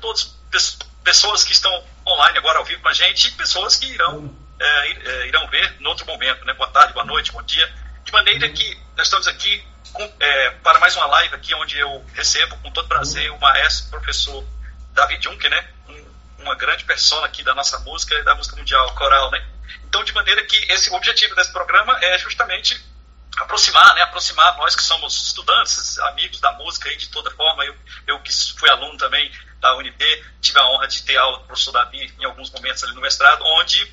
todas 0.00 0.36
pessoas 1.04 1.44
que 1.44 1.52
estão 1.52 1.84
online 2.06 2.38
agora 2.38 2.58
ao 2.58 2.64
vivo 2.64 2.82
com 2.82 2.88
a 2.88 2.92
gente 2.92 3.28
e 3.28 3.30
pessoas 3.32 3.76
que 3.76 3.86
irão, 3.86 4.34
é, 4.58 4.90
é, 4.90 5.26
irão 5.28 5.46
ver 5.48 5.80
no 5.80 5.90
outro 5.90 6.06
momento, 6.06 6.44
né? 6.44 6.52
Boa 6.54 6.70
tarde, 6.70 6.92
boa 6.92 7.04
noite, 7.04 7.32
bom 7.32 7.42
dia. 7.42 7.72
De 8.04 8.12
maneira 8.12 8.48
que 8.48 8.78
nós 8.96 9.06
estamos 9.06 9.28
aqui 9.28 9.64
com, 9.92 10.02
é, 10.20 10.50
para 10.62 10.78
mais 10.78 10.96
uma 10.96 11.06
live 11.06 11.34
aqui 11.34 11.54
onde 11.54 11.78
eu 11.78 12.04
recebo 12.14 12.56
com 12.58 12.70
todo 12.70 12.88
prazer 12.88 13.30
o 13.30 13.38
maestro, 13.38 13.90
professor 13.90 14.44
David 14.92 15.22
Juncker, 15.22 15.50
né? 15.50 15.68
Um, 15.88 16.42
uma 16.42 16.54
grande 16.54 16.84
persona 16.84 17.26
aqui 17.26 17.42
da 17.42 17.54
nossa 17.54 17.78
música 17.80 18.14
e 18.14 18.22
da 18.22 18.34
música 18.34 18.56
mundial 18.56 18.94
coral, 18.94 19.30
né? 19.30 19.44
Então, 19.84 20.02
de 20.04 20.12
maneira 20.12 20.44
que 20.44 20.56
esse 20.72 20.90
o 20.90 20.94
objetivo 20.94 21.34
desse 21.34 21.52
programa 21.52 21.96
é 22.00 22.18
justamente 22.18 22.80
aproximar, 23.36 23.94
né, 23.94 24.02
aproximar 24.02 24.56
nós 24.56 24.74
que 24.74 24.82
somos 24.82 25.28
estudantes, 25.28 25.98
amigos 26.00 26.40
da 26.40 26.52
música 26.52 26.88
aí 26.88 26.96
de 26.96 27.08
toda 27.08 27.30
forma. 27.30 27.64
Eu, 27.64 27.74
eu 28.06 28.20
que 28.20 28.32
fui 28.56 28.68
aluno 28.68 28.96
também 28.98 29.30
da 29.60 29.76
UNB, 29.76 30.24
tive 30.40 30.58
a 30.58 30.66
honra 30.68 30.88
de 30.88 31.02
ter 31.02 31.16
aula 31.16 31.38
do 31.38 31.44
professor 31.44 31.72
Davi 31.72 32.12
em 32.18 32.24
alguns 32.24 32.50
momentos 32.50 32.82
ali 32.82 32.94
no 32.94 33.00
mestrado, 33.00 33.44
onde 33.44 33.92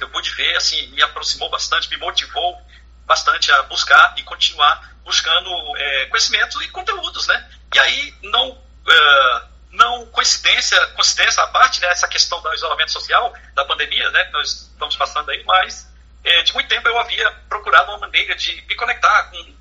eu 0.00 0.08
pude 0.08 0.30
ver, 0.34 0.56
assim, 0.56 0.86
me 0.88 1.02
aproximou 1.02 1.50
bastante, 1.50 1.90
me 1.90 1.96
motivou 1.96 2.60
bastante 3.04 3.50
a 3.52 3.62
buscar 3.64 4.14
e 4.16 4.22
continuar 4.22 4.92
buscando 5.04 5.50
é, 5.76 6.06
conhecimento 6.06 6.62
e 6.62 6.68
conteúdos, 6.68 7.26
né? 7.26 7.50
E 7.74 7.78
aí, 7.78 8.14
não, 8.22 8.50
uh, 8.50 9.48
não 9.70 10.06
coincidência, 10.06 10.78
coincidência 10.88 11.42
à 11.42 11.46
parte, 11.48 11.80
né, 11.80 11.88
essa 11.88 12.06
questão 12.06 12.40
do 12.40 12.54
isolamento 12.54 12.92
social, 12.92 13.32
da 13.54 13.64
pandemia, 13.64 14.08
né, 14.10 14.24
que 14.24 14.32
nós 14.32 14.70
estamos 14.70 14.96
passando 14.96 15.30
aí, 15.30 15.42
mas 15.44 15.90
é, 16.22 16.42
de 16.42 16.54
muito 16.54 16.68
tempo 16.68 16.86
eu 16.86 16.98
havia 16.98 17.30
procurado 17.48 17.90
uma 17.90 17.98
maneira 17.98 18.34
de 18.36 18.62
me 18.62 18.76
conectar 18.76 19.24
com 19.24 19.54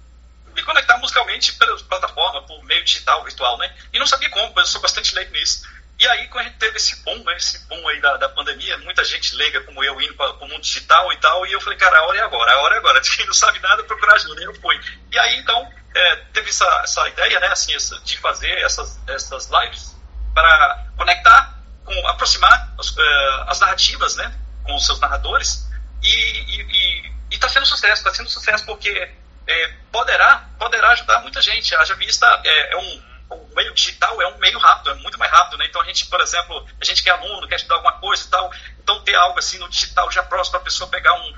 me 0.54 0.64
conectar 0.64 0.98
musicalmente 0.98 1.54
pela 1.54 1.78
plataforma, 1.84 2.42
por 2.44 2.64
meio 2.64 2.84
digital, 2.84 3.24
virtual, 3.24 3.58
né? 3.58 3.74
E 3.94 4.00
não 4.00 4.08
sabia 4.08 4.30
como, 4.30 4.54
eu 4.58 4.66
sou 4.66 4.82
bastante 4.82 5.14
leigo 5.16 5.32
nisso. 5.34 5.64
E 6.00 6.08
aí, 6.08 6.28
quando 6.30 6.46
a 6.46 6.48
gente 6.48 6.58
teve 6.58 6.78
esse 6.78 6.96
boom, 7.04 7.24
né, 7.24 7.36
esse 7.38 7.60
boom 7.68 7.88
aí 7.88 8.02
da, 8.02 8.18
da 8.18 8.28
pandemia, 8.30 8.78
muita 8.80 9.04
gente 9.04 9.36
leiga 9.36 9.62
como 9.62 9.84
eu 9.84 10.02
indo 10.02 10.16
para 10.16 10.32
o 10.34 10.48
mundo 10.48 10.62
digital 10.62 11.14
e 11.14 11.18
tal, 11.18 11.46
e 11.46 11.52
eu 11.52 11.62
falei, 11.62 11.78
cara, 11.78 12.00
a 12.00 12.08
hora 12.08 12.18
é 12.18 12.22
agora, 12.22 12.52
a 12.52 12.62
hora 12.62 12.76
é 12.76 12.78
agora. 12.80 13.02
Quem 13.06 13.26
não 13.26 13.34
sabe 13.34 13.60
nada, 13.60 13.84
procurar 13.84 14.16
ajuda. 14.16 14.42
E 14.42 14.46
eu 14.46 14.56
fui. 14.56 14.80
E 15.12 15.20
aí, 15.20 15.38
então, 15.38 15.72
é, 15.94 16.16
teve 16.34 16.50
essa, 16.50 16.66
essa 16.84 17.08
ideia, 17.08 17.40
né, 17.40 17.48
assim, 17.48 17.76
essa, 17.76 18.00
de 18.00 18.18
fazer 18.18 18.52
essas, 18.60 19.00
essas 19.08 19.48
lives 19.50 19.96
para 20.34 20.88
conectar, 20.98 21.60
com, 21.86 22.08
aproximar 22.08 22.74
as, 22.80 22.90
uh, 22.90 23.44
as 23.48 23.60
narrativas, 23.60 24.16
né, 24.16 24.34
com 24.64 24.74
os 24.76 24.86
seus 24.86 25.00
narradores, 25.00 25.70
e 26.02 27.12
está 27.30 27.48
sendo 27.48 27.66
sucesso, 27.66 28.02
está 28.02 28.14
sendo 28.14 28.30
sucesso 28.30 28.66
porque 28.66 29.12
é, 29.48 29.68
poderá, 29.92 30.50
poderá 30.58 30.90
ajudar 30.92 31.20
muita 31.22 31.42
gente. 31.42 31.76
Haja 31.76 31.96
vista, 31.96 32.42
é, 32.44 32.74
é 32.74 32.78
um, 32.78 33.04
o 33.30 33.56
meio 33.56 33.74
digital 33.74 34.22
é 34.22 34.28
um 34.28 34.38
meio 34.38 34.60
rápido, 34.60 34.92
é 34.92 34.96
muito 34.96 35.18
mais 35.18 35.32
rápido, 35.32 35.58
né? 35.58 35.66
Então 35.66 35.82
a 35.82 35.86
gente, 35.86 36.06
por 36.08 36.20
exemplo, 36.22 36.68
a 36.80 36.86
gente 36.86 37.04
quer 37.04 37.12
aluno, 37.12 37.48
quer 37.48 37.56
estudar 37.56 37.76
alguma 37.76 37.94
coisa 37.94 38.26
e 38.26 38.30
tal, 38.30 38.52
então 38.80 39.02
ter 39.04 39.16
algo 39.16 39.40
assim 39.40 39.58
no 39.58 39.70
digital 39.70 40.12
já 40.12 40.24
próximo 40.24 40.52
para 40.52 40.62
a 40.62 40.64
pessoa 40.64 40.90
pegar 40.90 41.14
um, 41.14 41.34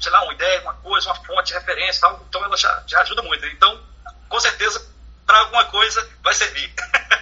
sei 0.00 0.10
lá, 0.10 0.22
uma 0.24 0.32
ideia, 0.32 0.60
uma 0.62 0.74
coisa, 0.74 1.08
uma 1.08 1.24
fonte, 1.24 1.52
referência, 1.52 2.00
tal, 2.00 2.24
então 2.28 2.44
ela 2.44 2.56
já, 2.56 2.82
já 2.86 3.00
ajuda 3.00 3.22
muito. 3.22 3.46
Então, 3.46 3.80
com 4.28 4.40
certeza, 4.40 4.84
para 5.24 5.38
alguma 5.38 5.64
coisa 5.66 6.08
vai 6.22 6.34
servir. 6.34 6.72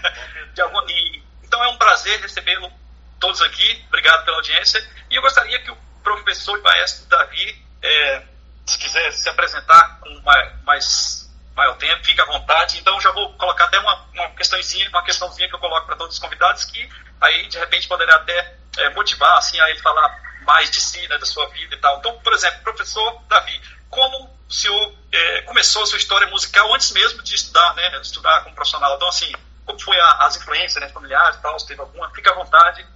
alguma, 0.63 0.85
e, 0.91 1.23
então 1.43 1.63
é 1.63 1.69
um 1.69 1.77
prazer 1.77 2.21
recebê-lo 2.21 2.73
todos 3.21 3.41
aqui. 3.43 3.85
Obrigado 3.89 4.25
pela 4.25 4.37
audiência. 4.37 4.87
E 5.11 5.17
eu 5.17 5.23
gostaria 5.23 5.59
que 5.61 5.71
o 5.71 5.77
professor 6.03 6.59
e 6.59 6.63
maestro 6.63 7.07
Davi, 7.07 7.65
é, 7.83 8.23
se 8.67 8.79
quiser 8.79 9.13
se 9.13 9.29
apresentar 9.29 10.01
com 10.01 10.21
mais, 10.65 11.31
maior 11.55 11.77
tempo, 11.77 12.05
fique 12.05 12.21
à 12.21 12.25
vontade. 12.25 12.79
Então 12.79 13.01
já 13.01 13.11
vou 13.13 13.33
colocar 13.35 13.65
até 13.65 13.79
uma, 13.79 14.07
uma 14.13 14.31
questãozinha, 14.31 14.89
uma 14.89 15.05
questãozinha 15.05 15.49
que 15.49 15.55
eu 15.55 15.61
coloco 15.61 15.87
para 15.87 15.97
todos 15.97 16.15
os 16.15 16.21
convidados, 16.21 16.65
que 16.65 16.89
aí 17.21 17.49
de 17.49 17.59
repente 17.59 17.89
poderá 17.89 18.17
até 18.17 18.57
é, 18.79 18.91
motivar 18.91 19.39
assim, 19.39 19.61
a 19.61 19.71
ele 19.71 19.79
falar 19.81 20.23
mais 20.43 20.71
de 20.71 20.81
si, 20.81 21.07
né, 21.09 21.19
da 21.19 21.27
sua 21.27 21.49
vida 21.51 21.75
e 21.75 21.79
tal. 21.79 21.99
Então, 21.99 22.19
por 22.21 22.33
exemplo, 22.33 22.61
professor 22.63 23.23
Davi, 23.29 23.61
como 23.89 24.31
o 24.49 24.53
senhor 24.53 24.95
é, 25.13 25.43
começou 25.43 25.83
a 25.83 25.87
sua 25.87 25.99
história 25.99 26.27
musical 26.29 26.73
antes 26.75 26.93
mesmo 26.93 27.23
de 27.23 27.35
estudar, 27.35 27.75
né, 27.75 28.01
estudar 28.01 28.43
como 28.43 28.55
profissional? 28.55 28.97
Então, 28.97 29.09
assim, 29.09 29.33
como 29.65 29.81
foi 29.81 29.99
a, 29.99 30.11
as 30.27 30.37
influências 30.37 30.83
né, 30.83 30.89
familiares 30.91 31.37
e 31.37 31.43
tal, 31.43 31.59
se 31.59 31.67
teve 31.67 31.81
alguma? 31.81 32.11
Fique 32.11 32.29
à 32.29 32.35
vontade. 32.35 32.87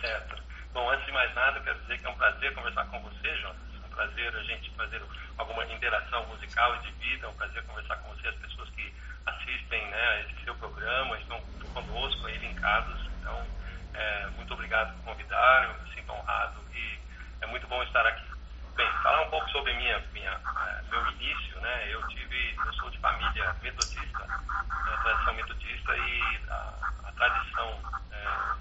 Certo. 0.00 0.42
Bom, 0.72 0.90
antes 0.90 1.06
de 1.06 1.12
mais 1.12 1.34
nada, 1.34 1.58
eu 1.58 1.62
quero 1.62 1.80
dizer 1.80 1.98
que 1.98 2.06
é 2.06 2.10
um 2.10 2.16
prazer 2.16 2.54
conversar 2.54 2.84
com 2.86 3.00
você, 3.02 3.36
Jonas. 3.36 3.71
É 3.92 3.94
prazer 3.94 4.34
a 4.34 4.42
gente 4.44 4.70
fazer 4.70 5.02
alguma 5.36 5.64
interação 5.66 6.26
musical 6.26 6.74
e 6.76 6.78
de 6.80 6.92
vida. 6.92 7.26
É 7.26 7.28
um 7.28 7.34
prazer 7.34 7.62
conversar 7.64 7.96
com 7.96 8.08
você, 8.14 8.26
as 8.26 8.34
pessoas 8.36 8.70
que 8.70 8.94
assistem 9.26 9.86
né, 9.88 10.22
esse 10.22 10.44
seu 10.44 10.54
programa, 10.54 11.18
estão 11.18 11.38
conosco 11.74 12.26
aí 12.26 12.38
linkados. 12.38 12.98
Então, 13.20 13.46
é, 13.92 14.26
muito 14.28 14.54
obrigado 14.54 14.94
por 14.96 15.12
convidar, 15.12 15.64
eu 15.64 15.82
me 15.82 15.94
sinto 15.94 16.10
honrado 16.10 16.60
e 16.72 16.98
é 17.42 17.46
muito 17.46 17.66
bom 17.66 17.82
estar 17.82 18.06
aqui. 18.06 18.32
Bem, 18.74 18.90
falar 19.02 19.22
um 19.26 19.30
pouco 19.30 19.50
sobre 19.50 19.74
minha, 19.74 19.98
minha, 20.14 20.30
é, 20.30 20.82
meu 20.90 21.06
início, 21.12 21.60
né? 21.60 21.92
Eu 21.92 22.08
tive, 22.08 22.56
eu 22.64 22.72
sou 22.72 22.90
de 22.90 22.98
família 22.98 23.54
metodista, 23.62 24.26
né, 24.26 24.98
tradição 25.02 25.34
metodista 25.34 25.96
e 25.98 26.40
a, 26.48 26.92
a 27.04 27.12
tradição 27.12 27.78
é, 28.10 28.52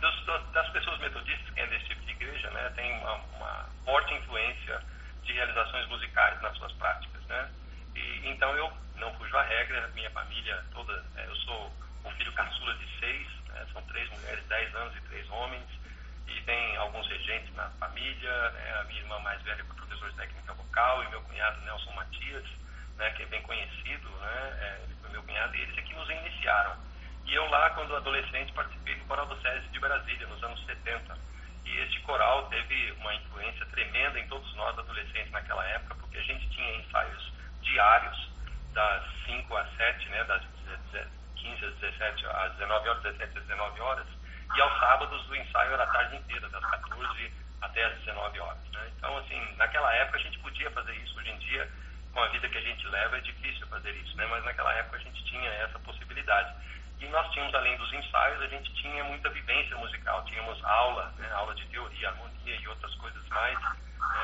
dos, 0.00 0.52
das 0.52 0.68
pessoas 0.70 0.98
metodistas 1.00 1.48
que 1.50 1.60
é 1.60 1.66
desse 1.66 1.86
tipo 1.86 2.02
de 2.02 2.12
igreja, 2.12 2.50
né, 2.50 2.72
tem 2.76 2.92
uma, 2.98 3.14
uma, 3.14 3.68
forte 3.84 4.14
influência 4.14 4.82
de 5.22 5.32
realizações 5.32 5.88
musicais 5.88 6.40
nas 6.42 6.56
suas 6.56 6.72
práticas, 6.72 7.22
né? 7.26 7.50
E, 7.94 8.28
então 8.28 8.54
eu 8.56 8.72
não 8.96 9.12
fujo 9.14 9.36
a 9.36 9.42
regra, 9.42 9.88
minha 9.88 10.10
família 10.10 10.64
toda, 10.72 11.04
é, 11.16 11.26
eu 11.26 11.36
sou 11.36 11.72
o 12.04 12.10
filho 12.12 12.32
caçula 12.32 12.74
de 12.74 13.00
seis, 13.00 13.26
né, 13.48 13.66
são 13.72 13.82
três 13.82 14.08
mulheres, 14.10 14.44
dez 14.46 14.74
anos 14.74 14.96
e 14.96 15.00
três 15.02 15.28
homens, 15.30 15.66
e 16.28 16.40
tem 16.42 16.76
alguns 16.76 17.06
regentes 17.08 17.54
na 17.54 17.68
família, 17.70 18.50
né, 18.50 18.80
a 18.80 18.84
minha 18.84 19.00
irmã 19.00 19.18
mais 19.20 19.40
velha 19.42 19.64
foi 19.64 19.76
professor 19.76 20.10
de 20.10 20.16
técnica 20.16 20.54
vocal, 20.54 21.04
e 21.04 21.08
meu 21.08 21.22
cunhado 21.22 21.60
Nelson 21.62 21.92
Matias, 21.92 22.44
né, 22.96 23.10
que 23.10 23.22
é 23.22 23.26
bem 23.26 23.42
conhecido, 23.42 24.08
né, 24.08 24.58
é, 24.60 25.10
meu 25.10 25.22
cunhado, 25.22 25.56
e 25.56 25.60
eles 25.60 25.78
é 25.78 25.82
que 25.82 25.94
nos 25.94 26.08
iniciaram 26.08 26.76
e 27.26 27.34
eu 27.34 27.46
lá, 27.50 27.70
quando 27.70 27.96
adolescente, 27.96 28.52
participei 28.52 28.94
do 28.94 29.04
Coral 29.06 29.26
do 29.26 29.40
SESI 29.40 29.68
de 29.68 29.80
Brasília, 29.80 30.26
nos 30.26 30.42
anos 30.42 30.64
70. 30.64 31.18
E 31.64 31.78
este 31.80 32.00
coral 32.02 32.46
teve 32.46 32.92
uma 32.92 33.12
influência 33.14 33.66
tremenda 33.66 34.20
em 34.20 34.28
todos 34.28 34.54
nós 34.54 34.78
adolescentes 34.78 35.32
naquela 35.32 35.64
época, 35.64 35.96
porque 35.96 36.18
a 36.18 36.22
gente 36.22 36.48
tinha 36.50 36.76
ensaios 36.76 37.32
diários, 37.60 38.30
das 38.72 39.04
5 39.24 39.56
às 39.56 39.76
7, 39.76 40.08
né, 40.10 40.22
das 40.24 40.42
15 41.36 41.64
às 41.64 41.74
17, 41.76 42.26
às 42.26 42.52
19 42.52 42.88
horas, 42.88 43.02
17 43.02 43.38
às 43.38 43.44
19 43.44 43.80
horas, 43.80 44.06
e 44.54 44.60
aos 44.60 44.80
sábados 44.80 45.28
o 45.28 45.34
ensaio 45.34 45.72
era 45.72 45.82
a 45.82 45.86
tarde 45.86 46.16
inteira, 46.16 46.48
das 46.48 46.64
14 46.64 47.32
até 47.62 47.84
as 47.84 47.98
19 48.00 48.38
horas. 48.38 48.70
Né? 48.72 48.92
Então, 48.96 49.16
assim, 49.18 49.56
naquela 49.56 49.92
época 49.94 50.18
a 50.18 50.22
gente 50.22 50.38
podia 50.38 50.70
fazer 50.70 50.94
isso. 50.94 51.18
Hoje 51.18 51.30
em 51.30 51.38
dia, 51.38 51.68
com 52.12 52.22
a 52.22 52.28
vida 52.28 52.48
que 52.48 52.58
a 52.58 52.62
gente 52.62 52.86
leva, 52.86 53.18
é 53.18 53.20
difícil 53.20 53.66
fazer 53.66 53.90
isso, 53.92 54.16
né? 54.16 54.26
mas 54.26 54.44
naquela 54.44 54.72
época 54.74 54.96
a 54.96 55.00
gente 55.00 55.24
tinha 55.24 55.50
essa 55.50 55.78
possibilidade. 55.80 56.54
E 57.00 57.06
nós 57.08 57.30
tínhamos, 57.32 57.54
além 57.54 57.76
dos 57.76 57.92
ensaios, 57.92 58.40
a 58.42 58.48
gente 58.48 58.72
tinha 58.74 59.04
muita 59.04 59.28
vivência 59.30 59.76
musical. 59.76 60.24
Tínhamos 60.24 60.62
aula, 60.64 61.12
né, 61.18 61.30
aula 61.32 61.54
de 61.54 61.66
teoria, 61.66 62.08
harmonia 62.08 62.56
e 62.56 62.68
outras 62.68 62.94
coisas 62.94 63.26
mais, 63.28 63.58
né, 63.60 63.74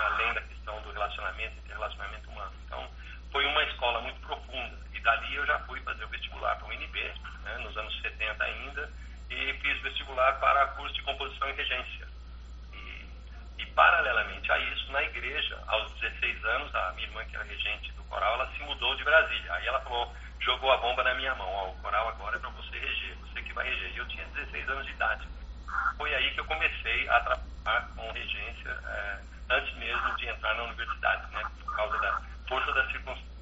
além 0.06 0.32
da 0.32 0.40
questão 0.40 0.80
do 0.82 0.92
relacionamento, 0.92 1.58
interrelacionamento 1.58 2.30
humano. 2.30 2.52
Então, 2.64 2.90
foi 3.30 3.44
uma 3.46 3.62
escola 3.64 4.00
muito 4.00 4.20
profunda. 4.20 4.78
E 4.92 5.00
dali 5.00 5.34
eu 5.34 5.46
já 5.46 5.58
fui 5.60 5.80
fazer 5.80 6.04
o 6.04 6.08
vestibular 6.08 6.56
para 6.56 6.66
o 6.66 6.70
UNB, 6.70 7.14
né, 7.42 7.58
nos 7.58 7.76
anos 7.76 8.00
70 8.00 8.42
ainda, 8.42 8.90
e 9.28 9.52
fiz 9.54 9.80
vestibular 9.82 10.38
para 10.40 10.68
curso 10.68 10.94
de 10.94 11.02
composição 11.02 11.48
e 11.50 11.52
regência. 11.52 12.08
E, 12.72 13.06
e 13.58 13.66
paralelamente 13.66 14.50
a 14.50 14.58
isso, 14.58 14.90
na 14.92 15.02
igreja, 15.02 15.62
aos 15.66 15.92
16 16.00 16.44
anos, 16.44 16.74
a 16.74 16.92
minha 16.92 17.06
irmã, 17.06 17.24
que 17.24 17.36
era 17.36 17.44
regente 17.44 17.92
do 17.92 18.04
coral, 18.04 18.34
ela 18.34 18.50
se 18.52 18.62
mudou 18.62 18.94
de 18.96 19.04
Brasília. 19.04 19.52
Aí 19.54 19.66
ela 19.66 19.80
falou, 19.80 20.14
jogou 20.44 20.72
a 20.72 20.76
bomba 20.78 21.02
na 21.02 21.14
minha 21.14 21.34
mão. 21.34 21.48
Ó, 21.48 21.70
o 21.70 21.76
coral 21.82 22.08
agora 22.08 22.36
é 22.36 22.40
para 22.40 22.50
você 22.50 22.78
reger, 22.78 23.16
você 23.16 23.42
que 23.42 23.52
vai 23.52 23.68
reger. 23.68 23.92
E 23.94 23.98
eu 23.98 24.08
tinha 24.08 24.24
16 24.26 24.68
anos 24.68 24.86
de 24.86 24.92
idade. 24.92 25.28
Foi 25.96 26.14
aí 26.14 26.30
que 26.32 26.40
eu 26.40 26.44
comecei 26.44 27.08
a 27.08 27.20
trabalhar 27.20 27.88
com 27.96 28.12
regência, 28.12 28.70
é, 28.70 29.18
antes 29.50 29.74
mesmo 29.76 30.16
de 30.16 30.28
entrar 30.28 30.54
na 30.54 30.64
universidade, 30.64 31.32
né, 31.32 31.42
por 31.64 31.76
causa 31.76 31.98
da 31.98 32.22
força 32.48 32.72
das 32.72 32.90
circunstâncias. 32.90 33.32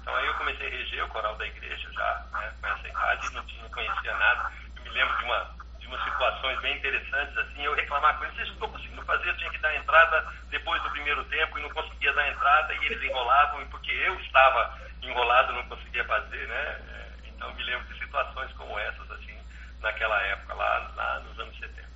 Então 0.00 0.14
aí 0.14 0.26
eu 0.26 0.34
comecei 0.34 0.66
a 0.66 0.70
reger 0.70 1.04
o 1.04 1.08
coral 1.08 1.36
da 1.36 1.46
igreja 1.46 1.92
já, 1.92 2.26
né, 2.32 2.52
com 2.60 2.66
essa 2.68 2.88
idade, 2.88 3.34
não 3.34 3.44
tinha, 3.46 3.68
conhecia 3.70 4.16
nada. 4.16 4.52
Eu 4.76 4.82
me 4.82 4.90
lembro 4.90 5.16
de 5.18 5.24
uma 5.24 5.62
de 5.78 5.88
umas 5.88 6.04
situações 6.04 6.60
bem 6.60 6.76
interessantes, 6.76 7.36
assim, 7.36 7.64
eu 7.64 7.74
reclamar 7.74 8.16
com 8.16 8.24
eles, 8.24 8.36
vocês 8.36 8.48
não 8.48 8.54
estão 8.54 8.70
conseguindo 8.70 9.02
fazer, 9.04 9.28
eu 9.28 9.36
tinha 9.36 9.50
que 9.50 9.58
dar 9.58 9.74
entrada 9.74 10.32
depois 10.48 10.80
do 10.82 10.90
primeiro 10.90 11.24
tempo 11.24 11.58
e 11.58 11.62
não 11.62 11.70
conseguia 11.70 12.12
dar 12.12 12.28
entrada 12.28 12.72
e 12.74 12.86
eles 12.86 13.02
enrolavam, 13.02 13.66
porque 13.66 13.90
eu 13.90 14.14
estava 14.20 14.78
enrolado, 15.02 15.52
não 15.52 15.68
conseguia 15.68 16.04
fazer, 16.04 16.46
né? 16.48 16.80
É, 16.88 17.28
então 17.28 17.52
me 17.54 17.62
lembro 17.62 17.86
de 17.92 17.98
situações 17.98 18.52
como 18.52 18.78
essas, 18.78 19.10
assim, 19.10 19.36
naquela 19.80 20.20
época, 20.22 20.54
lá, 20.54 20.92
lá 20.94 21.20
nos 21.20 21.38
anos 21.38 21.58
70. 21.58 21.88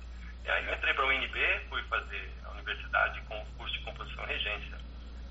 E 0.45 0.49
aí 0.49 0.65
eu 0.67 0.73
entrei 0.73 0.93
para 0.93 1.05
o 1.05 1.09
UNB, 1.09 1.65
fui 1.69 1.83
fazer 1.83 2.31
a 2.45 2.51
universidade 2.51 3.21
com 3.21 3.45
curso 3.57 3.73
de 3.73 3.83
composição 3.83 4.23
e 4.25 4.27
regência. 4.27 4.77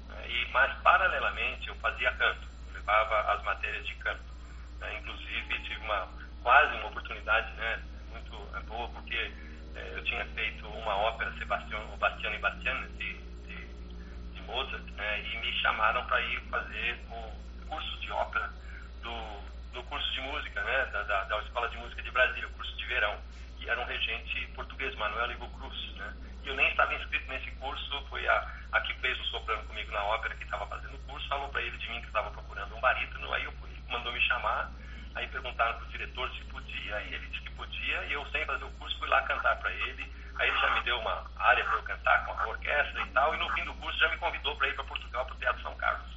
Né? 0.08 0.28
E, 0.28 0.48
mas, 0.52 0.72
paralelamente, 0.82 1.68
eu 1.68 1.74
fazia 1.76 2.12
canto, 2.12 2.46
eu 2.68 2.74
levava 2.74 3.32
as 3.32 3.42
matérias 3.42 3.86
de 3.86 3.94
canto. 3.96 4.24
Né? 4.80 4.98
Inclusive, 4.98 5.62
tive 5.62 5.80
uma 5.80 6.08
quase 6.42 6.76
uma 6.76 6.86
oportunidade 6.86 7.52
né, 7.54 7.82
muito 8.12 8.36
boa, 8.68 8.88
porque 8.90 9.32
é, 9.74 9.92
eu 9.96 10.04
tinha 10.04 10.24
feito 10.26 10.64
uma 10.68 10.96
ópera, 10.96 11.32
Sebastião, 11.38 11.84
Bastiano 11.98 12.36
e 12.36 12.38
Bastiano, 12.38 12.88
de, 12.90 13.14
de, 13.18 13.66
de 14.32 14.42
Mozart, 14.42 14.84
né, 14.92 15.22
e 15.22 15.38
me 15.38 15.52
chamaram 15.60 16.06
para 16.06 16.20
ir 16.20 16.40
fazer 16.42 17.00
o 17.10 17.32
curso 17.66 18.00
de 18.00 18.10
ópera 18.10 18.50
do, 19.02 19.40
do 19.72 19.82
curso 19.84 20.12
de 20.12 20.20
música, 20.20 20.62
né, 20.62 20.86
da, 20.92 21.02
da, 21.02 21.24
da 21.24 21.38
Escola 21.42 21.68
de 21.68 21.76
Música 21.78 22.02
de 22.02 22.10
Brasília, 22.10 22.48
o 22.48 22.52
curso 22.52 22.76
de 22.76 22.84
verão. 22.86 23.16
E 23.58 23.68
era 23.68 23.80
um 23.80 23.84
regente 23.84 24.46
português, 24.54 24.94
Manuel 24.96 25.30
Ivo 25.30 25.48
Cruz, 25.58 25.94
né? 25.96 26.14
E 26.44 26.48
eu 26.48 26.54
nem 26.54 26.68
estava 26.70 26.94
inscrito 26.94 27.28
nesse 27.28 27.50
curso, 27.52 28.06
foi 28.08 28.26
a, 28.28 28.52
a 28.72 28.80
que 28.80 28.94
fez 28.94 29.18
o 29.20 29.24
soprano 29.24 29.64
comigo 29.64 29.90
na 29.90 30.04
ópera, 30.04 30.34
que 30.36 30.44
estava 30.44 30.66
fazendo 30.66 30.94
o 30.94 30.98
curso, 31.00 31.28
falou 31.28 31.48
para 31.48 31.62
ele 31.62 31.76
de 31.76 31.88
mim 31.88 32.00
que 32.00 32.06
estava 32.06 32.30
procurando 32.30 32.76
um 32.76 32.80
barítono, 32.80 33.32
aí 33.32 33.44
eu 33.44 33.52
fui, 33.52 33.70
mandou 33.88 34.12
me 34.12 34.20
chamar, 34.20 34.70
aí 35.14 35.26
perguntaram 35.28 35.74
para 35.74 35.86
o 35.86 35.90
diretor 35.90 36.30
se 36.30 36.44
podia, 36.44 37.00
e 37.02 37.14
ele 37.14 37.26
disse 37.26 37.42
que 37.42 37.50
podia, 37.54 38.04
e 38.04 38.12
eu 38.12 38.24
sem 38.30 38.44
fazer 38.44 38.64
o 38.64 38.70
curso 38.72 38.96
fui 38.98 39.08
lá 39.08 39.22
cantar 39.22 39.56
para 39.56 39.72
ele, 39.72 40.12
aí 40.38 40.48
ele 40.48 40.60
já 40.60 40.70
me 40.74 40.80
deu 40.82 41.00
uma 41.00 41.28
área 41.36 41.64
para 41.64 41.74
eu 41.74 41.82
cantar 41.82 42.24
com 42.26 42.32
a 42.32 42.46
orquestra 42.46 43.02
e 43.02 43.10
tal, 43.10 43.34
e 43.34 43.38
no 43.38 43.52
fim 43.52 43.64
do 43.64 43.74
curso 43.74 43.98
já 43.98 44.08
me 44.08 44.18
convidou 44.18 44.56
para 44.56 44.68
ir 44.68 44.74
para 44.74 44.84
Portugal, 44.84 45.26
para 45.26 45.34
o 45.34 45.38
Teatro 45.38 45.62
São 45.62 45.76
Carlos, 45.76 46.10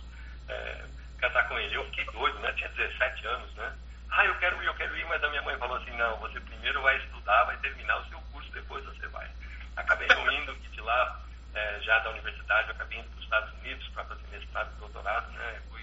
é, 0.48 0.86
cantar 1.20 1.48
com 1.48 1.58
ele. 1.60 1.76
Eu 1.76 1.86
fiquei 1.86 2.06
doido, 2.06 2.40
né? 2.40 2.52
Tinha 2.54 2.70
17 2.70 3.28
anos, 3.28 3.54
né? 3.56 3.76
Ah, 4.12 4.26
eu 4.26 4.36
quero 4.36 4.62
ir, 4.62 4.66
eu 4.66 4.74
quero 4.74 4.98
ir, 4.98 5.06
mas 5.06 5.24
a 5.24 5.30
minha 5.30 5.42
mãe 5.44 5.58
falou 5.58 5.78
assim, 5.78 5.92
não, 5.92 6.18
você 6.18 6.40
primeiro 6.40 6.82
vai 6.82 6.98
estudar, 6.98 7.44
vai 7.44 7.58
terminar 7.58 7.98
o 8.00 8.10
seu 8.10 8.20
curso, 8.32 8.52
depois 8.52 8.84
você 8.86 9.08
vai. 9.08 9.30
Acabei 9.76 10.08
não 10.08 10.32
indo, 10.32 10.56
de 10.56 10.82
lá, 10.82 11.22
é, 11.54 11.80
já 11.82 12.00
da 12.00 12.10
universidade, 12.10 12.70
eu 12.70 12.76
acabei 12.76 13.00
indo 13.00 13.10
para 13.10 13.18
os 13.18 13.24
Estados 13.24 13.54
Unidos 13.60 13.88
para 13.90 14.06
fazer 14.06 14.28
mestrado 14.32 14.72
e 14.76 14.80
doutorado, 14.80 15.32
né? 15.32 15.62
Fui 15.70 15.82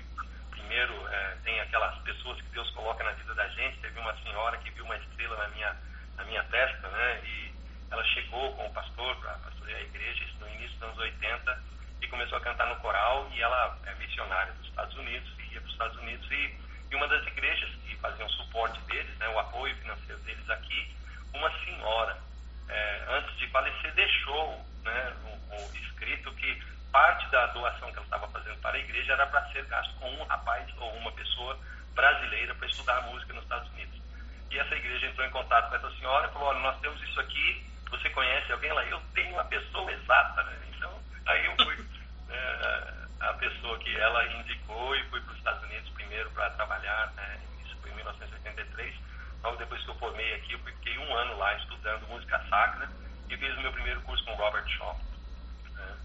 primeiro, 0.50 1.08
é, 1.08 1.36
tem 1.44 1.60
aquelas 1.60 1.96
pessoas 1.98 2.40
que 2.40 2.48
Deus 2.48 2.68
coloca 2.70 3.04
na 3.04 3.12
vida 3.12 3.34
da 3.34 3.46
gente, 3.48 3.78
teve 3.78 3.98
uma 4.00 4.14
senhora 4.22 4.58
que 4.58 4.70
viu 4.70 4.84
uma 4.84 4.96
estrela 4.96 5.36
na 5.36 5.48
minha, 5.48 5.76
na 6.16 6.24
minha 6.24 6.42
testa, 6.44 6.88
né? 6.88 7.20
E 7.24 7.54
ela 7.90 8.04
chegou 8.04 8.54
com 8.56 8.66
o 8.66 8.72
pastor 8.72 9.16
para 9.16 9.34
pastorear 9.34 9.78
a 9.78 9.84
igreja, 9.84 10.24
isso 10.24 10.36
no 10.40 10.48
início 10.48 10.74
dos 10.78 10.82
anos 10.82 10.98
80, 10.98 11.62
e 12.00 12.08
começou 12.08 12.38
a 12.38 12.40
cantar 12.40 12.66
no 12.66 12.76
coral, 12.76 13.28
e 13.32 13.40
ela 13.40 13.78
é 13.86 13.94
missionária 13.94 14.52
dos 14.54 14.68
Estados 14.68 14.96
Unidos, 14.96 15.28
e 15.38 15.54
ia 15.54 15.60
para 15.60 15.66
os 15.66 15.72
Estados 15.72 15.96
Unidos, 15.98 16.30
e, 16.30 16.58
e 16.90 16.94
uma 16.94 17.08
das 17.08 17.26
igrejas 17.26 17.70
que 17.84 17.96
faziam 17.96 18.28
suporte 18.30 18.80
deles, 18.82 19.16
né, 19.18 19.28
o 19.28 19.38
apoio 19.38 19.74
financeiro 19.76 20.20
deles 20.22 20.48
aqui, 20.50 20.94
uma 21.34 21.50
senhora, 21.64 22.18
é, 22.68 23.04
antes 23.10 23.36
de 23.38 23.46
falecer, 23.48 23.94
deixou 23.94 24.64
né, 24.82 25.16
um 25.50 25.76
escrito 25.76 26.32
que 26.34 26.62
parte 26.92 27.28
da 27.28 27.46
doação 27.48 27.90
que 27.90 27.96
ela 27.96 28.06
estava 28.06 28.28
fazendo 28.28 28.58
para 28.60 28.76
a 28.76 28.80
igreja 28.80 29.12
era 29.12 29.26
para 29.26 29.46
ser 29.52 29.64
gasto 29.66 29.94
com 29.96 30.10
um 30.10 30.24
rapaz 30.24 30.66
ou 30.78 30.90
uma 30.94 31.12
pessoa 31.12 31.58
brasileira 31.94 32.54
para 32.54 32.66
estudar 32.66 33.02
música 33.02 33.34
nos 33.34 33.42
Estados 33.42 33.70
Unidos. 33.72 34.00
E 34.50 34.58
essa 34.58 34.74
igreja 34.74 35.06
entrou 35.06 35.26
em 35.26 35.30
contato 35.30 35.68
com 35.68 35.76
essa 35.76 35.90
senhora 35.98 36.28
e 36.28 36.32
falou: 36.32 36.48
olha, 36.48 36.60
nós 36.60 36.80
temos 36.80 37.02
isso 37.02 37.20
aqui, 37.20 37.66
você 37.90 38.08
conhece 38.10 38.50
alguém 38.52 38.72
lá? 38.72 38.84
Eu 38.84 39.00
tenho 39.14 39.38
a 39.38 39.44
pessoa 39.44 39.92
exata, 39.92 40.42
né? 40.44 40.58
Então, 40.74 40.90
aí 41.26 41.46
eu 41.46 41.56
fui 41.56 41.84
é, 42.30 42.92
a 43.20 43.32
pessoa 43.34 43.78
que 43.78 43.96
ela 43.96 44.26
indicou 44.26 44.94
e 44.96 45.04
fui 45.10 45.20
para 45.20 45.32
os 45.32 45.38
Estados 45.38 45.62
Unidos 45.64 45.88
primeiro 45.90 46.30
para 46.30 46.50
trabalhar, 46.50 47.12
né? 47.16 47.40
Isso 47.64 47.76
foi 47.80 47.90
em 47.90 47.94
1983. 47.94 48.94
Logo 49.42 49.56
depois 49.56 49.82
que 49.82 49.90
eu 49.90 49.94
formei 49.96 50.34
aqui, 50.34 50.52
eu 50.52 50.58
fiquei 50.60 50.98
um 50.98 51.14
ano 51.14 51.36
lá 51.38 51.54
estudando 51.56 52.08
música 52.08 52.38
sacra 52.48 52.88
e 53.28 53.36
fiz 53.36 53.56
o 53.56 53.60
meu 53.60 53.72
primeiro 53.72 54.00
curso 54.02 54.24
com 54.24 54.34
Robert 54.34 54.66
Shaw. 54.68 54.98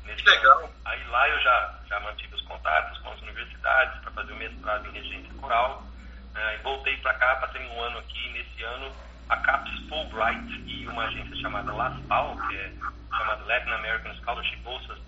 Né? 0.06 0.16
Que 0.16 0.30
legal. 0.30 0.60
Ano. 0.60 0.74
Aí 0.86 1.04
lá 1.08 1.30
eu 1.30 1.40
já, 1.42 1.80
já 1.88 2.00
mantive 2.00 2.36
os 2.36 2.42
contatos 2.42 2.98
com 3.00 3.12
as 3.12 3.22
universidades 3.22 4.02
para 4.02 4.12
fazer 4.12 4.34
o 4.34 4.38
mestrado 4.38 4.88
em 4.88 4.92
regência 4.92 5.34
coral. 5.36 5.84
Né? 6.34 6.56
E 6.56 6.64
voltei 6.64 6.98
para 6.98 7.14
cá, 7.16 7.36
passei 7.38 7.66
um 7.66 7.82
ano 7.82 8.00
aqui. 8.00 8.30
Nesse 8.30 8.64
ano, 8.64 8.94
a 9.32 9.38
CAPES 9.38 9.88
Fulbright 9.88 10.64
e 10.68 10.86
uma 10.88 11.06
agência 11.06 11.36
chamada 11.38 11.72
LASPAL, 11.72 12.38
que 12.48 12.58
é 12.58 12.74
chamada 13.18 13.44
Latin 13.46 13.72
American 13.72 14.14
Scholarship 14.16 14.58
Bolsas 14.58 15.00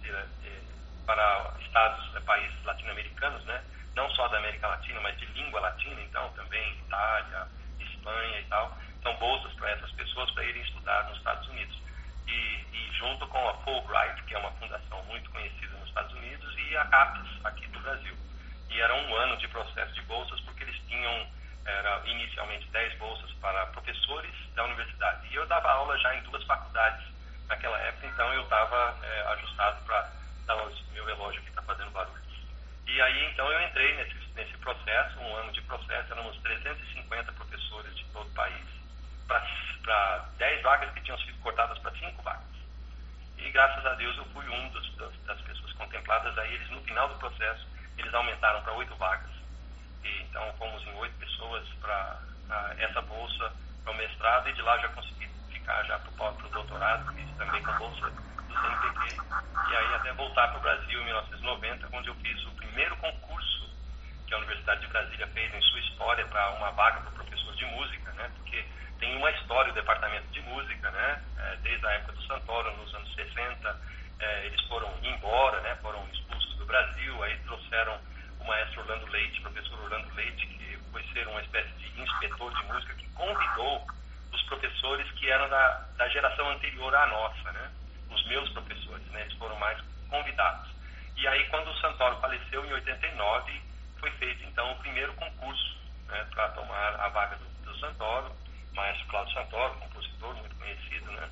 para 1.06 1.54
estados, 1.60 2.16
eh, 2.16 2.20
países 2.22 2.64
latino-americanos, 2.64 3.44
né? 3.44 3.62
Não 3.96 4.10
só 4.12 4.30
da 4.30 4.38
América 4.38 4.68
Latina, 4.68 5.00
mas 5.02 5.18
de 5.20 5.26
língua 5.28 5.60
latina, 5.60 6.00
então 6.02 6.30
também 6.30 6.78
Itália, 6.86 7.48
Espanha 7.80 8.40
e 8.40 8.44
tal. 8.46 8.78
São 9.02 9.14
bolsas 9.18 9.52
para 9.56 9.72
essas 9.72 9.92
pessoas 9.92 10.32
para 10.32 10.46
irem 10.46 10.62
estudar 10.62 11.04
nos 11.10 11.18
Estados 11.18 11.48
Unidos. 11.50 11.78
E, 12.26 12.32
e, 12.32 12.92
junto 12.94 13.28
com 13.28 13.50
a 13.50 13.54
Fulbright, 13.56 14.24
que 14.24 14.34
é 14.34 14.38
uma 14.38 14.52
fundação 14.52 15.04
muito 15.04 15.30
conhecida 15.32 15.78
nos 15.78 15.90
Estados 15.90 16.14
Unidos, 16.14 16.56
e 16.58 16.78
a 16.78 16.86
CAPES 16.86 17.46
aqui 17.46 17.68
do 17.68 17.80
Brasil. 17.82 18.16
E 18.70 18.80
era 18.80 18.96
um 18.96 19.16
ano 19.16 19.36
de 19.38 19.48
processo 19.50 19.94
de 19.94 20.02
bolsas, 20.04 20.40
porque 20.42 20.64
eles 20.64 20.80
tinham 20.88 21.28
era 21.66 22.02
inicialmente 22.06 22.68
10 22.68 22.98
bolsas 22.98 23.32
para 23.34 23.66
professores 23.68 24.34
da 24.56 24.64
universidade. 24.66 25.28
E 25.28 25.36
eu 25.36 25.46
dava 25.48 25.72
aula 25.72 25.98
já 26.00 26.16
em 26.16 26.24
duas 26.24 26.44
faculdades 26.44 27.06
naquela 27.48 27.78
época, 27.80 28.08
então 28.08 28.34
eu 28.34 28.44
estava 28.44 28.98
é, 29.02 29.22
ajustado 29.34 29.84
para 29.86 30.12
dar 30.46 30.56
meu 30.92 31.06
relógio 31.06 31.42
que 31.42 31.50
está 31.50 31.62
fazendo 31.62 31.92
barulho. 31.92 32.22
E 32.86 33.02
aí 33.02 33.32
então 33.32 33.52
eu 33.52 33.62
entrei 33.68 33.96
nesse, 33.96 34.16
nesse 34.36 34.58
processo, 34.58 35.20
um 35.20 35.36
ano 35.38 35.52
de 35.52 35.62
processo, 35.62 36.12
éramos 36.12 36.38
350 36.42 37.32
professores 37.34 37.96
de 37.96 38.04
todo 38.06 38.28
o 38.28 38.34
país, 38.34 38.66
para 39.28 40.26
10 40.38 40.62
vagas 40.62 40.94
que 40.94 41.02
tinham 41.02 41.18
sido 41.20 41.40
cortadas 41.40 41.78
para 41.80 41.92
5 41.92 42.22
vagas. 42.22 42.44
E 43.38 43.50
graças 43.52 43.86
a 43.86 43.94
Deus 43.96 44.16
eu 44.18 44.26
fui 44.26 44.48
um 44.48 44.70
dos, 44.70 44.96
das, 44.96 45.14
das 45.26 45.42
pessoas 45.42 45.74
contempladas, 45.74 46.38
aí 46.38 46.54
eles 46.54 46.70
no 46.70 46.82
final 46.84 47.08
do 47.10 47.16
processo, 47.16 47.68
eles 47.98 48.14
aumentaram 48.14 48.62
para 48.64 48.74
8 48.74 48.96
vagas 48.96 49.34
e, 50.04 50.22
então 50.24 50.54
fomos 50.58 50.86
em 50.86 50.94
oito 50.96 51.18
pessoas 51.44 51.68
para 51.82 52.20
essa 52.78 53.02
bolsa 53.02 53.52
para 53.84 53.92
o 53.92 53.98
mestrado 53.98 54.50
e 54.50 54.54
de 54.54 54.62
lá 54.62 54.78
já 54.78 54.88
consegui 54.90 55.28
ficar 55.52 55.84
já 55.84 56.00
para 56.00 56.30
o 56.30 56.50
doutorado, 56.50 57.14
fiz 57.14 57.38
também 57.38 57.62
com 57.62 57.74
bolsa 57.74 58.10
do 58.10 58.54
CNPq. 58.54 59.22
E 59.70 59.76
aí 59.76 59.96
até 59.96 60.14
voltar 60.14 60.48
para 60.50 60.58
o 60.58 60.62
Brasil 60.62 61.02
em 61.02 61.06
1990, 61.06 61.90
onde 61.92 62.08
eu 62.08 62.16
fiz 62.16 62.46
o 62.46 62.52
primeiro 62.52 62.96
concurso 62.98 63.70
que 64.26 64.34
a 64.34 64.38
Universidade 64.38 64.82
de 64.82 64.88
Brasília 64.88 65.28
fez 65.28 65.54
em 65.54 65.62
sua 65.62 65.80
história 65.80 66.26
para 66.28 66.52
uma 66.52 66.72
vaga 66.72 67.02
para 67.02 67.12
professor 67.12 67.54
de 67.56 67.66
música, 67.66 68.12
né? 68.14 68.32
Porque 68.38 68.66
tem 69.00 69.18
uma 69.18 69.32
história 69.32 69.72
o 69.72 69.76
departamento 69.76 70.28
de 70.28 70.42
música, 70.42 70.92
né? 70.92 71.24
É, 71.38 71.56
desde 71.58 71.86
a 71.86 71.92
época 71.92 72.14
do 72.14 72.22
Santoro, 72.24 72.78
nos 72.78 72.94
anos 72.96 73.14
60, 73.16 73.82
é, 74.20 74.46
eles 74.46 74.62
foram 74.68 74.94
embora, 75.04 75.60
né? 75.62 75.76
Foram 75.82 76.08
expulsos 76.14 76.56
do 76.58 76.66
Brasil, 76.66 77.22
aí 77.24 77.38
trouxeram 77.40 78.00
o 78.40 78.44
maestro 78.46 78.82
Orlando 78.82 79.08
Leite, 79.08 79.42
professor 79.42 79.80
Orlando 79.82 80.14
Leite, 80.16 80.48
que 80.48 80.73
foi 80.94 81.04
ser 81.12 81.28
uma 81.28 81.42
espécie 81.42 81.74
de 81.74 82.02
inspetor 82.02 82.54
de 82.54 82.64
música, 82.68 82.94
que 82.94 83.10
convidou 83.10 83.88
os 84.32 84.42
professores 84.44 85.12
que 85.14 85.30
eram 85.30 85.50
da, 85.50 85.70
da 85.98 86.08
geração 86.10 86.50
anterior 86.52 86.96
à 86.96 87.08
nossa, 87.08 87.52
né? 87.52 87.72
Os 88.10 88.26
meus 88.28 88.48
professores, 88.50 89.06
né? 89.08 89.22
Eles 89.22 89.34
foram 89.34 89.58
mais 89.58 89.82
convidados. 90.08 90.70
E 91.18 91.28
aí, 91.28 91.50
quando 91.50 91.68
o 91.70 91.78
Santoro 91.80 92.20
faleceu, 92.22 92.64
em 92.66 92.74
89, 92.74 93.62
foi 94.00 94.12
feito, 94.12 94.44
então, 94.46 94.72
o 94.72 94.80
primeiro 94.80 95.14
concurso 95.14 95.78
né, 96.08 96.28
para 96.32 96.50
tomar 96.50 96.96
a 97.00 97.10
vaga 97.10 97.38
do, 97.38 97.46
do 97.66 97.80
Santoro, 97.80 98.32
maestro 98.74 99.08
Cláudio 99.08 99.34
Santoro, 99.34 99.74
compositor 99.76 100.36
muito 100.36 100.56
conhecido, 100.56 101.12
né? 101.12 101.30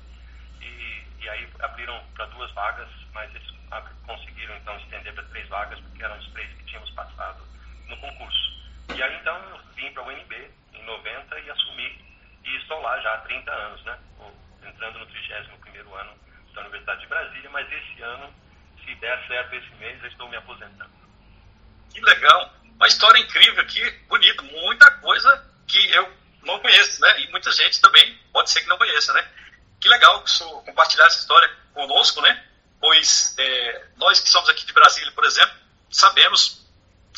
E, 0.60 1.06
e 1.20 1.28
aí 1.28 1.48
abriram 1.60 2.02
para 2.14 2.26
duas 2.26 2.50
vagas, 2.52 2.88
mas 3.12 3.32
eles 3.34 3.48
conseguiram 4.06 4.56
então 4.56 4.76
estender 4.78 5.14
para 5.14 5.24
três 5.24 5.48
vagas, 5.48 5.78
porque 5.80 6.02
eram 6.02 6.18
os 6.18 6.28
três 6.32 6.52
que 6.56 6.64
tínhamos 6.64 6.90
passado 6.90 7.44
no 7.86 7.96
concurso. 7.98 8.52
E 8.94 9.02
aí 9.02 9.16
então 9.16 9.60
vim 9.74 9.90
para 9.92 10.02
o 10.02 10.08
UNB 10.08 10.50
em 10.74 10.84
90 10.84 11.40
e 11.40 11.50
assumi, 11.50 12.04
e 12.44 12.56
estou 12.56 12.80
lá 12.80 13.00
já 13.00 13.14
há 13.14 13.18
30 13.18 13.50
anos, 13.50 13.84
né? 13.84 13.98
Entrando 14.64 14.98
no 14.98 15.06
31 15.06 15.94
ano 15.94 16.18
da 16.54 16.60
Universidade 16.60 17.00
de 17.00 17.06
Brasília, 17.06 17.50
mas 17.50 17.72
esse 17.72 18.02
ano, 18.02 18.34
se 18.84 18.94
der 18.96 19.26
certo 19.26 19.54
esse 19.54 19.74
mês, 19.76 20.02
eu 20.02 20.08
estou 20.10 20.28
me 20.28 20.36
aposentando. 20.36 20.90
Que 21.92 22.00
legal! 22.00 22.52
Uma 22.76 22.86
história 22.86 23.18
incrível 23.18 23.62
aqui, 23.62 23.90
bonita, 24.08 24.42
muita 24.42 24.90
coisa 24.98 25.52
que 25.66 25.90
eu 25.90 26.12
não 26.42 26.58
conheço, 26.58 27.00
né? 27.00 27.20
E 27.20 27.30
muita 27.30 27.50
gente 27.52 27.80
também 27.80 28.18
pode 28.32 28.50
ser 28.50 28.60
que 28.60 28.68
não 28.68 28.78
conheça, 28.78 29.12
né? 29.14 29.26
Que 29.80 29.88
legal 29.88 30.22
compartilhar 30.64 31.06
essa 31.06 31.20
história 31.20 31.48
conosco, 31.72 32.20
né? 32.20 32.44
Pois 32.80 33.34
é, 33.38 33.86
nós 33.96 34.20
que 34.20 34.28
somos 34.28 34.48
aqui 34.50 34.66
de 34.66 34.72
Brasília, 34.72 35.12
por 35.12 35.24
exemplo, 35.24 35.54
sabemos 35.90 36.61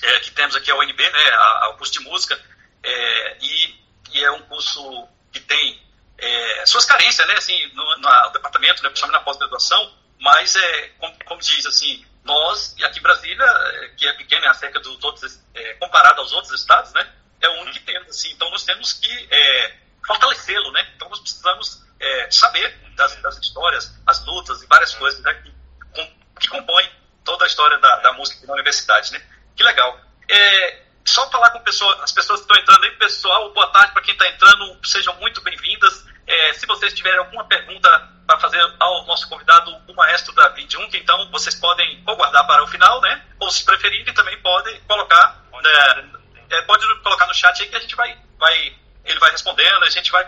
é, 0.02 0.20
que 0.20 0.30
temos 0.30 0.56
aqui 0.56 0.70
a 0.70 0.76
UNB, 0.76 0.98
né? 0.98 1.30
A, 1.30 1.64
a, 1.64 1.68
o 1.70 1.76
curso 1.76 1.92
de 1.92 2.00
música, 2.00 2.40
é, 2.82 3.36
e, 3.40 3.80
e, 4.12 4.24
é 4.24 4.30
um 4.30 4.42
curso 4.42 5.08
que 5.32 5.40
tem 5.40 5.82
é, 6.18 6.66
suas 6.66 6.84
carências, 6.84 7.26
né? 7.26 7.34
Assim, 7.34 7.66
no, 7.74 7.96
no 7.96 8.30
departamento, 8.30 8.82
né? 8.82 8.88
principalmente 8.88 9.18
na 9.18 9.24
pós-graduação, 9.24 9.94
mas 10.20 10.56
é, 10.56 10.88
como, 10.98 11.24
como, 11.24 11.40
diz 11.40 11.66
assim, 11.66 12.04
nós, 12.24 12.74
e 12.78 12.84
aqui 12.84 12.98
em 12.98 13.02
Brasília, 13.02 13.44
é, 13.44 13.88
que 13.96 14.06
é 14.06 14.12
pequena, 14.14 14.46
é 14.46 14.48
acerca 14.48 14.80
dos 14.80 15.02
outros, 15.02 15.40
é, 15.54 15.74
comparado 15.74 16.20
aos 16.20 16.32
outros 16.32 16.52
estados, 16.52 16.92
né? 16.92 17.12
É 17.40 17.48
o 17.48 17.60
único 17.60 17.78
que 17.78 17.84
temos, 17.84 18.08
assim, 18.08 18.32
então 18.32 18.50
nós 18.50 18.64
temos 18.64 18.94
que 18.94 19.28
é, 19.30 19.76
fortalecê-lo, 20.06 20.70
né? 20.72 20.92
Então 20.96 21.08
nós 21.08 21.20
precisamos 21.20 21.84
saber 22.30 22.78
das, 22.96 23.16
das, 23.22 23.38
histórias, 23.38 23.90
as 24.06 24.22
lutas 24.26 24.62
e 24.62 24.66
várias 24.66 24.94
coisas 24.94 25.20
né, 25.22 25.32
que, 25.34 26.12
que 26.38 26.48
compõem 26.48 26.86
toda 27.24 27.44
a 27.44 27.46
história 27.46 27.78
da, 27.78 27.96
da 28.00 28.12
música 28.12 28.46
na 28.46 28.52
universidade, 28.52 29.10
né? 29.12 29.22
Que 29.56 29.62
legal. 29.62 29.99
É, 30.28 30.82
só 31.04 31.30
falar 31.30 31.50
com 31.50 31.61
pessoa, 31.61 32.02
as 32.02 32.12
pessoas 32.12 32.40
que 32.40 32.44
estão 32.44 32.61
entrando 32.61 32.84
aí, 32.84 32.90
pessoal, 32.92 33.52
boa 33.52 33.68
tarde 33.68 33.92
para 33.92 34.02
quem 34.02 34.14
está 34.14 34.26
entrando, 34.28 34.78
sejam 34.84 35.14
muito 35.16 35.40
bem-vindas. 35.42 36.04
É, 36.26 36.52
se 36.54 36.66
vocês 36.66 36.94
tiverem 36.94 37.18
alguma 37.18 37.44
pergunta 37.44 37.88
para 38.26 38.40
fazer 38.40 38.61
ao 38.80 39.06
nosso 39.06 39.28
convidado, 39.28 39.70
o 39.87 39.94
maestro 39.94 40.34
David 40.34 40.73
Junk, 40.73 40.96
então 40.96 41.30
vocês 41.30 41.54
podem 41.54 42.02
ou 42.06 42.16
guardar 42.16 42.46
para 42.46 42.64
o 42.64 42.66
final, 42.66 43.00
né? 43.02 43.23
Ou 43.38 43.50
se 43.50 43.64
preferirem, 43.64 44.14
também 44.14 44.40
podem 44.40 44.80
colocar, 44.82 45.44
pode, 45.50 45.68
né, 45.68 46.11
é, 46.50 46.62
pode 46.62 46.87
colocar 47.02 47.26
no 47.26 47.34
chat 47.34 47.62
aí 47.62 47.68
que 47.68 47.76
a 47.76 47.80
gente 47.80 47.94
vai, 47.94 48.18
vai 48.38 48.75
ele 49.04 49.18
vai 49.18 49.30
respondendo, 49.30 49.84
a 49.84 49.90
gente 49.90 50.11
vai, 50.11 50.26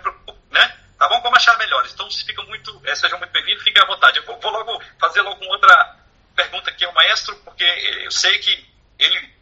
né? 0.50 0.76
Tá 0.98 1.08
bom? 1.08 1.20
Como 1.20 1.36
achar 1.36 1.56
melhor. 1.58 1.86
Então, 1.86 2.10
vocês 2.10 2.22
ficam 2.22 2.44
muito, 2.46 2.80
é, 2.84 2.94
sejam 2.94 3.18
muito 3.18 3.32
bem-vindos, 3.32 3.64
fiquem 3.64 3.82
à 3.82 3.86
vontade. 3.86 4.18
Eu 4.18 4.24
vou, 4.26 4.38
vou 4.38 4.52
logo 4.52 4.82
fazer 5.00 5.22
logo 5.22 5.42
uma 5.42 5.52
outra 5.52 5.96
pergunta 6.34 6.70
aqui 6.70 6.84
ao 6.84 6.92
maestro, 6.92 7.34
porque 7.36 7.64
eu 7.64 8.10
sei 8.10 8.38
que 8.38 8.75
ele, 8.98 9.34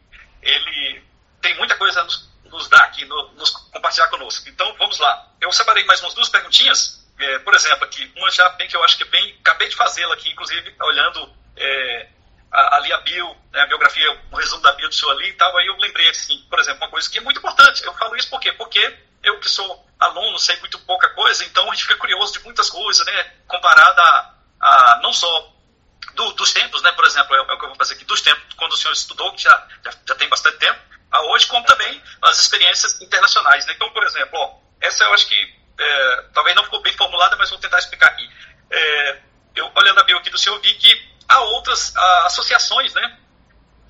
ele 0.43 1.03
tem 1.41 1.57
muita 1.57 1.77
coisa 1.77 2.01
a 2.01 2.05
nos, 2.05 2.31
nos 2.45 2.69
dar 2.69 2.85
aqui, 2.85 3.05
no, 3.05 3.33
nos 3.33 3.51
compartilhar 3.51 4.09
conosco. 4.09 4.49
Então, 4.49 4.75
vamos 4.79 4.99
lá. 4.99 5.31
Eu 5.41 5.53
separei 5.53 5.85
mais 5.85 6.01
umas 6.01 6.15
duas 6.15 6.29
perguntinhas. 6.29 7.05
É, 7.19 7.39
por 7.41 7.55
exemplo, 7.55 7.85
aqui, 7.85 8.11
uma 8.17 8.31
já 8.31 8.49
bem 8.51 8.69
que 8.69 8.77
eu 8.77 8.83
acho 8.83 8.97
que 8.97 9.05
é 9.05 9.07
bem, 9.07 9.37
acabei 9.41 9.69
de 9.69 9.77
fazê-la 9.77 10.15
aqui, 10.15 10.31
inclusive, 10.31 10.75
olhando 10.81 11.33
é, 11.57 12.09
ali 12.51 12.93
a 12.93 12.99
bio, 12.99 13.37
né, 13.53 13.61
a 13.61 13.67
biografia, 13.67 14.21
o 14.31 14.37
resumo 14.37 14.63
da 14.63 14.73
bio 14.73 14.89
do 14.89 14.95
senhor 14.95 15.13
ali 15.13 15.29
e 15.29 15.35
tal, 15.35 15.57
aí 15.57 15.67
eu 15.67 15.77
lembrei, 15.77 16.09
assim, 16.09 16.45
por 16.49 16.59
exemplo, 16.59 16.83
uma 16.83 16.91
coisa 16.91 17.09
que 17.09 17.19
é 17.19 17.21
muito 17.21 17.39
importante. 17.39 17.85
Eu 17.85 17.95
falo 17.95 18.17
isso 18.17 18.31
por 18.31 18.41
quê? 18.41 18.53
Porque 18.53 18.99
eu 19.23 19.39
que 19.41 19.49
sou 19.49 19.87
aluno, 19.99 20.39
sei 20.39 20.59
muito 20.61 20.79
pouca 20.81 21.09
coisa, 21.11 21.45
então 21.45 21.71
a 21.71 21.75
gente 21.75 21.85
fica 21.85 21.99
curioso 21.99 22.33
de 22.35 22.45
muitas 22.45 22.69
coisas, 22.69 23.05
né, 23.07 23.33
comparada 23.47 24.03
a, 24.03 24.35
a 24.61 25.01
não 25.03 25.13
só 25.13 25.54
do, 26.15 26.33
dos 26.33 26.53
tempos, 26.53 26.83
né, 26.83 26.93
por 26.93 27.05
exemplo, 27.05 27.35
é, 27.35 27.39
é, 27.39 27.43
o 27.43 27.59
que 27.59 27.65
eu 27.65 27.69
vou 27.69 27.77
fazer 27.77 27.95
aqui, 27.95 28.05
dos 28.05 28.21
tempos, 28.21 28.55
quando 28.57 28.73
o 28.73 28.77
senhor 28.77 28.93
estudou, 28.93 29.33
que 29.33 29.43
já, 29.43 29.69
já, 29.85 29.91
já 30.07 30.15
tem 30.15 30.29
bastante 30.29 30.59
tempo, 30.59 30.81
a 31.11 31.23
hoje, 31.27 31.47
como 31.47 31.65
também 31.67 32.03
as 32.23 32.41
experiências 32.41 33.01
internacionais, 33.01 33.67
né. 33.67 33.73
Então, 33.75 33.91
por 33.91 34.03
exemplo, 34.05 34.39
ó, 34.39 34.59
essa 34.81 35.05
eu 35.05 35.15
acho 35.15 35.27
que 35.27 35.55
é, 35.79 36.25
talvez 36.33 36.57
não 36.57 36.65
ficou 36.65 36.81
bem 36.83 36.93
formulada, 36.93 37.37
mas 37.37 37.51
vou 37.51 37.59
tentar 37.59 37.79
explicar 37.79 38.09
aqui. 38.09 38.29
É, 38.71 39.19
eu, 39.57 39.71
olhando 39.75 40.01
a 40.01 40.03
bio 40.05 40.19
aqui 40.19 40.31
do 40.31 40.39
senhor, 40.39 40.59
vi 40.61 40.75
que 40.75 41.15
há 41.29 41.41
outras 41.41 41.95
a, 41.97 42.27
associações, 42.27 42.93
né, 42.95 43.19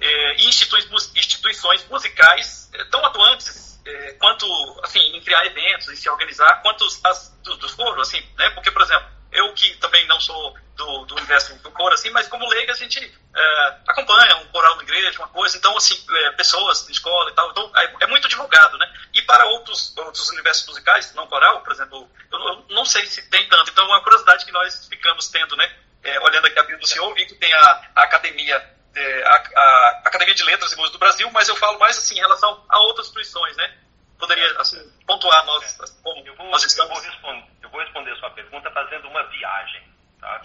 é, 0.01 0.37
e 0.37 0.49
instituições, 0.49 1.87
musicais 1.89 2.71
é, 2.75 2.85
tão 2.85 3.05
atuantes 3.05 3.81
é, 3.87 4.13
quanto, 4.15 4.47
assim, 4.83 5.01
em 5.17 5.21
criar 5.23 5.47
eventos, 5.47 5.89
em 5.89 5.97
se 5.97 6.09
organizar, 6.09 6.63
quanto 6.63 6.85
as 7.05 7.35
dos 7.43 7.75
coros, 7.75 8.09
assim, 8.09 8.21
né, 8.37 8.51
porque, 8.51 8.71
por 8.71 8.83
exemplo, 8.83 9.14
eu 9.35 9.53
que 9.53 9.77
também 9.77 10.07
não 10.07 10.21
sou 10.21 10.57
do, 10.77 11.05
do 11.05 11.15
universo 11.17 11.55
do 11.57 11.71
coro, 11.71 11.95
assim, 11.95 12.11
mas 12.11 12.29
como 12.29 12.49
leiga 12.49 12.73
a 12.73 12.77
gente 12.77 12.99
é, 13.35 13.77
acompanha 13.87 14.37
um 14.37 14.47
coral 14.49 14.77
na 14.77 14.83
igreja, 14.83 15.19
uma 15.19 15.29
coisa, 15.29 15.57
então, 15.57 15.77
assim, 15.77 16.03
é, 16.09 16.31
pessoas 16.33 16.87
de 16.87 16.93
escola 16.93 17.31
e 17.31 17.35
tal, 17.35 17.51
então 17.51 17.71
é, 17.77 17.95
é, 18.01 18.07
muito 18.07 18.29
divulgado, 18.29 18.77
né? 18.79 18.93
E 19.13 19.23
para 19.23 19.45
outros, 19.47 19.97
outros 19.97 20.31
universos 20.31 20.67
musicais, 20.67 21.13
não 21.15 21.27
coral, 21.27 21.61
por 21.63 21.73
exemplo, 21.73 22.11
eu, 22.33 22.39
eu, 22.39 22.67
não 22.71 22.85
sei 22.85 23.07
se 23.07 23.29
tem 23.29 23.49
tanto, 23.49 23.71
então 23.71 23.85
é 23.85 23.89
uma 23.89 24.03
curiosidade 24.03 24.45
que 24.45 24.53
nós 24.53 24.87
ficamos 24.89 25.29
tendo, 25.29 25.57
né? 25.57 25.73
É, 26.03 26.21
olhando 26.21 26.47
aqui 26.47 26.59
a 26.59 26.63
Bíblia 26.63 26.81
do 26.81 26.87
Senhor, 26.87 27.15
vi 27.15 27.27
que 27.27 27.35
tem 27.35 27.53
a, 27.55 27.91
a 27.97 28.03
academia 28.03 28.75
é, 28.97 29.25
a, 29.27 29.35
a, 29.35 30.03
Academia 30.05 30.35
de 30.35 30.45
Letras 30.45 30.73
e 30.73 30.77
Música 30.77 30.93
do 30.93 31.01
Brasil, 31.01 31.31
mas 31.33 31.49
eu 31.49 31.57
falo 31.57 31.79
mais 31.79 31.99
assim 31.99 32.15
em 32.15 32.21
relação 32.21 32.65
a 32.69 32.79
outras 32.81 33.07
instituições, 33.07 33.57
né? 33.57 33.75
Poderia 34.19 34.61
assim, 34.61 34.79
pontuar 35.07 35.45
nós 35.45 35.77
como 36.03 36.27
eu 36.27 36.35
vou, 36.37 36.47
nós 36.47 36.63
estamos. 36.65 36.91
Eu 36.91 37.03
vou, 37.03 37.13
responder, 37.13 37.45
eu 37.45 37.54
vou 37.75 37.83
responder 37.83 38.13
a 38.13 38.17
sua 38.17 38.31
pergunta 38.31 38.71
fazendo 38.71 39.09
uma 39.09 39.25
viagem, 39.25 39.83
tá? 40.21 40.41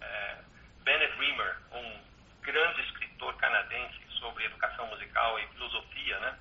É, 0.00 0.36
Bennett 0.82 1.16
Rimmer, 1.20 1.56
um 1.70 2.00
grande 2.42 2.80
escritor 2.82 3.32
canadense 3.36 4.00
sobre 4.18 4.44
educação 4.44 4.84
musical 4.88 5.38
e 5.38 5.46
filosofia, 5.54 6.18
né? 6.18 6.36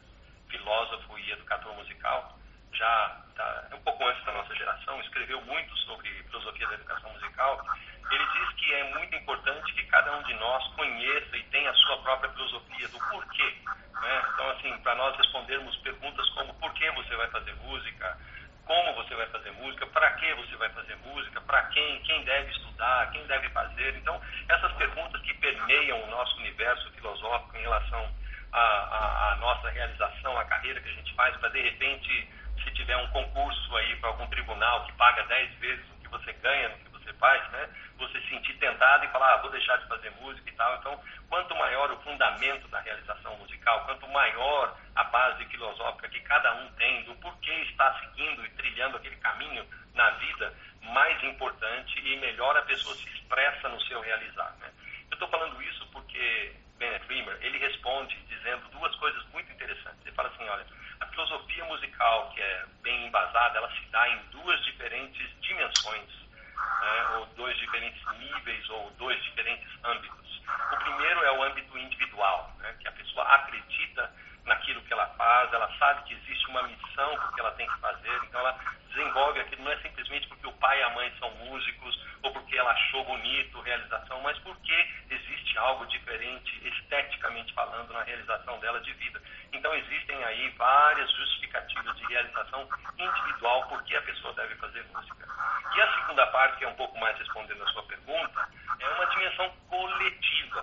Filósofo 0.50 1.20
e 1.20 1.32
educador 1.32 1.76
musical, 1.76 2.40
já 2.74 3.22
tá, 3.36 3.68
um 3.74 3.82
pouco 3.84 4.04
antes 4.04 4.26
da 4.26 4.32
nossa 4.32 4.56
geração, 4.56 5.00
escreveu 5.02 5.40
muito 5.42 5.78
sobre 5.78 6.10
filosofia 6.24 6.68
da 6.68 6.74
educação 6.74 7.14
musical 7.14 7.64
ele 8.14 8.26
diz 8.28 8.54
que 8.56 8.74
é 8.74 8.84
muito 8.96 9.16
importante 9.16 9.74
que 9.74 9.84
cada 9.86 10.16
um 10.18 10.24
de 10.24 10.34
nós 10.36 10.68
conheça 10.76 11.38
e 11.38 11.44
tenha 11.44 11.70
a 11.70 11.74
sua 11.74 11.98
própria 12.02 12.32
filosofia 12.32 12.88
do 12.90 13.00
porquê. 13.00 13.56
Né? 13.66 14.24
Então, 14.34 14.50
assim, 14.52 14.78
para 14.80 14.96
nós 14.96 15.16
respondermos 15.18 15.76
perguntas 15.78 16.30
como 16.30 16.54
por 16.56 16.74
que 16.74 16.90
você 16.92 17.16
vai 17.16 17.28
fazer 17.30 17.54
música, 17.56 18.18
como 18.66 18.94
você 18.96 19.16
vai 19.16 19.28
fazer 19.28 19.52
música, 19.52 19.86
para 19.88 20.12
que 20.12 20.34
você 20.36 20.56
vai 20.56 20.70
fazer 20.70 20.96
música, 20.98 21.42
para 21.42 21.64
quem, 21.64 22.00
quem 22.02 22.24
deve 22.24 22.52
estudar, 22.52 23.12
quem 23.12 23.26
deve 23.28 23.50
fazer. 23.50 23.96
Então, 23.96 24.20
essas 24.48 24.72
perguntas 24.74 25.22
que 25.22 25.34
permeiam 25.36 26.02
o 26.04 26.08
nosso 26.08 26.38
universo 26.38 26.90
filosófico 26.92 27.58
em 27.58 27.62
relação 27.62 28.10
à, 28.52 29.38
nossa 29.40 29.70
realização, 29.70 30.38
à 30.38 30.46
carreira 30.46 30.80
que 30.80 30.90
a 30.90 30.94
gente 30.94 31.14
faz, 31.16 31.36
para 31.38 31.50
de 31.50 31.62
repente, 31.62 32.30
se 32.64 32.72
tiver 32.72 32.98
um 32.98 33.08
concurso 33.08 33.76
aí 33.78 33.96
para 33.98 34.10
algum 34.10 34.28
tribunal 34.28 34.86
que 34.86 34.94
paga 34.94 35.24
10 35.24 35.54
vezes 35.56 35.86
o 35.92 36.02
que 36.02 36.08
você 36.10 36.34
ganha 36.34 36.70
no 36.70 36.78
que 36.78 36.93
você 37.04 37.14
faz, 37.14 37.52
né? 37.52 37.70
você 37.98 38.20
se 38.22 38.30
sentir 38.30 38.54
tentado 38.58 39.06
e 39.06 39.08
falar, 39.10 39.34
ah, 39.34 39.38
vou 39.38 39.52
deixar 39.52 39.78
de 39.78 39.88
fazer 39.88 40.10
música 40.12 40.50
e 40.50 40.54
tal. 40.54 40.76
Então, 40.76 41.00
quanto 41.30 41.56
maior 41.56 41.92
o 41.92 42.02
fundamento 42.02 42.68
da 42.70 42.80
realização 42.80 43.36
musical, 43.38 43.86
quanto 43.86 44.08
maior 44.08 44.76
a 44.96 45.04
base 45.06 45.46
filosófica 45.46 46.10
que 46.10 46.20
cada 46.22 46.54
um 46.56 46.72
tem 46.74 47.04
do 47.04 47.16
porquê 47.16 47.52
está 47.64 48.00
seguindo 48.00 48.46
e 48.46 48.50
trilhando 48.52 48.98
aquele 48.98 49.16
caminho 49.18 49.66
na 49.94 50.10
vida, 50.12 50.54
mais 50.82 51.24
importante 51.24 52.00
e 52.00 52.18
melhor 52.18 52.58
a 52.58 52.64
pessoa 52.64 52.96
se 52.96 53.08
expressa 53.10 53.70
no 53.70 53.82
seu 53.82 54.02
realizar. 54.02 54.56
Né? 54.60 54.72
Eu 55.10 55.16
estou 55.16 55.28
falando 55.30 55.62
isso 55.62 55.88
porque 55.92 56.56
Bennett 56.78 57.08
Riemer, 57.08 57.38
ele 57.42 57.58
responde 57.60 58.16
dizendo 58.24 58.68
duas 58.70 58.94
coisas 58.96 59.24
muito 59.28 59.52
interessantes. 59.52 60.06
Ele 60.06 60.16
fala 60.16 60.30
assim, 60.30 60.48
olha, 60.50 60.66
a 61.00 61.06
filosofia 61.08 61.64
musical, 61.66 62.32
que 62.32 62.42
é 62.42 62.66
bem 62.82 63.08
embasada, 63.08 63.58
ela 63.58 63.72
se 63.72 63.86
dá 63.86 64.10
em 64.10 64.18
duas 64.32 64.64
diferentes 64.66 65.42
dimensões 65.42 66.23
né, 66.82 67.08
ou 67.18 67.26
dois 67.38 67.58
diferentes 67.58 68.02
níveis 68.18 68.70
ou 68.70 68.92
dois 68.92 69.22
diferentes 69.24 69.68
âmbitos. 69.84 70.42
O 70.72 70.78
primeiro 70.78 71.24
é 71.24 71.32
o 71.32 71.44
âmbito 71.44 71.78
individual, 71.78 72.54
né, 72.60 72.76
que 72.80 72.88
a 72.88 72.92
pessoa 72.92 73.24
acredita 73.36 74.12
naquilo 74.46 74.82
que 74.82 74.94
ela 74.94 75.08
faz, 75.18 75.54
ela 75.54 75.72
sabe 75.78 76.04
que 76.04 76.14
existe 76.14 76.48
uma 76.48 76.64
missão 76.64 77.18
porque 77.18 77.40
ela 77.40 77.52
tem 77.52 77.68
que 77.68 77.80
fazer, 77.80 78.24
então 78.24 78.40
ela 78.42 78.60
desenvolve 78.90 79.40
aquilo 79.40 79.64
não 79.64 79.72
é 79.72 79.78
simplesmente 79.78 80.28
porque 80.28 80.48
o 80.48 80.54
pai 80.54 80.80
e 80.80 80.84
a 80.84 80.90
mãe 80.92 81.14
são 81.20 81.32
músicos 81.36 82.00
ou 82.24 82.32
porque 82.32 82.58
ela 82.58 82.72
achou 82.72 83.04
bonito 83.04 83.62
realização, 83.62 84.22
mas 84.22 84.38
porque 84.40 84.90
existe 85.10 85.58
algo 85.58 85.86
diferente 85.88 86.68
esteticamente 86.68 87.54
falando 87.54 87.94
na 87.94 88.04
realização 88.04 88.60
dela 88.60 88.80
de 88.80 88.94
vida. 88.94 89.22
Então 89.52 89.74
existem 89.76 90.24
aí 90.24 90.50
várias 90.58 91.12
justificativas 91.12 91.96
de 91.98 92.06
realização 92.06 92.68
individual 92.98 93.68
porque 93.68 93.96
a 93.96 94.02
pessoa 94.02 94.34
deve 94.34 94.56
fazer 94.56 94.84
música. 94.94 95.28
E 95.76 95.82
a 95.82 95.94
segunda 95.96 96.26
parte, 96.28 96.58
que 96.58 96.66
é 96.66 96.68
um 96.68 96.76
pouco 96.76 96.98
mais 96.98 97.18
respondendo 97.18 97.64
a 97.64 97.68
sua 97.68 97.84
pergunta, 97.84 98.50
é 98.80 98.88
uma 98.90 99.06
dimensão 99.08 99.50
coletiva. 99.70 100.62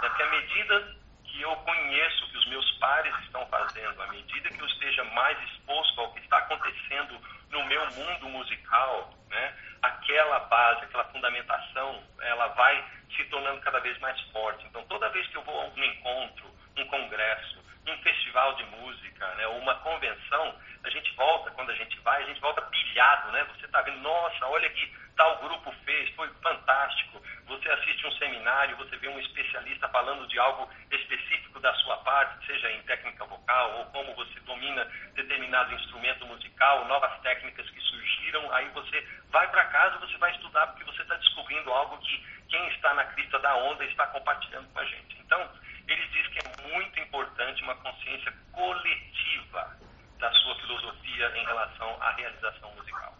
Né? 0.00 0.08
Porque 0.08 0.22
à 0.22 0.30
medida 0.30 0.96
que 1.24 1.42
eu 1.42 1.54
conheço 1.56 2.30
que 2.30 2.38
os 2.38 2.48
meus 2.48 2.70
pares 2.78 3.14
estão 3.24 3.46
fazendo, 3.46 4.02
à 4.02 4.06
medida 4.06 4.48
que 4.48 4.60
eu 4.60 4.66
esteja 4.66 5.04
mais 5.04 5.38
exposto 5.50 6.00
ao 6.00 6.12
que 6.12 6.20
está 6.20 6.38
acontecendo 6.38 7.20
no 7.50 7.64
meu 7.66 7.90
mundo 7.92 8.28
musical, 8.28 9.12
né, 9.28 9.54
aquela 9.86 10.40
base, 10.40 10.84
aquela 10.84 11.04
fundamentação, 11.04 12.02
ela 12.20 12.48
vai 12.48 12.84
se 13.14 13.24
tornando 13.24 13.60
cada 13.60 13.80
vez 13.80 13.98
mais 13.98 14.20
forte. 14.32 14.66
Então, 14.66 14.84
toda 14.84 15.08
vez 15.10 15.26
que 15.28 15.36
eu 15.36 15.42
vou 15.42 15.60
a 15.60 15.64
um 15.64 15.84
encontro, 15.84 16.46
um 16.76 16.86
congresso, 16.86 17.64
um 17.86 17.96
festival 18.02 18.54
de 18.54 18.64
música, 18.64 19.26
né, 19.34 19.46
uma 19.46 19.74
convenção, 19.76 20.54
a 20.84 20.90
gente 20.90 21.12
volta, 21.14 21.50
quando 21.52 21.70
a 21.70 21.74
gente 21.74 21.98
vai, 22.00 22.22
a 22.22 22.26
gente 22.26 22.40
volta 22.40 22.62
pilhado, 22.62 23.32
né? 23.32 23.44
Você 23.54 23.66
está 23.66 23.80
vendo, 23.82 23.98
nossa, 23.98 24.46
olha 24.46 24.68
que 24.70 24.94
tal 25.16 25.38
grupo 25.38 25.72
fez, 25.84 26.14
foi 26.14 26.28
fantástico. 26.42 27.22
Você 27.46 27.70
assiste 27.70 28.06
um 28.06 28.12
seminário, 28.12 28.76
você 28.76 28.96
vê 28.96 29.08
um 29.08 29.20
especialista 29.20 29.88
falando 29.88 30.26
de 30.26 30.38
algo 30.38 30.68
específico 30.90 31.60
da 31.60 31.72
sua 31.74 31.96
parte, 31.98 32.44
seja 32.44 32.70
em 32.72 32.82
técnica 32.82 33.24
vocal 33.24 33.78
ou 33.78 33.86
como 33.86 34.14
você 34.14 34.40
domina 34.40 34.84
determinado 35.14 35.72
instrumento 35.74 36.26
musical, 36.26 36.84
novas 36.86 37.20
técnicas 37.20 37.68
que 37.70 37.80
surgiram, 37.80 38.52
aí 38.52 38.68
você 38.70 39.00
vai 39.30 39.48
para 39.48 39.64
casa, 39.66 39.98
você 39.98 40.18
vai 40.18 40.32
estudar 40.32 40.66
porque 40.68 40.84
você 40.84 41.02
está 41.02 41.14
descobrindo 41.14 41.72
algo 41.72 41.98
que 41.98 42.18
quem 42.48 42.68
está 42.68 42.94
na 42.94 43.04
crista 43.04 43.38
da 43.38 43.54
onda 43.56 43.84
está 43.84 44.06
compartilhando 44.08 44.68
com 44.72 44.80
a 44.80 44.84
gente. 44.84 45.16
Então, 45.20 45.48
ele 45.86 46.06
diz 46.08 46.26
que 46.28 46.38
é 46.40 46.68
muito 46.72 46.98
importante 46.98 47.62
uma 47.62 47.76
consciência 47.76 48.32
coletiva 48.52 49.85
da 50.18 50.30
sua 50.32 50.54
filosofia 50.56 51.32
em 51.36 51.44
relação 51.44 51.96
à 52.00 52.10
realização 52.12 52.70
musical. 52.74 53.14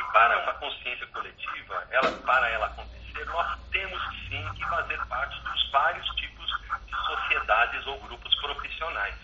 E 0.00 0.12
para 0.12 0.42
uma 0.42 0.54
consciência 0.54 1.06
coletiva, 1.08 1.86
ela, 1.90 2.10
para 2.22 2.48
ela 2.50 2.66
acontecer, 2.66 3.24
nós 3.26 3.58
temos 3.70 4.02
sim 4.28 4.48
que 4.54 4.64
fazer 4.68 4.98
parte 5.06 5.40
dos 5.40 5.70
vários 5.70 6.06
tipos 6.16 6.50
de 6.86 6.96
sociedades 7.06 7.86
ou 7.86 7.98
grupos 8.00 8.34
profissionais. 8.36 9.14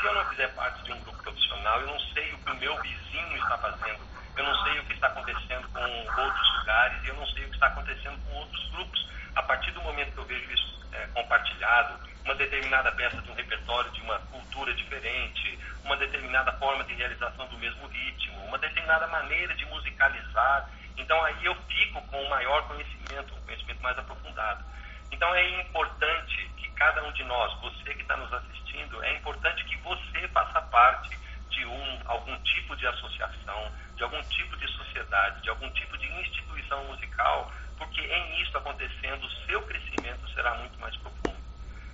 Se 0.00 0.06
eu 0.06 0.14
não 0.14 0.24
fizer 0.26 0.48
parte 0.54 0.82
de 0.84 0.92
um 0.92 1.00
grupo 1.00 1.22
profissional, 1.22 1.80
eu 1.80 1.86
não 1.88 2.00
sei 2.14 2.32
o 2.32 2.38
que 2.38 2.50
o 2.50 2.56
meu 2.56 2.80
vizinho 2.82 3.36
está 3.36 3.58
fazendo, 3.58 4.00
eu 4.36 4.44
não 4.44 4.62
sei 4.64 4.78
o 4.78 4.84
que 4.84 4.92
está 4.94 5.08
acontecendo 5.08 5.68
com 5.68 6.22
outros 6.22 6.58
lugares, 6.58 7.04
eu 7.04 7.14
não 7.14 7.26
sei 7.28 7.44
o 7.44 7.48
que 7.48 7.54
está 7.54 7.66
acontecendo 7.66 8.18
com 8.24 8.34
outros 8.34 8.70
grupos. 8.70 9.08
A 9.34 9.42
partir 9.42 9.70
do 9.72 9.82
momento 9.82 10.12
que 10.12 10.18
eu 10.18 10.24
vejo 10.24 10.50
isso 10.52 10.88
é, 10.92 11.06
compartilhado, 11.08 11.98
uma 12.24 12.34
determinada 12.34 12.90
peça 12.92 13.20
de 13.22 13.30
um 13.30 13.34
repertório 13.34 13.90
de 13.92 14.00
uma 14.02 14.18
cultura 14.18 14.74
diferente, 14.74 15.58
uma 15.86 15.96
determinada 15.96 16.52
forma 16.54 16.82
de 16.84 16.94
realização 16.94 17.46
do 17.46 17.56
mesmo 17.58 17.86
ritmo, 17.86 18.44
uma 18.44 18.58
determinada 18.58 19.06
maneira 19.06 19.54
de 19.54 19.64
musicalizar. 19.66 20.68
Então 20.96 21.22
aí 21.24 21.44
eu 21.44 21.54
fico 21.68 22.02
com 22.08 22.22
um 22.22 22.28
maior 22.28 22.66
conhecimento, 22.66 23.34
um 23.34 23.40
conhecimento 23.42 23.80
mais 23.82 23.96
aprofundado. 23.96 24.64
Então 25.12 25.32
é 25.34 25.60
importante 25.60 26.50
que 26.56 26.68
cada 26.72 27.04
um 27.04 27.12
de 27.12 27.22
nós, 27.24 27.54
você 27.60 27.94
que 27.94 28.02
está 28.02 28.16
nos 28.16 28.32
assistindo, 28.32 29.02
é 29.04 29.14
importante 29.14 29.64
que 29.64 29.76
você 29.78 30.28
faça 30.28 30.60
parte 30.62 31.16
de 31.50 31.64
um, 31.64 32.00
algum 32.06 32.36
tipo 32.42 32.74
de 32.76 32.86
associação, 32.86 33.72
de 33.94 34.02
algum 34.02 34.20
tipo 34.24 34.56
de 34.56 34.66
sociedade, 34.68 35.40
de 35.42 35.48
algum 35.48 35.70
tipo 35.70 35.96
de 35.96 36.06
instituição 36.20 36.84
musical, 36.86 37.52
porque 37.78 38.00
em 38.00 38.42
isso 38.42 38.58
acontecendo, 38.58 39.24
o 39.24 39.46
seu 39.46 39.62
crescimento 39.62 40.28
será 40.34 40.54
muito 40.54 40.78
mais 40.80 40.96
profundo. 40.96 41.38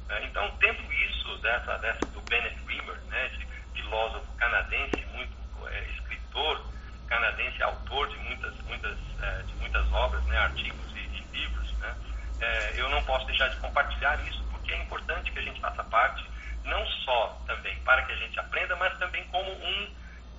Né? 0.08 0.24
Então, 0.24 0.50
tendo 0.58 0.92
isso 0.92 1.36
dessa, 1.38 1.76
dessa 1.78 2.06
do 2.06 2.20
Bennett 2.22 2.56
Rimmer, 2.66 2.96
né, 3.08 3.26
esse 3.26 3.51
filósofo 3.74 4.32
canadense, 4.36 5.04
muito 5.12 5.36
é, 5.68 5.84
escritor 5.90 6.64
canadense, 7.06 7.62
autor 7.62 8.08
de 8.08 8.16
muitas, 8.18 8.54
muitas, 8.62 8.98
é, 9.20 9.42
de 9.42 9.54
muitas 9.56 9.92
obras, 9.92 10.22
né, 10.24 10.38
artigos 10.38 10.90
e, 10.94 10.98
e 10.98 11.26
livros, 11.32 11.72
né, 11.78 11.94
é, 12.40 12.72
eu 12.76 12.88
não 12.88 13.02
posso 13.04 13.26
deixar 13.26 13.48
de 13.48 13.56
compartilhar 13.56 14.18
isso, 14.26 14.42
porque 14.50 14.72
é 14.72 14.82
importante 14.82 15.30
que 15.30 15.38
a 15.38 15.42
gente 15.42 15.60
faça 15.60 15.84
parte, 15.84 16.24
não 16.64 16.86
só 16.86 17.42
também 17.46 17.78
para 17.80 18.02
que 18.02 18.12
a 18.12 18.16
gente 18.16 18.38
aprenda, 18.38 18.74
mas 18.76 18.96
também 18.98 19.24
como 19.28 19.50
um 19.50 19.94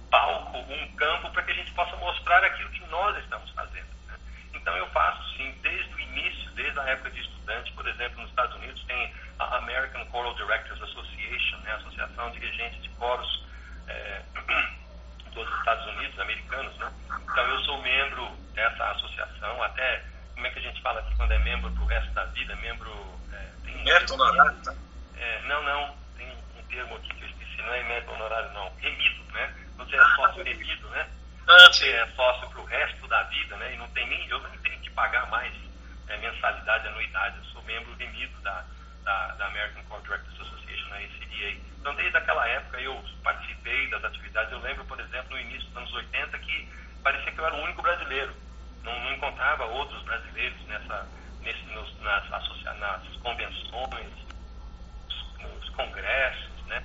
palco, 0.09 0.57
um 0.57 0.95
campo 0.95 1.29
para 1.31 1.43
que 1.43 1.51
a 1.51 1.55
gente 1.55 1.71
possa 1.73 1.95
mostrar 1.97 2.43
aquilo 2.43 2.69
que 2.69 2.85
nós 2.87 3.17
estamos 3.17 3.49
fazendo. 3.51 3.92
Então 4.63 4.77
eu 4.77 4.87
faço 4.91 5.21
sim, 5.35 5.53
desde 5.61 5.93
o 5.93 5.99
início, 5.99 6.49
desde 6.51 6.79
a 6.79 6.83
época 6.83 7.11
de 7.11 7.19
estudante, 7.19 7.73
por 7.73 7.85
exemplo, 7.85 8.21
nos 8.21 8.29
Estados 8.29 8.55
Unidos 8.55 8.81
tem 8.85 9.13
a 9.37 9.57
American 9.57 10.09
Choral 10.09 10.33
Directors 10.35 10.81
Association, 10.81 11.57
né, 11.57 11.73
a 11.73 11.75
Associação 11.75 12.31
de 12.31 12.39
Regentes 12.39 12.81
de 12.81 12.87
Coros 12.91 13.45
é, 13.89 14.21
dos 15.35 15.53
Estados 15.59 15.85
Unidos, 15.87 16.17
americanos, 16.17 16.77
né? 16.77 16.93
Então 17.23 17.43
eu 17.43 17.59
sou 17.65 17.81
membro 17.81 18.25
dessa 18.53 18.91
associação, 18.91 19.61
até 19.63 20.01
como 20.33 20.47
é 20.47 20.49
que 20.49 20.59
a 20.59 20.61
gente 20.61 20.81
fala 20.81 21.01
aqui 21.01 21.13
quando 21.17 21.33
é 21.33 21.39
membro 21.39 21.69
pro 21.71 21.85
resto 21.85 22.11
da 22.13 22.23
vida, 22.27 22.55
membro. 22.55 22.89
É, 23.33 23.49
tem 23.65 24.13
honorário, 24.13 24.63
tá? 24.63 24.73
É, 25.17 25.41
não, 25.41 25.61
não, 25.61 25.93
tem 26.15 26.31
um 26.57 26.63
termo 26.69 26.95
aqui 26.95 27.13
que 27.13 27.23
eu 27.25 27.27
esqueci, 27.27 27.57
não 27.57 27.73
é 27.73 27.83
mérito 27.83 28.13
honorário, 28.13 28.49
não, 28.53 28.71
remido, 28.77 29.23
né? 29.33 29.53
Você 29.75 29.93
é 29.97 30.05
sócio 30.15 30.41
remido, 30.41 30.87
né? 30.87 31.09
Ah, 31.49 31.67
você 31.69 31.89
é 31.89 32.07
sócio 32.15 32.49
pro 32.51 32.63
resto 32.63 32.92
vida, 33.33 33.57
né? 33.57 33.73
E 33.73 33.77
não 33.77 33.87
tem 33.89 34.07
nem, 34.07 34.27
eu 34.27 34.39
não 34.39 34.57
tenho 34.59 34.79
que 34.79 34.89
pagar 34.91 35.27
mais 35.29 35.53
é, 36.07 36.17
mensalidade, 36.17 36.87
anuidade, 36.87 37.37
eu 37.37 37.45
sou 37.45 37.63
membro 37.63 37.93
remido 37.95 38.39
da, 38.41 38.63
da, 39.03 39.27
da 39.33 39.47
American 39.47 39.83
Choral 39.87 40.01
Directors 40.03 40.41
Association, 40.41 40.93
a 40.93 40.97
ACDA. 40.97 41.61
Então, 41.79 41.95
desde 41.95 42.17
aquela 42.17 42.47
época, 42.47 42.79
eu 42.79 43.03
participei 43.23 43.89
das 43.89 44.03
atividades. 44.03 44.51
Eu 44.51 44.59
lembro, 44.59 44.85
por 44.85 44.99
exemplo, 44.99 45.31
no 45.31 45.39
início 45.39 45.67
dos 45.69 45.77
anos 45.77 45.93
80, 45.93 46.37
que 46.39 46.69
parecia 47.03 47.31
que 47.31 47.39
eu 47.39 47.45
era 47.45 47.55
o 47.55 47.63
único 47.63 47.81
brasileiro. 47.81 48.33
Não, 48.83 48.99
não 48.99 49.13
encontrava 49.13 49.65
outros 49.65 50.01
brasileiros 50.03 50.61
nessa, 50.67 51.07
nesse, 51.41 51.63
nos, 51.73 51.99
nas, 52.01 52.29
nas 52.29 53.17
convenções, 53.21 54.13
nos, 55.07 55.39
nos 55.39 55.69
congressos, 55.69 56.65
né, 56.67 56.83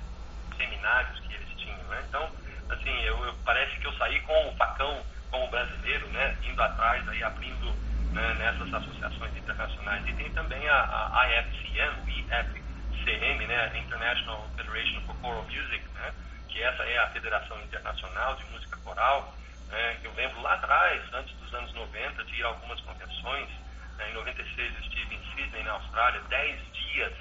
seminários 0.57 1.19
que 1.21 1.35
eles 1.35 1.57
tinham. 1.59 1.83
Né? 1.85 2.05
Então, 2.09 2.31
assim, 2.71 3.02
eu, 3.02 3.25
eu, 3.25 3.35
parece 3.45 3.78
que 3.78 3.87
eu 3.87 3.93
saí 3.95 4.21
com 4.21 4.49
o 4.49 4.57
facão 4.57 5.05
como 5.31 5.49
brasileiro, 5.49 6.09
né, 6.09 6.37
indo 6.43 6.61
atrás, 6.63 7.07
aí, 7.09 7.23
abrindo 7.23 7.73
né, 8.13 8.35
nessas 8.35 8.73
associações 8.73 9.37
internacionais. 9.37 10.07
E 10.07 10.13
tem 10.15 10.31
também 10.33 10.67
a, 10.69 11.11
a 11.15 11.29
IFCM, 11.29 12.09
IFCM, 12.09 13.47
né, 13.47 13.79
International 13.79 14.49
Federation 14.57 15.01
for 15.03 15.17
Choral 15.21 15.45
Music, 15.45 15.85
né, 15.95 16.13
que 16.49 16.63
essa 16.63 16.83
é 16.85 16.99
a 16.99 17.09
Federação 17.09 17.61
Internacional 17.63 18.37
de 18.37 18.45
Música 18.47 18.77
Coral. 18.79 19.35
Né, 19.69 19.99
eu 20.03 20.13
lembro 20.15 20.41
lá 20.43 20.55
atrás, 20.55 21.03
antes 21.12 21.35
dos 21.37 21.53
anos 21.55 21.73
90, 21.75 22.25
de 22.25 22.35
ir 22.37 22.45
a 22.45 22.49
algumas 22.49 22.81
convenções. 22.81 23.49
Né, 23.97 24.11
em 24.11 24.14
96 24.14 24.75
eu 24.75 24.81
estive 24.81 25.14
em 25.14 25.35
Sydney, 25.35 25.62
na 25.64 25.73
Austrália, 25.73 26.21
10 26.29 26.73
dias. 26.73 27.12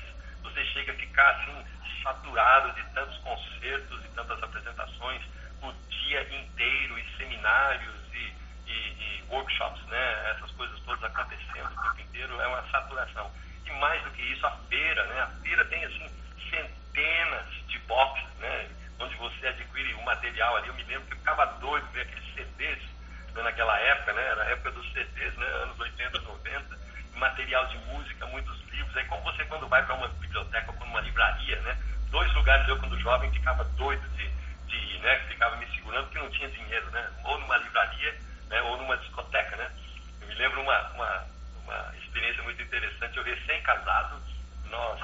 Você 0.44 0.64
chega 0.66 0.94
a 0.94 0.96
ficar 0.96 1.30
assim, 1.32 1.66
saturado 2.04 2.72
de 2.74 2.84
tantos 2.94 3.18
concertos 3.18 4.06
e 4.06 4.08
tantas 4.10 4.42
apresentações 4.42 5.22
o 5.62 5.74
dia 5.90 6.22
inteiro 6.36 6.98
e 6.98 7.18
seminários 7.18 7.96
e, 8.14 8.34
e, 8.68 8.72
e 8.72 9.24
workshops, 9.30 9.84
né? 9.88 10.32
Essas 10.32 10.52
coisas 10.52 10.80
todas 10.82 11.04
acontecendo 11.04 11.66
o 11.66 11.82
tempo 11.82 12.02
inteiro 12.02 12.42
é 12.42 12.48
uma 12.48 12.70
saturação. 12.70 13.32
E 13.66 13.72
mais 13.72 14.02
do 14.04 14.12
que 14.12 14.22
isso, 14.22 14.46
a 14.46 14.52
feira, 14.70 15.06
né? 15.06 15.22
A 15.22 15.28
feira 15.42 15.66
tem 15.66 15.84
assim 15.84 16.10
centenas 16.50 17.46
de 17.68 17.80
boxes, 17.80 18.30
né? 18.40 18.70
Onde 19.00 19.16
você 19.16 19.48
adquire 19.48 19.94
o 19.94 20.04
material 20.04 20.56
ali. 20.58 20.68
Eu 20.68 20.74
me 20.74 20.84
lembro 20.84 21.08
que 21.08 21.14
eu 21.14 21.18
ficava 21.18 21.46
doido 21.60 21.88
ver 21.92 22.02
aqueles 22.02 22.34
CDs 22.34 22.80
né? 23.38 23.44
naquela 23.44 23.78
época, 23.80 24.14
né? 24.14 24.22
Era 24.22 24.44
a 24.44 24.50
época 24.50 24.72
dos 24.72 24.92
CDs, 24.92 25.36
né? 25.36 25.46
Anos 25.64 25.80
80, 25.80 26.20
90. 26.20 26.80
Material 27.16 27.66
de 27.68 27.78
música, 27.80 28.26
muitos 28.28 28.60
livros. 28.72 28.96
Aí 28.98 29.06
como 29.06 29.24
você 29.24 29.46
quando 29.46 29.68
vai 29.68 29.84
para 29.86 29.96
uma 29.96 30.08
biblioteca 30.08 30.72
ou 30.72 30.88
uma 30.88 31.02
livraria, 31.02 31.60
né? 31.62 31.78
Dois 32.10 32.34
lugares 32.34 32.68
eu 32.68 32.78
quando 32.78 33.00
jovem 33.00 33.32
ficava 33.32 33.64
doido 33.64 34.08
de, 34.16 34.27
né? 35.08 35.16
Ficava 35.30 35.56
me 35.56 35.66
segurando 35.74 36.04
porque 36.08 36.20
não 36.20 36.30
tinha 36.30 36.50
dinheiro, 36.50 36.92
né? 36.92 37.10
Ou 37.24 37.40
numa 37.40 37.58
livraria 37.58 38.20
né, 38.50 38.62
ou 38.62 38.78
numa 38.78 38.98
discoteca, 38.98 39.56
né? 39.56 39.72
Eu 40.22 40.28
me 40.28 40.36
lembro 40.36 40.62
uma, 40.62 40.80
uma, 40.92 41.26
uma 41.64 41.94
experiência 41.98 42.44
muito 42.44 42.62
interessante. 42.62 43.18
Eu 43.18 43.24
recém-casado, 43.24 44.22
nós 44.70 45.00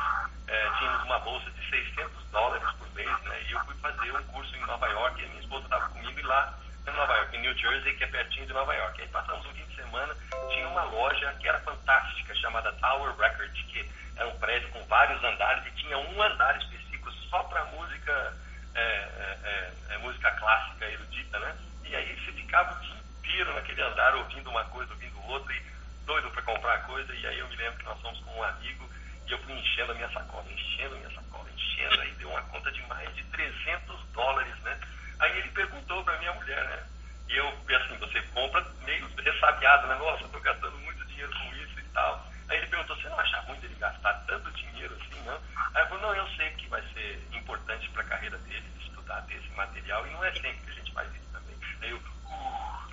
é, 0.47 0.69
tínhamos 0.77 1.03
uma 1.03 1.19
bolsa 1.19 1.49
de 1.51 1.69
600 1.69 2.23
dólares 2.31 2.69
por 2.77 2.89
mês, 2.93 3.21
né? 3.23 3.41
E 3.47 3.51
eu 3.53 3.59
fui 3.61 3.75
fazer 3.75 4.11
um 4.11 4.23
curso 4.25 4.55
em 4.55 4.65
Nova 4.65 4.87
York. 4.87 5.21
E 5.21 5.27
minha 5.27 5.41
esposa 5.41 5.63
estava 5.63 5.89
comigo 5.89 6.19
e 6.19 6.23
lá 6.23 6.53
em 6.85 6.91
Nova 6.91 7.13
York, 7.15 7.37
em 7.37 7.41
New 7.41 7.57
Jersey, 7.57 7.95
que 7.95 8.03
é 8.03 8.07
pertinho 8.07 8.45
de 8.45 8.53
Nova 8.53 8.73
York. 8.73 9.01
Aí 9.01 9.07
passamos 9.07 9.45
um 9.45 9.53
fim 9.53 9.65
de 9.65 9.75
semana, 9.75 10.15
tinha 10.49 10.67
uma 10.67 10.83
loja 10.83 11.33
que 11.39 11.47
era 11.47 11.59
fantástica, 11.61 12.35
chamada 12.35 12.73
Tower 12.73 13.15
Records, 13.15 13.65
que 13.67 13.89
era 14.17 14.27
um 14.27 14.37
prédio 14.37 14.69
com 14.69 14.83
vários 14.85 15.23
andares 15.23 15.65
e 15.65 15.71
tinha 15.71 15.97
um 15.97 16.21
andar 16.21 16.57
específico 16.57 17.09
só 17.29 17.43
para 17.43 17.65
música, 17.65 18.33
é, 18.75 18.81
é, 18.81 19.37
é, 19.43 19.93
é, 19.93 19.97
música 19.99 20.31
clássica 20.31 20.85
erudita, 20.85 21.39
né? 21.39 21.55
E 21.85 21.95
aí 21.95 22.19
você 22.19 22.31
ficava 22.31 22.73
o 22.73 22.81
dia 22.81 22.95
inteiro 22.95 23.53
naquele 23.53 23.81
andar 23.81 24.15
ouvindo 24.15 24.49
uma 24.49 24.63
coisa, 24.65 24.91
ouvindo 24.93 25.21
outra, 25.27 25.53
e 25.53 25.61
doido 26.05 26.29
para 26.31 26.41
comprar 26.41 26.83
coisa. 26.85 27.13
E 27.13 27.27
aí 27.27 27.39
eu 27.39 27.47
me 27.47 27.55
lembro 27.55 27.77
que 27.79 27.85
nós 27.85 28.01
fomos 28.01 28.19
com 28.21 28.37
um 28.37 28.43
amigo 28.43 28.89
e 29.27 29.31
eu 29.31 29.37
fui 29.39 29.53
enchendo 29.53 29.91
a 29.91 29.95
minha 29.95 30.09
sacola, 30.11 30.45
enchendo 30.51 30.95
a 30.95 30.97
minha 30.97 31.11
sacola, 31.11 31.49
enchendo. 31.51 32.01
Aí 32.01 32.11
deu 32.13 32.29
uma 32.29 32.41
conta 32.43 32.71
de 32.71 32.81
mais 32.83 33.13
de 33.15 33.23
300 33.25 34.03
dólares, 34.13 34.55
né? 34.61 34.79
Aí 35.19 35.37
ele 35.39 35.49
perguntou 35.49 36.03
para 36.03 36.17
minha 36.19 36.33
mulher, 36.33 36.63
né? 36.65 36.83
E 37.29 37.37
eu, 37.37 37.47
assim, 37.47 37.97
você 37.97 38.21
compra 38.33 38.65
meio 38.83 39.07
ressabiado, 39.17 39.87
né? 39.87 39.95
Nossa, 39.95 40.27
tô 40.27 40.39
gastando 40.39 40.77
muito 40.79 41.05
dinheiro 41.05 41.31
com 41.31 41.55
isso 41.55 41.79
e 41.79 41.83
tal. 41.93 42.32
Aí 42.49 42.57
ele 42.57 42.67
perguntou, 42.67 42.95
você 42.95 43.09
não 43.09 43.19
acha 43.19 43.39
ruim 43.41 43.59
ele 43.63 43.75
gastar 43.75 44.13
tanto 44.27 44.51
dinheiro 44.51 44.95
assim, 44.95 45.21
não? 45.23 45.39
Aí 45.73 45.83
eu 45.83 45.87
falei, 45.87 46.01
não, 46.03 46.15
eu 46.15 46.27
sei 46.35 46.49
que 46.51 46.67
vai 46.67 46.81
ser 46.93 47.27
importante 47.31 47.89
para 47.89 48.01
a 48.01 48.05
carreira 48.05 48.37
dele 48.39 48.65
estudar, 48.79 49.21
ter 49.23 49.35
esse 49.35 49.49
material, 49.51 50.05
e 50.07 50.11
não 50.11 50.23
é 50.23 50.31
sempre 50.33 50.57
que 50.57 50.71
a 50.71 50.73
gente 50.73 50.91
faz 50.93 51.13
isso 51.13 51.29
também. 51.31 51.55
Aí 51.81 51.89
eu, 51.89 51.99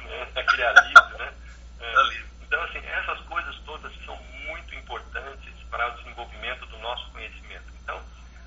né? 0.05 0.29
aquele 0.41 0.65
alívio, 0.65 1.19
né? 1.19 1.35
É, 1.81 2.31
então, 2.43 2.63
assim, 2.65 2.79
essas 2.85 3.21
coisas 3.21 3.57
todas 3.61 3.93
são 4.05 4.17
muito 4.17 4.75
importantes 4.75 5.55
para 5.71 5.89
o 5.89 5.97
desenvolvimento 5.99 6.67
do 6.67 6.79
nosso 6.79 7.11
conhecimento. 7.11 7.73
Então, 7.83 8.03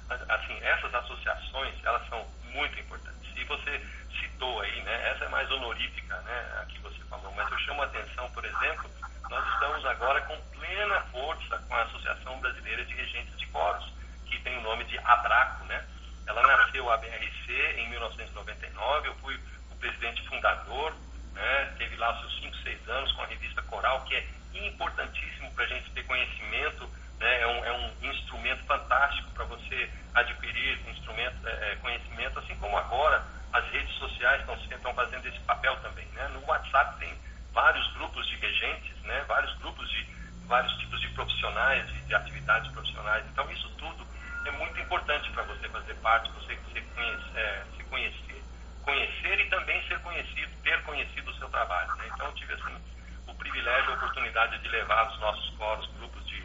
assim, 0.09 0.59
essas 0.61 0.93
associações, 0.93 1.73
elas 1.83 2.07
são 2.09 2.25
muito 2.51 2.79
importantes. 2.79 3.37
E 3.37 3.43
você 3.45 3.85
citou 4.19 4.61
aí, 4.61 4.81
né? 4.83 5.09
Essa 5.09 5.25
é 5.25 5.29
mais 5.29 5.49
honorífica, 5.51 6.15
né? 6.21 6.61
A 6.61 6.65
que 6.65 6.79
você 6.79 6.99
falou, 7.05 7.31
mas 7.33 7.51
eu 7.51 7.59
chamo 7.59 7.81
a 7.81 7.85
atenção, 7.85 8.29
por 8.31 8.43
exemplo, 8.43 8.89
nós 9.29 9.53
estamos 9.53 9.85
agora 9.85 10.21
com 10.21 10.37
plena 10.73 10.99
força 11.11 11.57
com 11.67 11.75
a 11.75 11.83
Associação 11.83 12.39
Brasileira 12.39 12.83
de 12.85 12.95
Regentes 12.95 13.37
de 13.37 13.45
Coros, 13.47 13.93
que 14.25 14.39
tem 14.39 14.57
o 14.57 14.61
nome 14.61 14.83
de 14.85 14.97
ABRACO, 14.97 15.65
né? 15.65 15.85
Ela 16.25 16.41
nasceu, 16.41 16.89
a 16.91 16.97
BRC, 16.97 17.75
em 17.77 17.89
1999, 17.89 19.07
eu 19.07 19.15
fui 19.17 19.39
o 19.71 19.75
presidente 19.75 20.27
fundador, 20.27 20.95
né? 21.33 21.75
teve 21.77 21.95
lá 21.97 22.19
seus 22.21 22.39
5, 22.39 22.57
6 22.57 22.89
anos 22.89 23.11
com 23.11 23.21
a 23.21 23.27
revista 23.27 23.61
Coral, 23.63 24.03
que 24.05 24.15
é 24.15 24.25
importantíssimo 24.53 25.51
para 25.53 25.65
a 25.65 25.67
gente 25.67 25.91
ter 25.91 26.03
conhecimento, 26.07 26.89
né? 27.19 27.41
é, 27.41 27.47
um, 27.47 27.65
é 27.65 27.71
um 27.73 28.11
instrumento 28.11 28.63
fantástico 28.65 29.29
para 29.31 29.45
você 29.45 29.91
adquirir 30.15 30.79
instrumento, 30.89 31.47
é, 31.47 31.71
é, 31.71 31.75
conhecimento, 31.75 32.39
assim 32.39 32.55
como 32.55 32.75
agora 32.77 33.23
as 33.51 33.65
redes 33.69 33.93
sociais 33.97 34.41
estão, 34.41 34.93
fazendo 34.95 35.27
esse 35.27 35.39
papel 35.41 35.75
também. 35.81 36.07
Né? 36.13 36.27
No 36.29 36.43
WhatsApp 36.45 36.97
tem 36.97 37.13
vários 37.51 37.93
grupos 37.93 38.25
de 38.25 38.37
regentes, 38.37 38.97
né? 39.03 39.23
vários 39.27 39.55
grupos 39.59 39.87
de 39.91 40.22
vários 40.47 40.73
tipos 40.77 40.99
de 41.01 41.09
profissionais, 41.09 41.87
de, 41.87 42.01
de 42.01 42.15
atividades 42.15 42.71
profissionais. 42.71 43.25
Então, 43.31 43.49
isso 43.51 43.69
tudo 43.77 44.05
é 44.45 44.51
muito 44.51 44.79
importante 44.79 45.29
para 45.31 45.43
você 45.43 45.69
fazer 45.69 45.93
parte, 45.95 46.29
você 46.31 46.57
se, 46.73 46.81
conhece, 46.81 47.37
é, 47.37 47.63
se 47.77 47.83
conhecer, 47.85 48.43
conhecer 48.83 49.39
e 49.39 49.49
também 49.49 49.87
ser 49.87 49.99
conhecido, 49.99 50.51
ter 50.63 50.81
conhecido 50.83 51.31
o 51.31 51.35
seu 51.35 51.49
trabalho. 51.49 51.95
Né? 51.95 52.09
Então 52.13 52.27
eu 52.27 52.33
tive 52.33 52.53
assim 52.53 52.77
o 53.27 53.33
privilégio, 53.35 53.91
a 53.91 53.95
oportunidade 53.95 54.57
de 54.59 54.67
levar 54.67 55.09
os 55.11 55.19
nossos 55.19 55.49
coros, 55.55 55.89
grupos 55.97 56.25
de, 56.27 56.43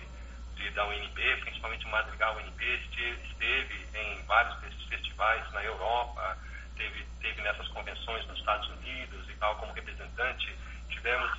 de 0.54 0.70
da 0.70 0.86
UNB, 0.86 1.36
principalmente 1.40 1.86
o 1.86 1.90
Madrigal 1.90 2.36
UNB, 2.36 2.64
esteve 2.64 3.88
em 3.94 4.22
vários 4.26 4.56
desses 4.60 4.82
festivais 4.84 5.52
na 5.52 5.64
Europa, 5.64 6.38
teve, 6.76 7.04
teve 7.20 7.42
nessas 7.42 7.66
convenções 7.68 8.24
nos 8.26 8.38
Estados 8.38 8.68
Unidos 8.68 9.28
e 9.28 9.34
tal 9.34 9.56
como 9.56 9.72
representante. 9.72 10.56
Tivemos 10.88 11.32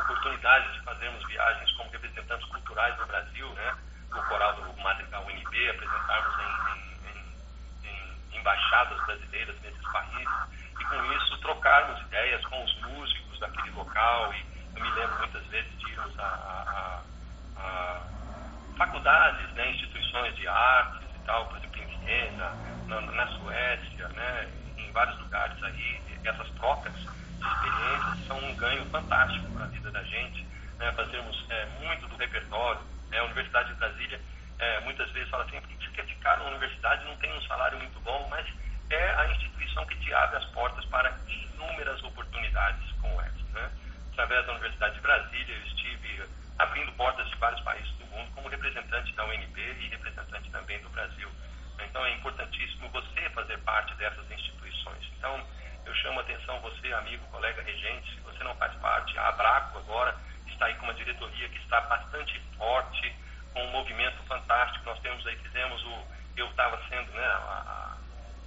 oportunidade 0.00 0.72
de 0.72 0.80
fazermos 0.80 1.26
viagens 1.26 1.70
como 1.72 1.90
representantes 1.90 2.46
culturais 2.48 2.96
do 2.96 3.06
Brasil, 3.06 3.48
né? 3.54 3.76
O 4.12 4.22
coral 4.28 4.54
do 4.54 4.82
Madrigal 4.82 5.24
UNB, 5.26 5.70
apresentarmos 5.70 6.34
em, 6.38 6.72
em, 6.72 7.10
em, 7.10 8.34
em 8.34 8.38
embaixadas 8.38 9.04
brasileiras 9.04 9.60
nesses 9.62 9.92
países. 9.92 10.36
E 10.80 10.84
com 10.84 11.12
isso 11.12 11.38
trocarmos 11.38 12.00
ideias 12.02 12.44
com 12.46 12.62
os 12.64 12.80
músicos 12.82 13.38
daquele 13.40 13.70
local. 13.70 14.32
E 14.32 14.44
eu 14.76 14.82
me 14.82 14.90
lembro 14.90 15.18
muitas 15.18 15.44
vezes 15.46 15.78
de 15.78 15.90
irmos 15.90 16.18
a, 16.18 17.02
a, 17.56 17.60
a 17.60 18.00
faculdades, 18.76 19.50
né, 19.52 19.70
instituições 19.70 20.36
de 20.36 20.46
artes 20.46 21.08
e 21.14 21.26
tal, 21.26 21.46
por 21.46 21.58
exemplo, 21.58 21.82
em 21.82 21.86
Viena, 21.86 22.52
na, 22.86 23.00
na 23.00 23.26
Suécia, 23.38 24.08
né, 24.08 24.48
em 24.76 24.92
vários 24.92 25.18
lugares 25.18 25.62
aí, 25.62 26.02
essas 26.24 26.48
trocas 26.50 26.94
experiências 27.40 28.26
são 28.26 28.38
um 28.38 28.54
ganho 28.56 28.84
fantástico 28.86 29.50
para 29.52 29.64
a 29.64 29.68
vida 29.68 29.90
da 29.90 30.02
gente, 30.02 30.46
né, 30.78 30.92
fazermos 30.92 31.44
é, 31.50 31.66
muito 31.80 32.06
do 32.08 32.16
repertório, 32.16 32.80
né, 33.10 33.18
a 33.18 33.24
Universidade 33.24 33.68
de 33.68 33.74
Brasília 33.74 34.20
é, 34.58 34.80
muitas 34.80 35.10
vezes 35.10 35.28
fala 35.28 35.44
assim, 35.44 35.60
por 35.60 35.68
que 35.68 35.84
você 35.84 35.90
quer 35.90 36.06
ficar 36.06 36.38
numa 36.38 36.50
universidade 36.50 37.04
não 37.04 37.16
tem 37.16 37.32
um 37.36 37.42
salário 37.42 37.78
muito 37.78 38.00
bom, 38.00 38.26
mas 38.30 38.46
é 38.90 39.14
a 39.14 39.30
instituição 39.30 39.84
que 39.86 39.96
te 39.96 40.12
abre 40.14 40.36
as 40.36 40.44
portas 40.46 40.84
para 40.86 41.14
inúmeras 41.28 42.02
oportunidades 42.02 42.90
como 43.00 43.20
essa. 43.20 43.44
Né? 43.52 43.70
Através 44.12 44.46
da 44.46 44.52
Universidade 44.52 44.94
de 44.94 45.00
Brasília, 45.00 45.54
eu 45.54 45.66
estive 45.66 46.24
abrindo 46.58 46.92
portas 46.92 47.28
de 47.28 47.36
vários 47.36 47.60
países 47.62 47.90
do 47.96 48.06
mundo 48.06 48.30
como 48.34 48.48
representante 48.48 49.12
da 49.14 49.24
UNB 49.26 49.60
e 49.60 49.88
representante 49.88 50.50
também 50.50 50.80
do 50.80 50.88
Brasil. 50.88 51.28
Então 51.78 52.04
é 52.06 52.14
importantíssimo 52.14 52.88
você 52.88 53.28
fazer 53.30 53.58
parte 53.58 53.94
dessas 53.96 54.30
instituições. 54.30 55.04
Então 55.18 55.46
eu 55.86 55.94
chamo 55.94 56.18
a 56.18 56.22
atenção 56.22 56.60
você, 56.60 56.92
amigo, 56.92 57.24
colega 57.28 57.62
regente, 57.62 58.14
se 58.14 58.20
você 58.20 58.42
não 58.42 58.54
faz 58.56 58.74
parte, 58.74 59.16
a 59.18 59.28
Abraco 59.28 59.78
agora 59.78 60.16
está 60.46 60.66
aí 60.66 60.74
com 60.74 60.84
uma 60.84 60.94
diretoria 60.94 61.48
que 61.48 61.58
está 61.58 61.80
bastante 61.82 62.40
forte, 62.56 63.14
com 63.52 63.62
um 63.62 63.70
movimento 63.70 64.22
fantástico. 64.24 64.84
Nós 64.84 64.98
temos 65.00 65.26
aí, 65.26 65.36
fizemos 65.36 65.82
o, 65.84 66.06
eu 66.36 66.46
estava 66.48 66.80
sendo, 66.88 67.12
né, 67.12 67.24
a, 67.24 67.36
a, 67.36 67.96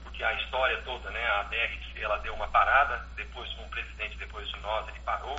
porque 0.03 0.23
a 0.23 0.33
história 0.33 0.81
toda, 0.81 1.09
né, 1.11 1.25
a 1.31 1.43
BRC, 1.43 2.01
ela 2.01 2.17
deu 2.19 2.33
uma 2.33 2.47
parada, 2.47 3.05
depois 3.15 3.49
um 3.59 3.69
presidente 3.69 4.17
depois 4.17 4.47
de 4.49 4.59
nós, 4.59 4.87
ele 4.87 4.99
parou, 5.01 5.37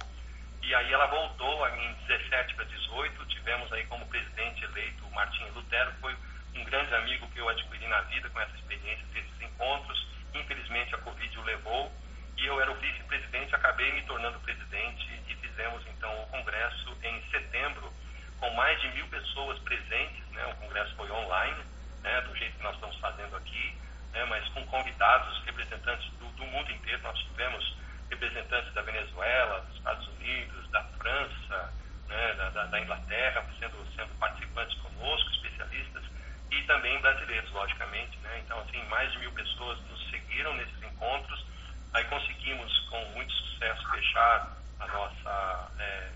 e 0.63 0.75
aí 0.75 0.93
ela 0.93 1.07
voltou 1.07 1.69
em 1.69 1.95
17 2.07 2.55
para 2.55 2.65
18, 2.65 3.27
tivemos 3.27 3.73
aí 3.73 3.85
como 3.87 4.07
presidente 4.07 4.65
eleito 4.65 5.05
o 5.07 5.11
Martinho 5.13 5.53
Lutero, 5.53 5.93
foi 6.01 6.15
um 6.55 6.65
grande 6.65 6.95
amigo 6.95 7.29
que 7.31 7.39
eu 7.39 7.49
adquiri 7.49 7.87
na 7.89 8.01
vida 8.03 8.29
com 8.31 8.41
essa 8.41 8.55
experiência 8.57 9.05
desses 9.13 9.41
encontros. 9.41 10.07
Infelizmente 10.35 10.95
a 10.95 10.99
Covid 10.99 11.39
o 11.39 11.43
levou 11.43 11.93
e 12.37 12.47
eu 12.47 12.61
era 12.61 12.71
o 12.71 12.75
vice-presidente, 12.77 13.55
acabei 13.55 13.93
me 13.93 14.03
tornando 14.03 14.41
presidente 14.41 15.07
e 15.29 15.35
fizemos 15.35 15.85
então 15.89 16.23
o 16.23 16.27
congresso 16.29 16.97
em 17.03 17.23
setembro 17.31 17.93
com 18.39 18.51
mais 18.55 18.81
de 18.81 18.89
mil 18.89 19.07
pessoas 19.09 19.59
presentes, 19.61 20.27
né? 20.33 20.47
O 20.47 20.57
congresso 20.57 20.95
foi 20.97 21.11
online, 21.11 21.63
né? 22.03 22.21
Do 22.23 22.35
jeito 22.37 22.57
que 22.57 22.63
nós 22.63 22.75
estamos 22.75 22.97
fazendo 22.97 23.37
aqui, 23.37 23.77
né? 24.13 24.25
Mas 24.25 24.49
com 24.49 24.65
convidados, 24.67 25.45
representantes 25.45 26.09
do, 26.13 26.27
do 26.33 26.47
mundo 26.47 26.73
inteiro. 26.73 27.03
Nós 27.03 27.19
tivemos 27.19 27.77
representantes 28.09 28.73
da 28.73 28.83
Venezuela, 28.83 29.61
dos 29.61 29.77
Estados 29.77 30.09
Unidos, 30.09 30.71
da 30.71 30.83
França, 30.99 31.73
né? 32.09 32.35
da, 32.35 32.65
da, 32.67 32.81
Inglaterra, 32.81 33.47
sendo, 33.59 33.87
sendo 33.95 34.19
participantes 34.19 34.79
conosco, 34.79 35.31
especialistas 35.31 36.03
e 36.51 36.63
também 36.65 37.01
brasileiros, 37.01 37.51
logicamente. 37.53 38.17
Né? 38.19 38.43
Então, 38.45 38.59
assim, 38.61 38.83
mais 38.89 39.11
de 39.13 39.19
mil 39.19 39.33
pessoas 39.33 39.79
nos 39.89 40.11
seguiram 40.11 40.55
nesses 40.55 40.83
encontros. 40.83 41.45
Aí 41.93 42.05
conseguimos, 42.05 42.79
com 42.89 43.05
muito 43.11 43.33
sucesso, 43.33 43.91
fechar 43.91 44.57
a 44.81 44.87
nossa. 44.87 45.71
É, 45.79 46.11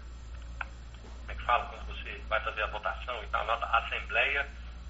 como 1.20 1.32
é 1.32 1.34
que 1.34 1.42
fala? 1.42 1.66
Quando 1.66 1.86
você 1.86 2.20
vai 2.28 2.40
fazer 2.40 2.62
a 2.62 2.66
votação 2.66 3.22
e 3.22 3.26
tal, 3.28 3.42
a 3.42 3.44
nossa 3.44 3.66
assembleia. 3.66 4.48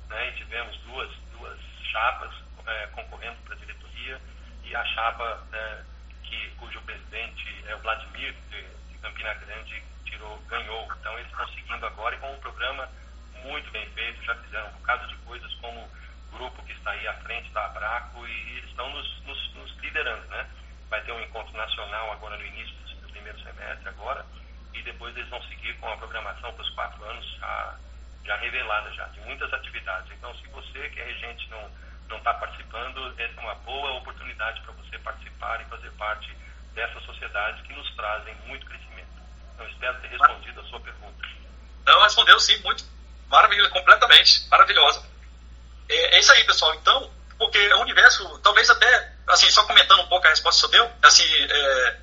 Né? 0.09 0.29
E 0.29 0.33
tivemos 0.33 0.77
duas, 0.83 1.11
duas 1.33 1.59
chapas 1.91 2.35
é, 2.67 2.87
concorrendo 2.89 3.37
para 3.45 3.55
a 3.55 3.59
diretoria. 3.59 4.21
E 4.65 4.75
a 4.75 4.85
chapa 4.87 5.47
é, 5.53 5.83
que, 6.23 6.51
cujo 6.59 6.81
presidente 6.83 7.65
é 7.67 7.75
o 7.75 7.79
Vladimir, 7.81 8.35
de, 8.51 8.63
de 8.93 8.99
Campina 8.99 9.35
Grande, 9.35 9.83
tirou, 10.07 10.39
ganhou. 10.49 10.89
Então, 11.01 11.19
eles 11.19 11.31
estão 11.31 11.47
seguindo 11.49 11.85
agora 11.87 12.15
e 12.15 12.19
com 12.19 12.33
um 12.33 12.41
programa 12.41 12.89
muito 13.45 13.71
bem 13.71 13.87
feito, 13.91 14.25
já 14.25 14.35
fizeram 14.37 14.69
um 14.69 14.73
bocado 14.73 15.07
de 15.07 15.17
coisas 15.19 15.53
como 15.55 15.89
grupo 16.33 16.63
que 16.65 16.73
está 16.73 16.91
aí 16.91 17.07
à 17.07 17.15
frente 17.15 17.51
da 17.51 17.67
Abraco 17.67 18.27
e 18.27 18.59
estão 18.61 18.91
nos, 18.91 19.23
nos, 19.25 19.55
nos 19.55 19.77
liderando, 19.79 20.27
né? 20.29 20.49
Vai 20.89 21.03
ter 21.03 21.13
um 21.13 21.21
encontro 21.21 21.57
nacional 21.57 22.13
agora 22.13 22.37
no 22.37 22.45
início 22.45 22.75
do 23.03 23.09
primeiro 23.11 23.39
semestre 23.41 23.89
agora 23.89 24.25
e 24.73 24.83
depois 24.83 25.17
eles 25.17 25.29
vão 25.29 25.43
seguir 25.45 25.75
com 25.79 25.89
a 25.89 25.97
programação 25.97 26.53
para 26.53 26.63
os 26.63 26.71
quatro 26.71 27.05
anos 27.05 27.27
já, 27.39 27.79
já 28.25 28.37
revelada 28.37 28.93
já, 28.93 29.07
de 29.09 29.21
muitas 29.21 29.53
atividades. 29.53 30.11
Então, 30.13 30.35
se 30.37 30.47
você 30.49 30.89
que 30.89 31.01
é 31.01 31.05
regente 31.05 31.49
não 31.51 31.71
não 32.09 32.19
está 32.19 32.35
participando, 32.35 33.15
é 33.19 33.31
uma 33.39 33.55
boa 33.57 33.93
oportunidade 33.93 34.61
para 34.61 34.73
você 34.73 34.99
participar 34.99 35.59
e 35.63 35.65
fazer 35.65 35.91
parte 35.93 36.37
dessas 36.75 37.03
sociedades 37.05 37.63
que 37.67 37.73
nos 37.73 37.91
trazem 37.95 38.35
muito 38.47 38.67
crescimento. 38.67 39.09
Então, 39.55 39.67
espero 39.69 40.01
ter 40.01 40.09
respondido 40.09 40.61
a 40.61 40.65
sua 40.65 40.81
pergunta. 40.81 41.27
Não, 41.87 42.03
respondeu 42.03 42.39
sim, 42.41 42.63
muito 42.63 42.85
Maravilha, 43.29 43.69
completamente. 43.71 44.47
Maravilhosa. 44.49 45.03
É, 45.89 46.17
é, 46.17 46.21
isso 46.21 46.33
aí, 46.33 46.45
pessoal. 46.45 46.75
Então, 46.75 47.11
porque 47.39 47.59
o 47.75 47.81
universo, 47.81 48.39
talvez 48.43 48.69
até, 48.71 49.13
assim, 49.29 49.51
só 49.51 49.65
comentando 49.65 50.01
um 50.01 50.09
pouco 50.09 50.27
a 50.27 50.31
resposta 50.31 50.67
que 50.67 50.71
você 50.71 50.77
deu, 50.77 50.91
assim, 51.03 51.25
é, 51.25 51.97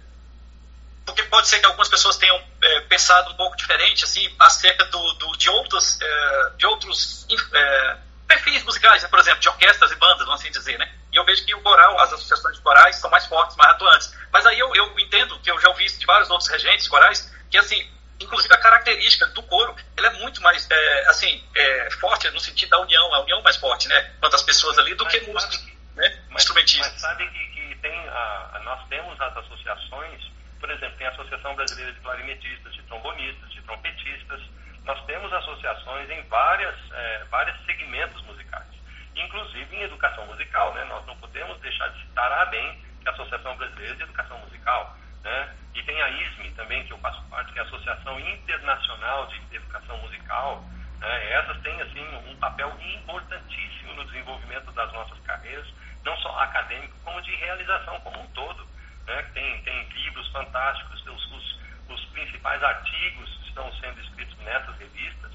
porque 1.06 1.24
pode 1.24 1.48
ser 1.48 1.60
que 1.60 1.66
algumas 1.66 1.90
pessoas 1.90 2.18
tenham 2.18 2.42
é, 2.62 2.80
pensado 2.82 3.32
um 3.32 3.36
pouco 3.36 3.56
diferente, 3.58 4.04
assim, 4.04 4.34
acerca 4.40 4.86
do, 4.86 5.14
do 5.14 5.38
de 5.38 5.50
outros, 5.50 6.00
é, 6.02 6.50
de 6.58 6.66
outros 6.66 7.26
é, 7.54 7.98
perfis 8.28 8.64
musicais, 8.64 9.04
né? 9.04 9.10
por 9.10 9.20
exemplo, 9.20 9.40
de 9.40 9.50
orquestras 9.50 9.92
e 9.92 9.96
bandas, 9.96 10.26
vamos 10.26 10.42
assim 10.42 10.52
dizer, 10.52 10.78
né? 10.78 10.92
E 11.12 11.18
eu 11.18 11.26
vejo 11.26 11.46
que 11.46 11.54
o 11.54 11.62
coral, 11.62 12.00
as 12.00 12.14
associações 12.14 12.56
de 12.56 12.62
corais 12.62 12.96
são 12.96 13.10
mais 13.10 13.26
fortes, 13.26 13.58
mais 13.58 13.72
atuantes. 13.72 14.16
Mas 14.32 14.46
aí 14.46 14.58
eu, 14.58 14.74
eu 14.74 14.98
entendo 15.00 15.38
que 15.40 15.52
eu 15.52 15.60
já 15.60 15.68
ouvi 15.70 15.86
de 15.86 16.06
vários 16.06 16.30
outros 16.30 16.50
regentes 16.50 16.88
corais, 16.88 17.30
que 17.50 17.58
assim, 17.58 17.86
inclusive 18.22 18.54
a 18.54 18.58
característica 18.58 19.26
do 19.28 19.44
coro, 19.44 19.76
ela 19.98 20.08
é 20.08 20.20
muito 20.20 20.42
mais, 20.42 20.68
é, 20.70 21.08
assim, 21.08 21.44
é, 21.56 21.92
forte 22.00 22.30
no 22.32 22.40
sentido 22.40 22.70
da 22.70 22.80
união, 22.80 23.14
a 23.14 23.22
união 23.22 23.42
mais 23.42 23.58
forte, 23.58 23.88
né? 23.88 24.14
Quantas 24.20 24.42
pessoas 24.44 24.78
ali 24.78 24.94
do 24.96 25.04
mas 25.04 25.14
que 25.14 25.32
músicos, 25.32 25.66
né? 25.96 26.24
Mas, 26.30 26.44
instrumentistas. 26.44 26.92
Mas 26.92 27.02
sabe 27.02 27.28
que, 27.30 27.46
que 27.48 27.76
tem 27.82 28.08
a, 28.10 28.50
a, 28.54 28.60
nós 28.64 28.88
temos 28.88 29.20
as 29.20 29.38
associações, 29.38 30.32
por 30.60 30.70
exemplo, 30.70 30.98
tem 30.98 31.08
a 31.08 31.12
Associação 31.12 31.56
Brasileira 31.56 31.92
de 31.94 32.00
Clarinetistas, 32.00 32.74
de 32.74 32.82
Trombonistas, 32.84 33.52
de 33.52 33.62
Trompetistas, 33.62 34.42
nós 34.86 35.06
temos 35.06 35.32
associações 35.32 36.10
em 36.10 36.22
várias, 36.24 36.76
é, 36.92 37.24
vários 37.30 37.58
segmentos 37.66 38.22
musicais, 38.24 38.68
inclusive 39.16 39.76
em 39.76 39.84
educação 39.84 40.26
musical, 40.26 40.74
né? 40.74 40.84
Nós 40.86 41.06
não 41.06 41.16
podemos 41.18 41.60
deixar 41.60 41.88
de 41.90 42.02
citar 42.02 42.32
a 42.32 42.42
ABEM, 42.44 42.80
que 43.02 43.08
é 43.08 43.12
a 43.12 43.14
Associação 43.14 43.56
Brasileira 43.58 43.96
de 43.96 44.04
Educação 44.04 44.38
Musical, 44.40 44.98
né? 45.24 45.56
E 45.74 45.84
tem 45.84 46.02
a 46.02 46.10
ISME 46.10 46.52
também, 46.52 46.84
que 46.86 46.92
eu 46.92 46.98
faço 47.00 47.22
parte, 47.30 47.54
que 47.54 47.60
é 47.60 47.62
a 47.62 47.66
Associação 47.66 48.20
Internacional 48.20 49.28
de 49.28 49.56
Educação 49.56 49.98
Musical. 50.00 50.64
Né? 51.00 51.32
Essas 51.32 51.62
têm, 51.62 51.82
assim, 51.82 52.04
um 52.28 52.36
papel 52.38 52.76
importantíssimo 52.80 53.94
no 53.94 54.06
desenvolvimento 54.06 54.72
das 54.72 54.92
nossas 54.92 55.20
carreiras, 55.20 55.68
não 56.04 56.18
só 56.18 56.40
acadêmico, 56.40 56.96
como 57.04 57.22
de 57.22 57.36
realização 57.36 58.00
como 58.02 58.20
um 58.20 58.28
todo. 58.28 58.68
Né? 59.06 59.24
Tem, 59.34 59.62
tem 59.64 59.90
livros 59.90 60.28
fantásticos, 60.32 61.06
os, 61.06 61.32
os, 61.32 61.60
os 61.90 62.06
principais 62.06 62.62
artigos 62.64 63.40
estão 63.48 63.72
sendo 63.76 64.00
escritos 64.02 64.38
nessas 64.40 64.78
revistas. 64.78 65.32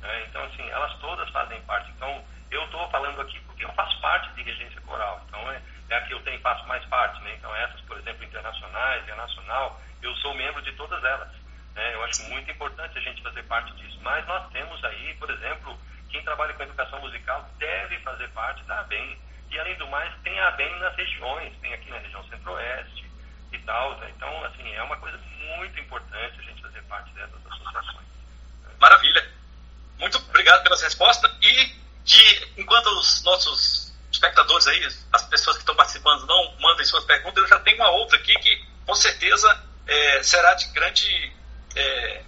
Né? 0.00 0.26
Então, 0.28 0.44
assim, 0.44 0.68
elas 0.68 0.94
todas 0.98 1.28
fazem 1.30 1.60
parte. 1.62 1.90
Então, 1.92 2.24
eu 2.50 2.64
estou 2.64 2.88
falando 2.90 3.20
aqui 3.20 3.38
porque 3.40 3.64
eu 3.64 3.72
faço 3.72 4.00
parte 4.00 4.32
de 4.34 4.42
regência 4.42 4.80
coral. 4.82 5.22
Então, 5.26 5.50
é, 5.50 5.60
é 5.90 5.96
a 5.96 6.00
que 6.02 6.12
eu 6.12 6.20
tenho, 6.22 6.40
faço 6.40 6.66
mais 6.66 6.84
parte. 6.86 7.20
Né? 7.22 7.34
Então, 7.36 7.54
essas, 7.56 7.80
por 7.82 7.98
exemplo, 7.98 8.24
internacionais 8.24 9.06
e 9.06 9.10
a 9.10 9.16
nacional, 9.16 9.80
eu 10.02 10.14
sou 10.16 10.34
membro 10.34 10.62
de 10.62 10.72
todas 10.72 11.02
elas. 11.04 11.28
Né? 11.74 11.94
Eu 11.94 12.02
acho 12.04 12.22
muito 12.24 12.50
importante 12.50 12.96
a 12.96 13.00
gente 13.00 13.22
fazer 13.22 13.42
parte 13.44 13.72
disso. 13.74 13.98
Mas 14.02 14.26
nós 14.26 14.48
temos 14.50 14.82
aí, 14.84 15.14
por 15.14 15.30
exemplo, 15.30 15.78
quem 16.10 16.22
trabalha 16.22 16.54
com 16.54 16.62
educação 16.62 17.00
musical 17.00 17.48
deve 17.58 17.98
fazer 18.00 18.28
parte 18.30 18.62
da 18.64 18.80
ABEM. 18.80 19.18
E, 19.50 19.58
além 19.58 19.76
do 19.76 19.86
mais, 19.88 20.12
tem 20.22 20.38
a 20.40 20.48
ABEM 20.48 20.78
nas 20.78 20.94
regiões, 20.96 21.56
tem 21.60 21.72
aqui 21.74 21.90
na 21.90 21.98
região 21.98 22.22
centro-oeste 22.28 23.10
e 23.52 23.58
tal. 23.60 23.96
Né? 23.98 24.12
Então, 24.16 24.44
assim, 24.44 24.72
é 24.74 24.82
uma 24.82 24.96
coisa 24.96 25.18
muito 25.56 25.78
importante 25.80 26.38
a 26.38 26.42
gente 26.42 26.62
fazer 26.62 26.82
parte 26.82 27.10
dessas 27.12 27.46
associações. 27.46 28.06
Maravilha. 28.80 29.28
Muito 29.98 30.16
obrigado 30.18 30.62
pelas 30.62 30.80
respostas. 30.82 31.30
E 31.42 31.87
de, 32.08 32.48
enquanto 32.56 32.86
os 32.86 33.22
nossos 33.22 33.92
espectadores 34.10 34.66
aí, 34.66 34.88
as 35.12 35.22
pessoas 35.26 35.56
que 35.56 35.62
estão 35.62 35.76
participando 35.76 36.26
não 36.26 36.56
mandem 36.58 36.84
suas 36.86 37.04
perguntas, 37.04 37.42
eu 37.42 37.48
já 37.48 37.60
tenho 37.60 37.76
uma 37.76 37.90
outra 37.90 38.16
aqui 38.16 38.34
que 38.36 38.64
com 38.86 38.94
certeza 38.94 39.62
é, 39.86 40.22
será 40.22 40.54
de 40.54 40.68
grande 40.68 41.32
é, 41.76 42.22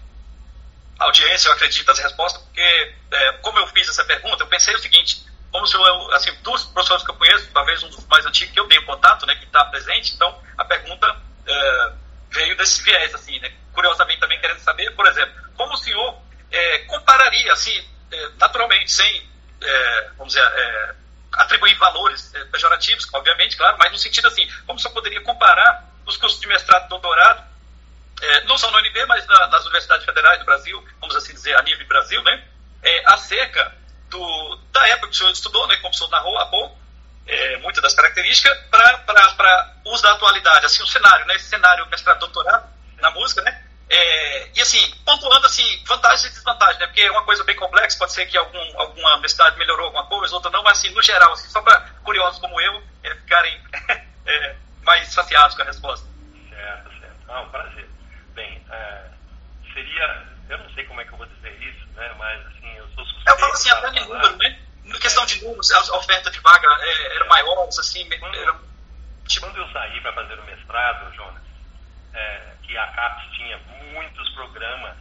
audiência, 0.98 1.48
eu 1.48 1.54
acredito, 1.54 1.90
as 1.90 1.98
respostas, 1.98 2.42
porque 2.42 2.94
é, 3.10 3.32
como 3.38 3.58
eu 3.58 3.66
fiz 3.68 3.88
essa 3.88 4.04
pergunta, 4.04 4.42
eu 4.42 4.48
pensei 4.48 4.74
o 4.74 4.78
seguinte, 4.78 5.24
como 5.50 5.66
se 5.66 5.74
eu, 5.74 6.12
assim, 6.12 6.30
dos 6.42 6.66
professores 6.66 7.02
que 7.02 7.10
eu 7.10 7.14
conheço, 7.14 7.48
talvez 7.50 7.82
um 7.82 7.88
dos 7.88 8.06
mais 8.06 8.26
antigos 8.26 8.52
que 8.52 8.60
eu 8.60 8.68
tenho 8.68 8.84
contato, 8.84 9.24
né, 9.24 9.34
que 9.36 9.46
está 9.46 9.64
presente, 9.64 10.14
então 10.14 10.38
a 10.58 10.64
pergunta 10.66 11.16
é, 11.46 11.92
veio 12.30 12.54
desse 12.58 12.82
viés, 12.82 13.14
assim, 13.14 13.40
né, 13.40 13.50
curiosamente 13.72 14.20
também 14.20 14.38
querendo 14.40 14.60
saber, 14.60 14.94
por 14.94 15.06
exemplo, 15.06 15.34
como 15.56 15.72
o 15.72 15.78
senhor 15.78 16.20
é, 16.50 16.78
compararia, 16.80 17.50
assim, 17.54 17.82
é, 18.12 18.28
naturalmente, 18.38 18.92
sem, 18.92 19.19
é, 19.70 20.10
vamos 20.16 20.34
dizer, 20.34 20.44
é, 20.44 20.94
atribuir 21.32 21.76
valores 21.78 22.32
pejorativos, 22.50 23.06
obviamente, 23.12 23.56
claro, 23.56 23.76
mas 23.78 23.92
no 23.92 23.98
sentido 23.98 24.28
assim, 24.28 24.48
como 24.66 24.78
senhor 24.78 24.92
poderia 24.92 25.20
comparar 25.22 25.84
os 26.06 26.16
cursos 26.16 26.40
de 26.40 26.46
mestrado 26.46 26.86
e 26.86 26.88
doutorado, 26.88 27.48
não 28.46 28.58
só 28.58 28.70
na 28.70 28.78
UNB, 28.78 29.06
mas 29.06 29.26
na, 29.26 29.46
nas 29.46 29.62
universidades 29.62 30.04
federais 30.04 30.38
do 30.38 30.44
Brasil, 30.44 30.84
vamos 31.00 31.16
assim 31.16 31.32
dizer, 31.32 31.56
a 31.56 31.62
nível 31.62 31.86
Brasil, 31.86 32.22
né, 32.22 32.44
acerca 33.06 33.72
do, 34.08 34.56
da 34.72 34.88
época 34.88 35.08
que 35.08 35.14
o 35.14 35.18
senhor 35.18 35.30
estudou, 35.30 35.66
né, 35.68 35.76
como 35.76 35.94
o 35.94 35.96
senhor 35.96 36.10
narrou 36.10 36.36
há 36.38 36.44
é, 37.26 37.56
muitas 37.58 37.82
das 37.82 37.94
características, 37.94 38.58
para 38.70 39.74
uso 39.84 40.02
da 40.02 40.12
atualidade, 40.12 40.66
assim, 40.66 40.82
o 40.82 40.86
cenário, 40.86 41.26
né, 41.26 41.36
esse 41.36 41.48
cenário 41.48 41.86
mestrado-doutorado 41.88 42.68
na 43.00 43.10
música, 43.10 43.40
né, 43.42 43.69
é, 43.90 44.48
e 44.54 44.60
assim, 44.60 44.78
pontuando 45.04 45.46
assim, 45.46 45.84
vantagens 45.84 46.24
e 46.24 46.30
desvantagens, 46.30 46.78
né, 46.78 46.86
porque 46.86 47.02
é 47.02 47.10
uma 47.10 47.24
coisa 47.24 47.42
bem 47.42 47.56
complexa, 47.56 47.98
pode 47.98 48.12
ser 48.12 48.24
que 48.26 48.38
algum, 48.38 48.80
alguma 48.80 49.14
universidade 49.14 49.58
melhorou 49.58 49.86
alguma 49.86 50.06
coisa, 50.06 50.32
outra 50.32 50.48
não, 50.52 50.62
mas 50.62 50.78
assim, 50.78 50.94
no 50.94 51.02
geral, 51.02 51.32
assim, 51.32 51.48
só 51.48 51.60
para 51.60 51.80
curiosos 52.04 52.38
como 52.38 52.60
eu, 52.60 52.80
é, 53.02 53.14
ficarem 53.16 53.60
é, 54.26 54.56
mais 54.84 55.08
saciados 55.08 55.56
com 55.56 55.62
a 55.62 55.64
resposta. 55.64 56.06
Certo, 56.48 57.00
certo. 57.00 57.26
Não, 57.26 57.48
prazer. 57.50 57.90
Bem, 58.32 58.64
é, 58.70 59.08
seria, 59.74 60.26
eu 60.50 60.58
não 60.58 60.70
sei 60.72 60.84
como 60.84 61.00
é 61.00 61.04
que 61.04 61.12
eu 61.12 61.18
vou 61.18 61.26
dizer 61.26 61.52
isso, 61.60 61.84
né, 61.96 62.14
mas 62.16 62.46
assim, 62.46 62.72
eu 62.76 62.88
sou 62.94 63.04
suspeito. 63.04 63.28
Eu 63.28 63.38
falo 63.38 63.52
assim, 63.52 63.70
até 63.70 63.90
de 63.90 64.00
número, 64.08 64.36
né? 64.36 64.60
Na 64.84 64.98
questão 65.00 65.26
de 65.26 65.42
números, 65.42 65.70
a 65.72 65.96
oferta 65.96 66.30
de 66.30 66.38
vaga 66.38 66.68
é, 66.80 67.16
era 67.16 67.24
maior, 67.26 67.66
assim, 67.66 68.08
quando, 68.20 68.36
era, 68.36 68.54
tipo... 69.26 69.46
quando 69.46 69.58
eu 69.58 69.68
saí 69.72 70.00
para 70.00 70.12
fazer 70.12 70.38
o 70.38 70.44
mestrado, 70.44 71.12
Jonas, 71.14 71.42
é, 72.14 72.54
que 72.62 72.76
a 72.76 72.86
CAPES 72.88 73.32
tinha 73.32 73.58
muitos 73.92 74.28
programas 74.34 74.96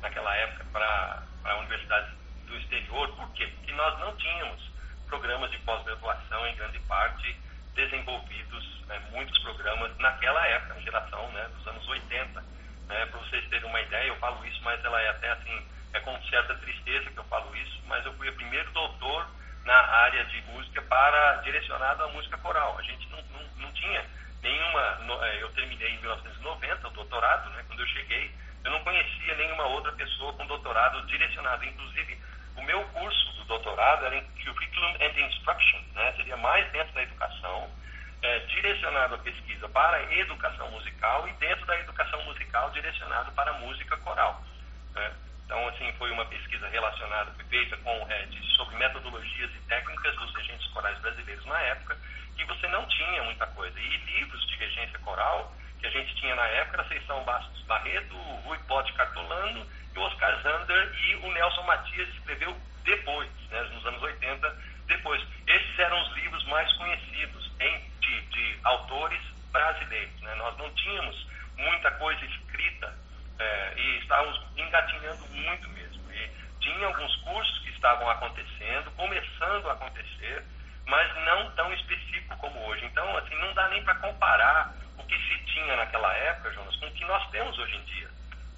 naquela 0.00 0.34
época 0.36 0.64
para 0.72 1.56
universidades 1.58 2.10
do 2.46 2.56
exterior. 2.56 3.08
Por 3.16 3.30
quê? 3.32 3.46
Porque 3.46 3.72
nós 3.72 3.98
não 4.00 4.14
tínhamos 4.16 4.70
programas 5.08 5.50
de 5.50 5.58
pós-graduação, 5.58 6.46
em 6.46 6.56
grande 6.56 6.78
parte, 6.80 7.36
desenvolvidos, 7.74 8.84
né, 8.86 9.00
muitos 9.10 9.38
programas 9.42 9.96
naquela 9.98 10.46
época, 10.46 10.80
geração 10.80 11.30
né, 11.32 11.48
dos 11.56 11.66
anos 11.66 11.86
80. 11.86 12.40
Né, 12.88 13.06
para 13.06 13.20
vocês 13.20 13.48
terem 13.48 13.68
uma 13.68 13.80
ideia, 13.80 14.08
eu 14.08 14.16
falo 14.16 14.44
isso, 14.46 14.60
mas 14.62 14.84
ela 14.84 15.00
é 15.00 15.08
até 15.10 15.30
assim, 15.32 15.66
é 15.92 16.00
com 16.00 16.20
certa 16.24 16.54
tristeza 16.56 17.10
que 17.10 17.18
eu 17.18 17.24
falo 17.24 17.54
isso, 17.56 17.82
mas 17.86 18.04
eu 18.04 18.14
fui 18.14 18.28
o 18.28 18.34
primeiro 18.34 18.70
doutor 18.72 19.28
na 19.64 19.74
área 19.74 20.24
de 20.26 20.40
música 20.42 20.80
para 20.82 21.36
direcionado 21.42 22.04
à 22.04 22.08
música 22.08 22.38
coral. 22.38 22.78
A 22.78 22.82
gente 22.82 23.08
não, 23.08 23.20
não, 23.22 23.42
não 23.56 23.72
tinha 23.72 24.04
nenhuma. 24.46 25.26
É, 25.26 25.42
eu 25.42 25.48
terminei 25.50 25.90
em 25.90 25.98
1990 25.98 26.88
o 26.88 26.90
doutorado, 26.92 27.50
né? 27.50 27.64
Quando 27.66 27.80
eu 27.80 27.86
cheguei, 27.88 28.30
eu 28.64 28.70
não 28.70 28.82
conhecia 28.82 29.34
nenhuma 29.34 29.64
outra 29.66 29.92
pessoa 29.92 30.32
com 30.34 30.46
doutorado 30.46 31.04
direcionado. 31.06 31.64
Inclusive, 31.64 32.18
o 32.56 32.62
meu 32.62 32.82
curso 32.88 33.32
do 33.36 33.44
doutorado 33.44 34.06
era 34.06 34.16
em 34.16 34.24
Curriculum 34.44 34.94
and 35.00 35.20
Instruction, 35.20 35.80
né? 35.94 36.12
Seria 36.16 36.36
mais 36.36 36.70
dentro 36.72 36.94
da 36.94 37.02
educação, 37.02 37.70
é, 38.22 38.38
direcionado 38.40 39.14
à 39.16 39.18
pesquisa 39.18 39.68
para 39.68 39.96
a 39.96 40.14
educação 40.14 40.70
musical 40.70 41.28
e 41.28 41.32
dentro 41.34 41.66
da 41.66 41.78
educação 41.78 42.22
musical 42.24 42.70
direcionado 42.70 43.32
para 43.32 43.50
a 43.50 43.58
música 43.58 43.96
coral. 43.98 44.42
Né? 44.94 45.12
Então, 45.44 45.68
assim, 45.68 45.92
foi 45.92 46.10
uma 46.10 46.24
pesquisa 46.26 46.66
relacionada, 46.68 47.30
feita 47.48 47.76
com, 47.78 48.06
é, 48.10 48.22
de, 48.26 48.42
sobre 48.56 48.76
metodologias 48.76 49.50
e 49.54 49.68
técnicas 49.68 50.16
dos 50.16 50.34
regentes 50.34 50.66
corais 50.68 50.98
brasileiros 50.98 51.44
na 51.46 51.60
época, 51.60 51.96
que 52.36 52.44
você 52.44 52.68
não 52.68 52.86
tinha 52.86 53.22
muita 53.24 53.46
coisa. 53.48 53.78
E 53.78 53.96
livros 53.96 54.46
de 54.46 54.56
regência 54.56 54.98
coral 55.00 55.52
que 55.80 55.86
a 55.86 55.90
gente 55.90 56.14
tinha 56.16 56.34
na 56.34 56.46
época 56.46 56.80
era 56.80 56.88
Seição 56.88 57.22
Bastos 57.24 57.62
Barreto, 57.62 58.14
o 58.14 58.40
Rui 58.46 58.58
Pote 58.66 58.92
Cartolano, 58.94 59.66
e 59.94 59.98
o 59.98 60.02
Oscar 60.02 60.42
Zander 60.42 60.94
e 60.94 61.14
o 61.16 61.32
Nelson 61.32 61.62
Matias 61.62 62.08
escreveu 62.10 62.56
depois, 62.84 63.30
né, 63.50 63.62
nos 63.74 63.84
anos 63.86 64.02
80, 64.02 64.56
depois. 64.86 65.22
Esses 65.46 65.78
eram 65.78 66.00
os 66.02 66.12
livros 66.14 66.44
mais 66.46 66.72
conhecidos 66.74 67.50
em, 67.60 67.90
de, 68.00 68.20
de 68.26 68.58
autores 68.64 69.20
brasileiros. 69.50 70.20
Né? 70.20 70.34
Nós 70.36 70.56
não 70.58 70.72
tínhamos 70.74 71.26
muita 71.56 71.90
coisa 71.92 72.24
escrita 72.24 72.94
é, 73.38 73.72
e 73.76 73.98
estávamos 73.98 74.40
engatinhando 74.56 75.26
muito 75.28 75.68
mesmo. 75.70 76.12
E 76.12 76.30
tinha 76.60 76.86
alguns 76.86 77.16
cursos 77.16 77.58
que 77.60 77.70
estavam 77.70 78.08
acontecendo, 78.10 78.90
começando 78.92 79.68
a 79.68 79.72
acontecer, 79.72 80.44
mas 80.86 81.14
não 81.24 81.50
tão 81.52 81.72
específico 81.74 82.36
como 82.38 82.58
hoje. 82.66 82.84
Então, 82.86 83.16
assim, 83.16 83.34
não 83.36 83.52
dá 83.54 83.68
nem 83.68 83.82
para 83.82 83.96
comparar 83.96 84.72
o 84.96 85.02
que 85.04 85.16
se 85.16 85.38
tinha 85.46 85.76
naquela 85.76 86.12
época, 86.14 86.52
Jonas, 86.52 86.76
com 86.76 86.86
o 86.86 86.92
que 86.92 87.04
nós 87.04 87.28
temos 87.30 87.58
hoje 87.58 87.76
em 87.76 87.84
dia, 87.84 88.08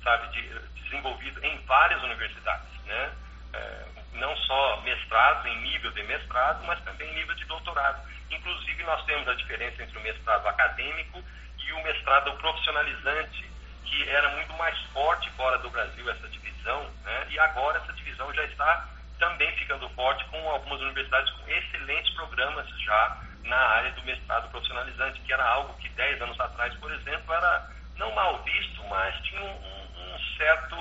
sabe, 0.03 0.29
de, 0.29 0.43
desenvolvido 0.83 1.45
em 1.45 1.59
várias 1.65 2.03
universidades, 2.03 2.85
né? 2.85 3.13
É, 3.55 3.85
não 4.13 4.37
só 4.37 4.81
mestrado 4.83 5.47
em 5.49 5.61
nível 5.63 5.91
de 5.93 6.03
mestrado, 6.03 6.63
mas 6.65 6.81
também 6.85 7.11
em 7.11 7.15
nível 7.15 7.35
de 7.35 7.45
doutorado. 7.47 8.07
Inclusive, 8.31 8.83
nós 8.85 9.05
temos 9.05 9.27
a 9.27 9.35
diferença 9.35 9.83
entre 9.83 9.97
o 9.97 10.03
mestrado 10.03 10.47
acadêmico 10.47 11.23
e 11.59 11.73
o 11.73 11.83
mestrado 11.83 12.33
profissionalizante, 12.35 13.51
que 13.85 14.09
era 14.09 14.29
muito 14.31 14.53
mais 14.55 14.79
forte 14.93 15.31
fora 15.31 15.59
do 15.59 15.71
Brasil, 15.71 16.11
essa 16.11 16.29
divisão, 16.29 16.91
né? 17.05 17.27
e 17.31 17.39
agora 17.39 17.79
essa 17.79 17.93
divisão 17.95 18.33
já 18.35 18.45
está 18.45 18.89
também 19.19 19.51
ficando 19.57 19.89
forte 19.91 20.25
com 20.27 20.49
algumas 20.49 20.81
universidades 20.81 21.33
com 21.35 21.51
excelentes 21.51 22.13
programas 22.15 22.67
já 22.81 23.23
na 23.45 23.57
área 23.57 23.93
do 23.93 24.03
mestrado 24.03 24.51
profissionalizante, 24.51 25.21
que 25.21 25.33
era 25.33 25.45
algo 25.45 25.75
que 25.75 25.89
10 25.91 26.23
anos 26.23 26.39
atrás, 26.39 26.75
por 26.77 26.93
exemplo, 26.93 27.33
era 27.33 27.71
não 27.97 28.15
mal 28.15 28.43
visto, 28.43 28.83
mas 28.85 29.15
tinha 29.23 29.43
um, 29.43 30.15
um 30.15 30.19
certo 30.37 30.77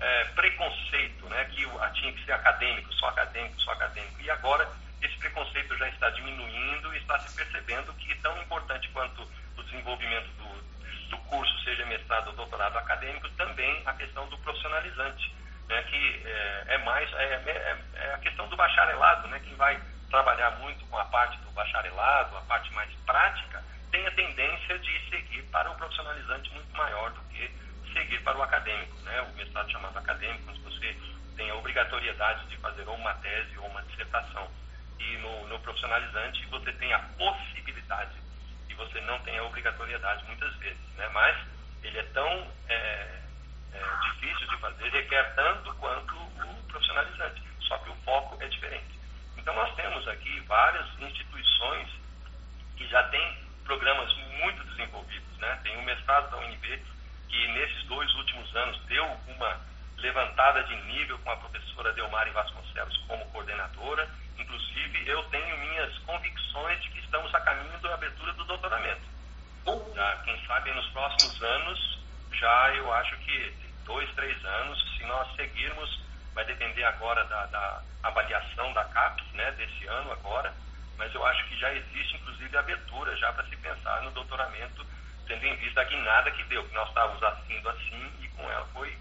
é, 0.00 0.24
preconceito, 0.36 1.26
né, 1.28 1.44
que 1.46 1.66
tinha 1.94 2.12
que 2.12 2.24
ser 2.24 2.32
acadêmico, 2.32 2.92
só 2.94 3.08
acadêmico, 3.08 3.60
só 3.60 3.72
acadêmico. 3.72 4.20
E 4.20 4.30
agora 4.30 4.68
esse 5.02 5.16
preconceito 5.18 5.76
já 5.76 5.88
está 5.88 6.10
diminuindo 6.10 6.94
e 6.94 6.98
está 6.98 7.18
se 7.18 7.34
percebendo 7.34 7.92
que 7.94 8.14
tão 8.16 8.40
importante 8.40 8.88
quanto 8.90 9.22
o 9.56 9.62
desenvolvimento 9.62 10.28
do, 10.32 11.10
do 11.10 11.18
curso, 11.24 11.64
seja 11.64 11.84
mestrado 11.86 12.28
ou 12.28 12.34
doutorado 12.34 12.78
acadêmico, 12.78 13.28
também 13.30 13.82
a 13.86 13.92
questão 13.94 14.28
do 14.28 14.38
profissionalizante 14.38 15.34
né, 15.68 15.82
que 15.82 16.22
é, 16.26 16.64
é 16.74 16.78
mais 16.78 17.12
é, 17.14 17.24
é, 17.24 17.76
é, 17.94 18.14
a 18.14 18.18
questão 18.18 18.48
do 18.48 18.56
bacharelado, 18.56 19.28
né, 19.28 19.40
quem 19.40 19.54
vai 19.56 19.80
trabalhar 20.10 20.50
muito 20.52 20.84
com 20.86 20.98
a 20.98 21.04
parte 21.06 21.38
do 21.38 21.50
bacharelado, 21.50 22.36
a 22.36 22.42
parte 22.42 22.72
mais 22.74 22.90
prática, 23.06 23.62
tem 23.90 24.06
a 24.06 24.10
tendência 24.12 24.78
de 24.78 25.08
seguir 25.08 25.42
para 25.44 25.70
o 25.70 25.76
profissionalizante 25.76 26.50
muito 26.50 26.76
maior 26.76 27.10
do 27.10 27.20
que 27.30 27.50
seguir 27.92 28.20
para 28.22 28.36
o 28.36 28.42
acadêmico, 28.42 28.96
né, 29.02 29.20
o 29.22 29.36
mestrado 29.36 29.70
chamado 29.70 29.96
acadêmico, 29.98 30.50
onde 30.50 30.60
você 30.60 30.96
tem 31.36 31.50
a 31.50 31.54
obrigatoriedade 31.54 32.46
de 32.46 32.56
fazer 32.58 32.86
ou 32.88 32.94
uma 32.96 33.14
tese 33.14 33.58
ou 33.58 33.66
uma 33.66 33.82
dissertação. 33.82 34.48
E 34.98 35.16
no, 35.18 35.48
no 35.48 35.58
profissionalizante 35.60 36.44
você 36.46 36.72
tem 36.72 36.92
a 36.92 36.98
possibilidade 36.98 38.12
e 38.68 38.74
você 38.74 39.00
não 39.02 39.18
tem 39.20 39.38
a 39.38 39.44
obrigatoriedade 39.44 40.24
muitas 40.26 40.54
vezes, 40.56 40.94
né, 40.96 41.08
mas 41.12 41.36
ele 41.82 41.98
é 41.98 42.02
tão 42.04 42.52
é, 42.68 43.23
é, 43.74 44.12
difícil 44.12 44.46
de 44.48 44.56
fazer, 44.58 44.88
requer 44.90 45.34
tanto 45.34 45.74
quanto 45.74 46.14
o 46.16 46.64
profissionalizante, 46.68 47.42
só 47.60 47.76
que 47.78 47.90
o 47.90 47.94
foco 48.04 48.42
é 48.42 48.48
diferente. 48.48 48.98
Então, 49.36 49.54
nós 49.54 49.74
temos 49.74 50.06
aqui 50.08 50.40
várias 50.40 50.86
instituições 51.00 51.88
que 52.76 52.86
já 52.88 53.02
têm 53.08 53.38
programas 53.64 54.14
muito 54.40 54.64
desenvolvidos. 54.64 55.38
Né? 55.38 55.60
Tem 55.62 55.76
o 55.76 55.82
mestrado 55.82 56.30
da 56.30 56.38
UNB, 56.38 56.82
que 57.28 57.48
nesses 57.48 57.84
dois 57.84 58.12
últimos 58.14 58.54
anos 58.56 58.80
deu 58.86 59.04
uma 59.26 59.60
levantada 59.98 60.62
de 60.64 60.76
nível 60.84 61.18
com 61.18 61.30
a 61.30 61.36
professora 61.36 61.92
Delmari 61.92 62.30
Vasconcelos 62.30 62.96
como 63.08 63.24
coordenadora. 63.26 64.08
Inclusive, 64.38 65.08
eu 65.08 65.22
tenho 65.24 65.58
minhas 65.58 65.96
convicções 65.98 66.82
de 66.82 66.90
que 66.90 67.00
estamos 67.00 67.34
a 67.34 67.40
caminho 67.40 67.78
da 67.80 67.94
abertura 67.94 68.32
do 68.34 68.44
doutoramento. 68.44 69.14
Já, 69.94 70.16
quem 70.24 70.46
sabe 70.46 70.72
nos 70.72 70.86
próximos 70.88 71.42
anos, 71.42 71.98
já 72.32 72.74
eu 72.74 72.92
acho 72.92 73.16
que 73.18 73.54
dois, 73.84 74.10
três 74.14 74.44
anos, 74.44 74.96
se 74.96 75.04
nós 75.04 75.34
seguirmos, 75.36 76.00
vai 76.34 76.44
depender 76.44 76.84
agora 76.84 77.24
da, 77.24 77.46
da 77.46 77.82
avaliação 78.02 78.72
da 78.72 78.84
CAPES, 78.84 79.26
né, 79.32 79.50
desse 79.52 79.86
ano 79.86 80.12
agora, 80.12 80.52
mas 80.96 81.14
eu 81.14 81.24
acho 81.26 81.44
que 81.46 81.56
já 81.58 81.72
existe, 81.72 82.16
inclusive, 82.16 82.56
abertura 82.56 83.16
já 83.16 83.32
para 83.32 83.44
se 83.46 83.56
pensar 83.56 84.02
no 84.02 84.10
doutoramento, 84.12 84.86
tendo 85.26 85.44
em 85.44 85.56
vista 85.56 85.80
a 85.80 85.84
guinada 85.84 86.30
que 86.30 86.44
deu, 86.44 86.64
que 86.68 86.74
nós 86.74 86.88
estávamos 86.88 87.22
assindo 87.22 87.68
assim, 87.68 88.12
e 88.20 88.28
com 88.28 88.50
ela. 88.50 88.66
Foi 88.72 88.96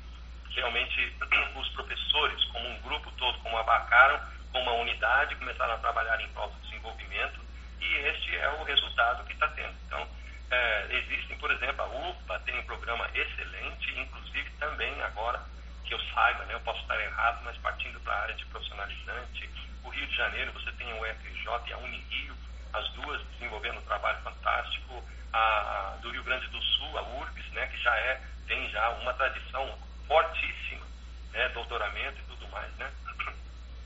realmente 0.56 1.16
os 1.56 1.70
professores, 1.70 2.44
como 2.46 2.68
um 2.68 2.82
grupo 2.82 3.12
todo, 3.12 3.38
como 3.40 3.58
abacaram, 3.58 4.20
com 4.52 4.62
uma 4.62 4.74
unidade, 4.74 5.36
começaram 5.36 5.74
a 5.74 5.80
trabalhar 5.80 6.20
em 6.22 6.30
prol 6.30 6.50
do 6.50 6.60
desenvolvimento 6.62 7.40
e 7.80 7.96
este 8.08 8.36
é 8.38 8.50
o 8.50 8.64
resultado 8.64 9.26
que 9.26 9.34
está 9.34 9.48
tendo. 9.50 9.74
Então, 9.88 10.08
é, 10.54 10.88
existem, 10.92 11.38
por 11.38 11.50
exemplo, 11.52 11.82
a 11.82 12.10
UPA 12.10 12.40
tem 12.42 12.58
um 12.60 12.64
programa 12.64 13.10
excelente, 13.14 14.00
inclusive 14.00 14.50
também 14.60 15.02
agora, 15.02 15.42
que 15.84 15.94
eu 15.94 16.00
saiba, 16.14 16.46
né, 16.46 16.54
eu 16.54 16.60
posso 16.62 16.80
estar 16.82 17.00
errado, 17.00 17.42
mas 17.44 17.58
partindo 17.58 18.00
para 18.02 18.14
a 18.14 18.22
área 18.22 18.36
de 18.36 18.46
profissionalizante, 18.46 19.50
o 19.84 19.90
Rio 19.90 20.08
de 20.08 20.16
Janeiro, 20.16 20.54
você 20.54 20.72
tem 20.74 20.94
o 20.94 21.06
FJ 21.06 21.70
e 21.70 21.74
a 21.74 21.78
Unirio, 21.78 22.36
as 22.74 22.88
duas 22.92 23.22
desenvolvendo 23.34 23.80
um 23.80 23.86
trabalho 23.86 24.22
fantástico, 24.22 25.04
a, 25.32 25.40
a, 25.40 25.98
do 26.02 26.12
Rio 26.12 26.24
Grande 26.24 26.48
do 26.48 26.62
Sul, 26.62 26.98
a 26.98 27.02
URBS, 27.02 27.50
né, 27.52 27.68
que 27.68 27.78
já 27.82 27.96
é, 27.96 28.22
tem 28.48 28.70
já 28.70 28.90
uma 28.90 29.14
tradição 29.14 29.78
fortíssima, 30.08 30.86
né, 31.32 31.50
doutoramento 31.50 32.20
e 32.20 32.24
tudo 32.24 32.48
mais, 32.50 32.72
né. 32.76 32.92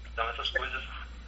Então 0.05 0.29
essas 0.29 0.49
coisas, 0.49 0.83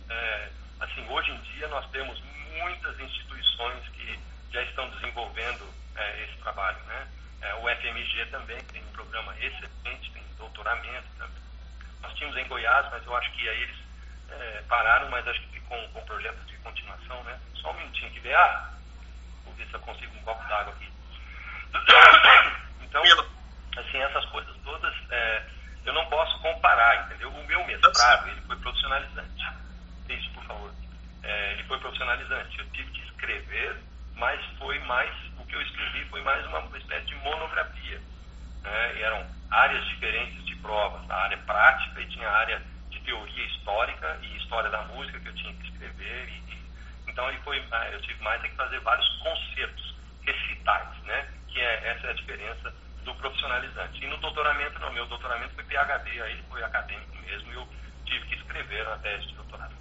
é, 0.09 0.49
assim, 0.81 1.07
hoje 1.07 1.31
em 1.31 1.39
dia 1.53 1.67
nós 1.69 1.89
temos 1.91 2.21
muitas 2.59 2.99
instituições 2.99 3.87
que 3.89 4.19
já 4.51 4.61
estão 4.63 4.89
desenvolvendo 4.89 5.73
é, 5.95 6.23
esse 6.23 6.37
trabalho, 6.37 6.79
né. 6.85 7.07
É, 7.41 7.53
o 7.55 7.69
FMG 7.69 8.25
também 8.27 8.59
tem 8.65 8.81
um 8.83 8.91
programa 8.91 9.33
excelente, 9.39 10.11
tem 10.11 10.23
doutoramento 10.37 11.07
também. 11.17 11.41
Nós 12.01 12.13
tínhamos 12.15 12.37
em 12.37 12.47
Goiás, 12.47 12.87
mas 12.91 13.05
eu 13.05 13.15
acho 13.15 13.31
que 13.31 13.47
aí 13.47 13.61
eles 13.61 13.77
é, 14.31 14.63
pararam, 14.67 15.09
mas 15.09 15.27
acho 15.27 15.39
que 15.41 15.59
ficou 15.59 15.59
com, 15.69 15.87
com 15.93 16.05
projeto 16.05 16.39
de 16.45 16.57
continuação, 16.57 17.23
né? 17.23 17.39
Só 17.55 17.71
um 17.71 17.77
minutinho 17.77 18.11
que 18.11 18.19
vê. 18.19 18.33
Ah, 18.33 18.73
vou 19.45 19.53
ver 19.53 19.67
se 19.67 19.73
eu 19.73 19.79
consigo 19.79 20.17
um 20.17 20.23
copo 20.23 20.43
d'água 20.47 20.73
aqui. 20.73 20.91
Então, 22.89 23.03
assim, 23.77 23.99
essas 23.99 24.25
coisas 24.31 24.57
todas, 24.63 24.91
é, 25.11 25.45
eu 25.85 25.93
não 25.93 26.03
posso 26.07 26.39
comparar, 26.39 27.05
entendeu? 27.05 27.29
O 27.29 27.45
meu 27.45 27.63
mestrado, 27.67 28.27
ele 28.27 28.41
foi 28.41 28.55
profissionalizante. 28.55 29.45
Isso, 30.09 30.31
por 30.31 30.43
favor. 30.45 30.73
É, 31.21 31.51
ele 31.53 31.63
foi 31.65 31.77
profissionalizante. 31.77 32.57
Eu 32.57 32.67
tive 32.71 32.89
que 32.89 33.01
escrever, 33.01 33.77
mas 34.19 34.39
foi 34.57 34.77
mais, 34.79 35.09
o 35.39 35.45
que 35.45 35.55
eu 35.55 35.61
escrevi 35.61 36.05
foi 36.05 36.21
mais 36.21 36.45
uma, 36.45 36.77
espécie 36.77 37.05
de 37.07 37.15
monografia. 37.15 38.01
Né? 38.61 39.01
Eram 39.01 39.25
áreas 39.49 39.85
diferentes 39.87 40.45
de 40.45 40.55
provas, 40.57 41.09
a 41.09 41.15
área 41.15 41.37
prática 41.37 42.01
e 42.01 42.07
tinha 42.07 42.27
a 42.27 42.37
área 42.37 42.61
de 42.89 42.99
teoria 42.99 43.45
histórica 43.45 44.19
e 44.21 44.37
história 44.37 44.69
da 44.69 44.81
música 44.83 45.19
que 45.19 45.27
eu 45.29 45.35
tinha 45.35 45.53
que 45.53 45.67
escrever. 45.69 46.29
E, 46.29 46.53
e, 46.53 46.65
então 47.07 47.27
ele 47.29 47.39
foi, 47.39 47.63
eu 47.91 48.01
tive 48.01 48.21
mais 48.21 48.41
que 48.41 48.49
fazer 48.49 48.79
vários 48.81 49.07
concertos, 49.19 49.95
recitais, 50.21 50.97
né? 51.03 51.27
Que 51.47 51.59
é, 51.59 51.87
essa 51.87 52.07
é 52.07 52.09
a 52.11 52.13
diferença 52.13 52.73
do 53.03 53.15
profissionalizante. 53.15 54.03
E 54.03 54.07
no 54.07 54.17
doutoramento, 54.17 54.79
não, 54.79 54.91
meu 54.91 55.05
doutoramento 55.07 55.55
foi 55.55 55.63
PhD, 55.63 56.21
aí 56.21 56.43
foi 56.49 56.63
acadêmico 56.63 57.17
mesmo, 57.17 57.51
e 57.51 57.55
eu 57.55 57.67
tive 58.05 58.25
que 58.27 58.35
escrever 58.35 58.87
a 58.87 58.97
tese 58.97 59.27
de 59.27 59.35
doutorado. 59.35 59.78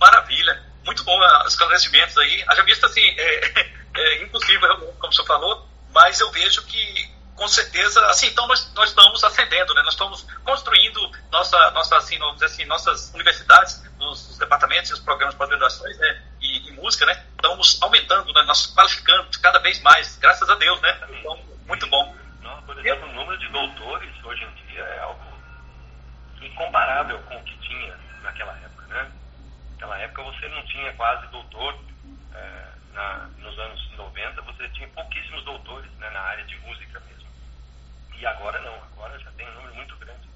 Maravilha, 0.00 0.62
muito 0.84 1.04
bom 1.04 1.18
os 1.44 1.52
esclarecimentos 1.52 2.16
aí. 2.16 2.44
Haja 2.48 2.62
visto 2.64 2.86
assim, 2.86 3.06
é, 3.18 3.70
é 3.94 4.22
impossível, 4.22 4.94
como 4.98 5.08
o 5.08 5.12
senhor 5.12 5.26
falou, 5.26 5.68
mas 5.92 6.18
eu 6.20 6.30
vejo 6.30 6.64
que 6.64 7.20
com 7.40 7.48
certeza, 7.48 8.04
assim, 8.06 8.26
então 8.26 8.46
nós, 8.46 8.70
nós 8.74 8.90
estamos 8.90 9.24
ascendendo, 9.24 9.72
né? 9.72 9.80
Nós 9.82 9.94
estamos 9.94 10.26
construindo 10.44 11.10
nossa, 11.32 11.70
nossa 11.70 11.96
assim, 11.96 12.18
vamos 12.18 12.34
dizer 12.34 12.46
assim, 12.46 12.66
nossas 12.66 13.14
universidades, 13.14 13.82
nos, 13.98 14.36
departamentos 14.36 14.90
e 14.90 14.92
os 14.92 15.00
programas 15.00 15.34
de 15.34 15.38
pós-graduações, 15.38 15.96
né? 15.98 16.22
E, 16.38 16.68
e, 16.68 16.72
música, 16.72 17.06
né? 17.06 17.24
Estamos 17.30 17.80
aumentando, 17.80 18.30
né? 18.34 18.42
Nós 18.42 18.66
qualificando 18.66 19.26
cada 19.40 19.58
vez 19.58 19.80
mais, 19.80 20.18
graças 20.18 20.50
a 20.50 20.54
Deus, 20.56 20.78
né? 20.82 21.00
Então, 21.18 21.38
muito 21.66 21.86
bom. 21.86 22.14
Não, 22.42 22.62
por 22.62 22.78
exemplo, 22.78 23.08
o 23.08 23.12
número 23.14 23.38
de 23.38 23.48
doutores 23.48 24.12
hoje 24.22 24.44
em 24.44 24.66
dia 24.66 24.82
é 24.82 24.98
algo 25.00 25.24
incomparável 26.42 27.18
com 27.20 27.36
o 27.36 27.44
que 27.44 27.56
tinha 27.58 27.98
naquela 28.22 28.52
época? 28.52 28.69
Naquela 29.80 29.98
época 29.98 30.22
você 30.24 30.46
não 30.48 30.62
tinha 30.66 30.92
quase 30.92 31.26
doutor, 31.28 31.74
é, 32.34 32.64
na, 32.92 33.30
nos 33.38 33.58
anos 33.58 33.90
90 33.92 34.42
você 34.42 34.68
tinha 34.68 34.86
pouquíssimos 34.88 35.42
doutores 35.42 35.90
né, 35.92 36.10
na 36.10 36.20
área 36.20 36.44
de 36.44 36.54
música 36.58 37.00
mesmo. 37.00 37.26
E 38.18 38.26
agora 38.26 38.60
não, 38.60 38.74
agora 38.74 39.18
já 39.18 39.30
tem 39.30 39.48
um 39.48 39.54
número 39.54 39.74
muito 39.76 39.96
grande 39.96 40.28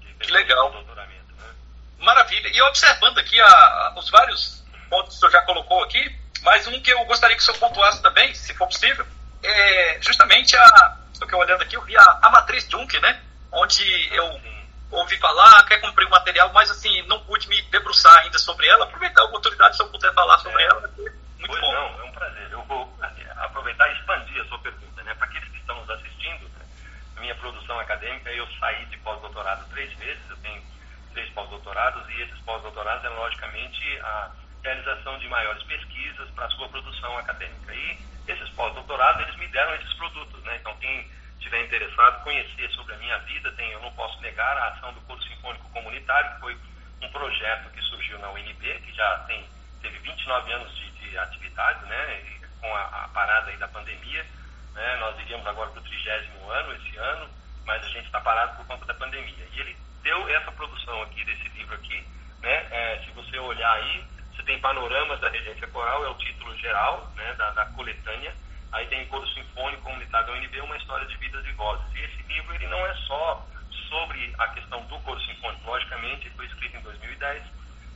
de 0.00 0.12
que 0.12 0.32
legal. 0.32 0.72
doutoramento. 0.72 1.32
Né? 1.36 1.54
Maravilha. 2.00 2.48
E 2.48 2.60
observando 2.62 3.18
aqui 3.18 3.40
a, 3.40 3.46
a, 3.46 3.94
os 3.96 4.10
vários 4.10 4.64
pontos 4.90 5.10
que 5.10 5.16
o 5.18 5.18
senhor 5.20 5.30
já 5.30 5.42
colocou 5.42 5.84
aqui, 5.84 6.18
mas 6.42 6.66
um 6.66 6.82
que 6.82 6.92
eu 6.92 7.04
gostaria 7.04 7.36
que 7.36 7.42
o 7.42 7.44
senhor 7.44 7.58
pontuasse 7.58 8.02
também, 8.02 8.34
se 8.34 8.52
for 8.54 8.66
possível, 8.66 9.06
é 9.40 10.02
justamente 10.02 10.56
a. 10.56 10.98
Estou 11.12 11.38
olhando 11.38 11.62
aqui, 11.62 11.76
eu 11.76 11.82
vi 11.82 11.96
a, 11.96 12.18
a 12.22 12.30
matriz 12.30 12.68
Junk, 12.68 12.98
né? 12.98 13.22
Onde 13.52 13.84
eu. 14.12 14.40
Ouvi 14.90 15.16
falar, 15.18 15.64
quer 15.66 15.80
cumprir 15.80 16.06
o 16.06 16.10
material, 16.10 16.52
mas 16.52 16.70
assim, 16.70 17.02
não 17.02 17.20
pude 17.24 17.48
me 17.48 17.60
debruçar 17.62 18.18
ainda 18.18 18.38
sobre 18.38 18.66
ela. 18.66 18.84
Aproveitar 18.84 19.22
a 19.22 19.26
oportunidade, 19.26 19.76
se 19.76 19.82
eu 19.82 19.88
puder 19.88 20.12
falar 20.14 20.38
sobre 20.38 20.62
é. 20.62 20.66
ela, 20.66 20.80
muito 20.80 21.46
pois 21.46 21.60
bom. 21.60 21.72
Não, 21.72 22.00
é 22.00 22.04
um 22.04 22.12
prazer. 22.12 22.48
Eu 22.50 22.62
vou 22.64 22.98
aproveitar 23.36 23.88
e 23.88 23.98
expandir 23.98 24.42
a 24.42 24.44
sua 24.46 24.58
pergunta, 24.58 25.02
né? 25.02 25.14
Para 25.14 25.26
aqueles 25.26 25.48
que 25.48 25.58
estão 25.58 25.78
nos 25.80 25.90
assistindo, 25.90 26.50
minha 27.18 27.34
produção 27.34 27.78
acadêmica, 27.78 28.30
eu 28.30 28.46
saí 28.58 28.84
de 28.86 28.96
pós-doutorado 28.98 29.68
três 29.70 29.92
vezes, 29.98 30.22
eu 30.30 30.36
tenho 30.38 30.62
três 31.12 31.28
pós-doutorados, 31.32 32.08
e 32.10 32.22
esses 32.22 32.38
pós-doutorados 32.40 33.04
é, 33.04 33.08
logicamente, 33.08 34.00
a 34.00 34.30
realização 34.62 35.18
de 35.18 35.28
maiores 35.28 35.62
pesquisas 35.64 36.30
para 36.30 36.46
a 36.46 36.50
sua 36.50 36.68
produção 36.68 37.16
acadêmica. 37.18 37.74
E 37.74 37.98
esses 38.26 38.48
pós-doutorados, 38.50 39.22
eles 39.22 39.36
me 39.36 39.48
deram 39.48 39.74
esses 39.74 39.92
produtos, 39.94 40.42
né? 40.44 40.56
Então, 40.56 40.74
quem 40.76 41.10
estiver 41.48 41.64
interessado 41.64 42.22
conhecer 42.22 42.70
sobre 42.72 42.94
a 42.94 42.98
minha 42.98 43.18
vida, 43.20 43.50
tem, 43.52 43.70
eu 43.72 43.80
não 43.80 43.90
posso 43.92 44.20
negar 44.20 44.56
a 44.58 44.68
ação 44.68 44.92
do 44.92 45.00
Coro 45.02 45.22
Sinfônico 45.22 45.70
Comunitário, 45.70 46.34
que 46.34 46.40
foi 46.40 46.56
um 47.02 47.10
projeto 47.10 47.70
que 47.70 47.80
surgiu 47.82 48.18
na 48.18 48.30
UNB, 48.30 48.80
que 48.80 48.92
já 48.92 49.18
tem, 49.26 49.48
teve 49.80 49.98
29 49.98 50.52
anos 50.52 50.76
de, 50.76 50.90
de 50.90 51.18
atividade, 51.18 51.86
né? 51.86 52.20
E 52.20 52.46
com 52.60 52.74
a, 52.74 52.82
a 52.82 53.08
parada 53.08 53.50
aí 53.50 53.56
da 53.56 53.68
pandemia, 53.68 54.26
né? 54.74 54.96
Nós 54.96 55.18
iríamos 55.20 55.46
agora 55.46 55.70
para 55.70 55.80
o 55.80 55.84
trigésimo 55.84 56.50
ano 56.50 56.74
esse 56.74 56.96
ano, 56.98 57.30
mas 57.64 57.82
a 57.82 57.88
gente 57.88 58.06
está 58.06 58.20
parado 58.20 58.56
por 58.56 58.66
conta 58.66 58.84
da 58.84 58.94
pandemia. 58.94 59.48
E 59.52 59.60
ele 59.60 59.76
deu 60.02 60.28
essa 60.28 60.52
produção 60.52 61.02
aqui, 61.02 61.24
desse 61.24 61.48
livro 61.50 61.74
aqui, 61.74 62.06
né? 62.42 62.66
É, 62.70 63.02
se 63.04 63.10
você 63.12 63.38
olhar 63.38 63.72
aí, 63.72 64.04
você 64.36 64.42
tem 64.42 64.60
panoramas 64.60 65.18
da 65.20 65.30
regência 65.30 65.66
coral, 65.68 66.04
é 66.04 66.08
o 66.10 66.18
título 66.18 66.54
geral 66.58 67.10
né? 67.16 67.34
da, 67.34 67.50
da 67.52 67.66
coletânea. 67.66 68.34
Aí 68.72 68.86
tem 68.86 69.06
coro 69.06 69.26
sinfônico 69.28 69.82
comunitário 69.82 70.26
da 70.26 70.32
UNB, 70.34 70.60
uma 70.60 70.76
história 70.76 71.06
de 71.06 71.16
vidas 71.16 71.44
e 71.46 71.52
vozes. 71.52 71.86
E 71.94 72.04
esse 72.04 72.22
livro 72.28 72.54
ele 72.54 72.66
não 72.66 72.86
é 72.86 72.94
só 73.06 73.46
sobre 73.88 74.34
a 74.38 74.48
questão 74.48 74.82
do 74.84 74.98
coro 75.00 75.20
sinfônico, 75.22 75.66
logicamente, 75.66 76.30
foi 76.30 76.46
escrito 76.46 76.76
em 76.76 76.82
2010 76.82 77.42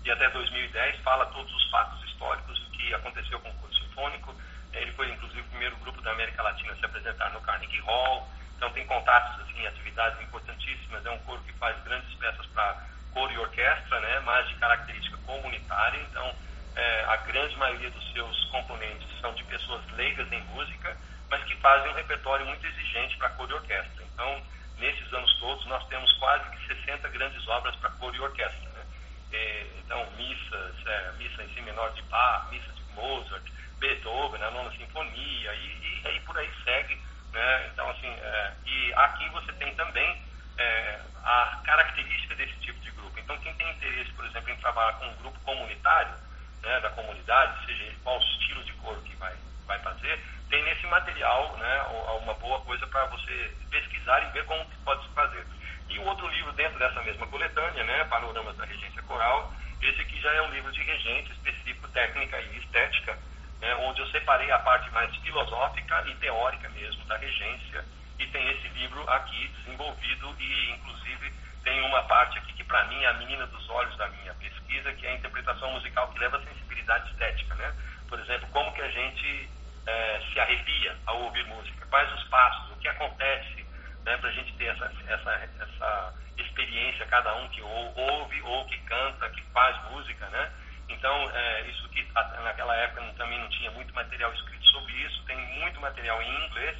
e 0.05 0.11
até 0.11 0.29
2010 0.31 1.01
fala 1.01 1.27
todos 1.27 1.55
os 1.55 1.71
fatos 1.71 2.03
históricos 2.05 2.59
do 2.59 2.71
que 2.71 2.95
aconteceu 2.95 3.39
com 3.41 3.51
o 3.51 3.55
coro 3.55 3.75
sinfônico, 3.75 4.35
ele 4.73 4.93
foi, 4.93 5.11
inclusive, 5.11 5.41
o 5.41 5.51
primeiro 5.51 5.77
grupo 5.77 6.01
da 6.01 6.13
América 6.13 6.43
Latina 6.43 6.73
a 6.73 6.77
se 6.77 6.85
apresentar 6.85 7.31
no 7.31 7.41
Carnegie 7.43 7.81
Hall. 7.81 8.29
Então, 8.57 8.71
tem 8.71 8.87
contatos, 8.87 9.41
assim, 9.43 9.67
atividades 9.67 10.21
importantíssimas. 10.23 11.05
É 11.05 11.11
um 11.11 11.19
coro 11.21 11.43
que 11.43 11.53
faz 11.55 11.79
grandes 11.85 12.13
peças 12.15 12.47
para 12.47 12.87
coro 13.13 13.33
e 13.33 13.39
orquestra, 13.39 14.01
né, 14.01 14.21
mas 14.21 14.49
de 14.49 14.55
característica 14.57 15.17
comunitária. 15.19 16.01
Então, 16.01 16.35
é, 16.77 17.05
a 17.05 17.17
grande 17.19 17.57
maioria 17.57 17.91
dos 17.91 18.13
seus 18.13 18.45
componentes 18.47 19.09
são 19.21 19.33
de 19.35 19.45
pessoas 19.45 19.83
leigas 19.93 20.31
em 20.33 20.41
música, 20.45 20.97
mas 21.31 21.43
que 21.45 21.57
fazem 21.57 21.91
um 21.91 21.95
repertório 21.95 22.47
muito 22.47 22.67
exigente 22.67 23.17
para 23.17 23.31
coro 23.31 23.51
e 23.51 23.55
orquestra. 23.55 24.05
Então, 24.13 24.43
nesses 24.79 25.13
anos 25.13 25.35
todos, 25.39 25.65
nós 25.67 25.87
temos 25.89 26.11
quase 26.19 26.49
que 26.51 26.67
60 26.75 27.09
grandes 27.09 27.47
obras 27.49 27.75
para 27.77 27.91
coro 27.91 28.15
e 28.15 28.21
orquestra. 28.21 28.69
Né? 28.71 28.85
É, 29.33 29.67
então, 29.79 30.11
missas, 30.13 30.87
é, 30.87 31.13
missa 31.19 31.43
em 31.43 31.55
si 31.55 31.61
menor 31.63 31.93
de 31.93 32.03
Bach, 32.03 32.51
missa 32.51 32.73
de 32.73 32.83
Mozart, 32.95 33.45
Beethoven, 33.79 34.43
a 34.43 34.51
nona 34.51 34.71
sinfonia, 34.73 35.55
e, 35.55 36.03
e 36.05 36.09
aí 36.09 36.21
por 36.21 36.37
aí 36.37 36.51
segue. 36.65 37.01
Né? 37.33 37.71
Então, 37.73 37.89
assim, 37.91 38.09
é, 38.09 38.53
e 38.67 38.93
aqui 38.95 39.29
você 39.31 39.53
tem 39.55 39.75
também 39.75 40.23
é, 40.59 41.01
a 41.25 41.61
característica 41.65 42.35
desse 42.35 42.55
tipo 42.61 42.79
de 42.81 42.91
grupo. 42.91 43.19
Então, 43.19 43.39
quem 43.39 43.55
tem 43.55 43.71
interesse, 43.71 44.11
por 44.13 44.25
exemplo, 44.27 44.51
em 44.51 44.57
trabalhar 44.57 44.93
com 44.95 45.07
um 45.07 45.17
grupo 45.17 45.39
comunitário, 45.41 46.15
né, 46.63 46.81
da 46.81 46.91
comunidade, 46.91 47.67
seja 47.67 47.83
ele 47.85 47.99
qual 48.03 48.19
estilo 48.19 48.63
de 48.65 48.73
coro 48.75 49.01
que 49.03 49.15
vai, 49.17 49.35
vai 49.67 49.79
fazer, 49.81 50.19
tem 50.49 50.63
nesse 50.65 50.87
material 50.87 51.57
né, 51.57 51.83
uma 52.23 52.35
boa 52.35 52.61
coisa 52.61 52.87
para 52.87 53.07
você 53.07 53.55
pesquisar 53.71 54.21
e 54.23 54.33
ver 54.33 54.45
como 54.45 54.65
pode 54.85 55.03
se 55.03 55.15
fazer. 55.15 55.47
E 55.89 55.99
o 55.99 56.05
outro 56.05 56.29
livro 56.29 56.53
dentro 56.53 56.79
dessa 56.79 57.03
mesma 57.03 57.27
coletânea, 57.27 57.85
né, 57.85 58.05
Panoramas 58.05 58.57
da 58.57 58.65
Regência 58.65 59.03
Coral, 59.03 59.53
esse 59.81 60.01
aqui 60.01 60.21
já 60.21 60.33
é 60.33 60.43
um 60.43 60.51
livro 60.51 60.71
de 60.73 60.83
regente 60.83 61.33
específico, 61.33 61.89
técnica 61.89 62.41
e 62.41 62.59
estética, 62.59 63.19
né, 63.61 63.75
onde 63.77 64.01
eu 64.01 64.07
separei 64.09 64.51
a 64.51 64.59
parte 64.59 64.91
mais 64.91 65.15
filosófica 65.17 66.05
e 66.07 66.15
teórica 66.17 66.69
mesmo 66.71 67.05
da 67.07 67.17
regência, 67.17 67.85
e 68.19 68.27
tem 68.27 68.49
esse 68.51 68.69
livro 68.69 69.09
aqui 69.11 69.49
desenvolvido 69.49 70.35
e, 70.39 70.71
inclusive, 70.71 71.33
tem 71.63 71.81
uma 71.83 72.03
parte 72.05 72.39
aqui 72.39 72.53
que, 72.55 72.65
para 72.65 72.85
mim, 72.85 73.03
é 73.03 73.07
a 73.09 73.15
menina 73.15 73.47
dos 73.47 73.69
olhos 73.71 73.97
da 73.97 74.09
minha 74.09 74.35
pesquisa, 74.35 74.93
que 74.93 75.07
é 75.07 75.11
a 75.11 75.15
interpretação 75.15 75.71
musical 75.73 76.09
que 76.09 76.19
leva 76.19 76.37
a 76.37 76.45
sensibilidade 76.45 77.11
estética, 77.11 77.55
né? 77.55 77.75
Por 78.09 78.19
exemplo, 78.19 78.49
como 78.53 78.73
que 78.73 78.83
a 78.83 78.91
gente 78.91 79.49
é, 79.87 80.21
se 80.33 80.41
arrepia 80.41 80.97
ao 81.07 81.23
ouvir 81.23 81.45
música, 81.47 81.87
quais 81.87 82.13
os 82.13 82.25
passos, 82.25 82.73
o 82.73 82.77
que 82.77 82.89
acontece 82.89 83.67
né, 84.05 84.17
para 84.17 84.29
a 84.29 84.33
gente 84.33 84.53
ter 84.55 84.67
essa, 84.67 84.91
essa, 85.07 85.31
essa 85.61 86.15
experiência 86.37 87.07
cada 87.07 87.35
um 87.37 87.49
que 87.49 87.63
ouve 87.63 88.43
ou 88.43 88.65
que 88.67 88.79
canta, 88.79 89.31
que 89.31 89.43
faz 89.53 89.77
música, 89.91 90.27
né? 90.29 90.53
Então, 90.89 91.31
é, 91.31 91.63
isso 91.63 91.89
que 91.89 92.07
naquela 92.43 92.77
época 92.77 93.03
também 93.17 93.39
não 93.39 93.49
tinha 93.49 93.71
muito 93.71 93.95
material 93.95 94.33
escrito 94.35 94.65
sobre 94.67 94.93
isso, 94.95 95.25
tem 95.25 95.37
muito 95.59 95.81
material 95.81 96.21
em 96.23 96.47
inglês 96.47 96.77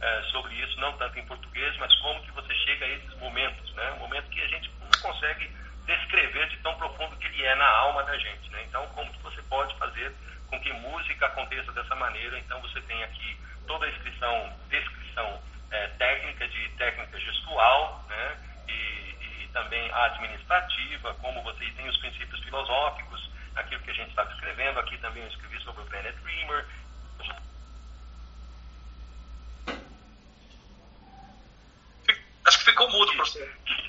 é, 0.00 0.22
sobre 0.30 0.54
isso, 0.54 0.78
não 0.80 0.92
tanto 0.96 1.18
em 1.18 1.26
português, 1.26 1.76
mas 1.78 1.94
como 1.96 2.22
que 2.22 2.30
você 2.32 2.54
chega 2.54 2.84
a 2.84 2.88
esses 2.88 3.14
momentos, 3.18 3.72
né? 3.74 3.92
Um 3.92 3.98
momento 4.00 4.30
que 4.30 4.40
a 4.40 4.48
gente 4.48 4.70
não 4.80 5.00
consegue 5.02 5.50
descrever 5.86 6.48
de 6.48 6.56
tão 6.58 6.76
profundo 6.76 7.16
que 7.16 7.26
ele 7.26 7.44
é 7.44 7.54
na 7.56 7.68
alma 7.68 8.04
da 8.04 8.16
gente, 8.16 8.48
né? 8.50 8.62
Então, 8.68 8.86
como 8.88 9.12
que 9.12 9.22
você 9.22 9.42
pode 9.42 9.76
fazer 9.76 10.14
com 10.48 10.60
que 10.60 10.72
música 10.72 11.26
aconteça 11.26 11.72
dessa 11.72 11.94
maneira? 11.96 12.38
Então, 12.38 12.60
você 12.60 12.80
tem 12.82 13.02
aqui 13.02 13.38
toda 13.66 13.86
a 13.86 13.90
descrição, 13.90 14.56
descrição 14.68 15.42
é, 15.70 15.88
técnica 15.88 16.46
de 16.46 16.68
técnica 16.70 17.18
gestual, 17.18 18.04
né? 18.08 18.38
E, 18.68 18.72
e 18.72 19.50
também 19.52 19.90
administrativa, 19.92 21.14
como 21.14 21.42
você 21.42 21.64
tem 21.72 21.88
os 21.88 21.96
princípios 21.96 22.40
filosóficos, 22.44 23.30
aquilo 23.56 23.82
que 23.82 23.90
a 23.90 23.94
gente 23.94 24.10
está 24.10 24.24
descrevendo. 24.24 24.78
Aqui 24.78 24.96
também 24.98 25.22
eu 25.24 25.28
escrevi 25.28 25.60
sobre 25.62 25.82
o 25.82 25.86
Bennett 25.86 26.16
Dreamer, 26.20 26.66
Acho 32.48 32.64
que 32.64 32.72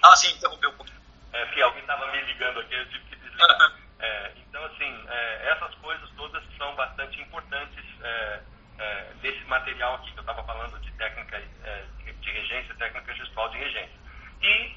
Ah, 0.04 0.16
sim, 0.16 0.36
interrompeu 0.36 0.70
um 0.70 0.78
pouquinho. 0.78 1.00
É, 1.34 1.46
que 1.48 1.62
alguém 1.62 1.82
estava 1.82 2.12
me 2.12 2.22
ligando 2.22 2.60
aqui, 2.60 2.74
eu 2.74 2.90
tive 2.90 3.06
que 3.06 3.16
desligar. 3.18 3.74
É, 4.00 4.32
então, 4.48 4.64
assim, 4.66 5.06
é, 5.10 5.50
essas 5.52 5.76
coisas 5.76 6.10
todas 6.16 6.44
são 6.58 6.74
bastante 6.76 7.22
importantes 7.22 7.84
é, 8.02 8.40
é, 8.80 9.14
desse 9.22 9.44
material 9.46 9.96
aqui 9.96 10.12
que 10.12 10.20
eu 10.20 10.22
estava 10.22 10.44
falando 10.44 10.80
de 10.80 10.92
técnica 10.94 11.38
é, 11.64 11.86
de 12.20 12.32
regência, 12.32 12.74
técnica 12.76 13.14
gestual 13.14 13.50
de 13.50 13.58
regência. 13.58 14.00
E, 14.42 14.76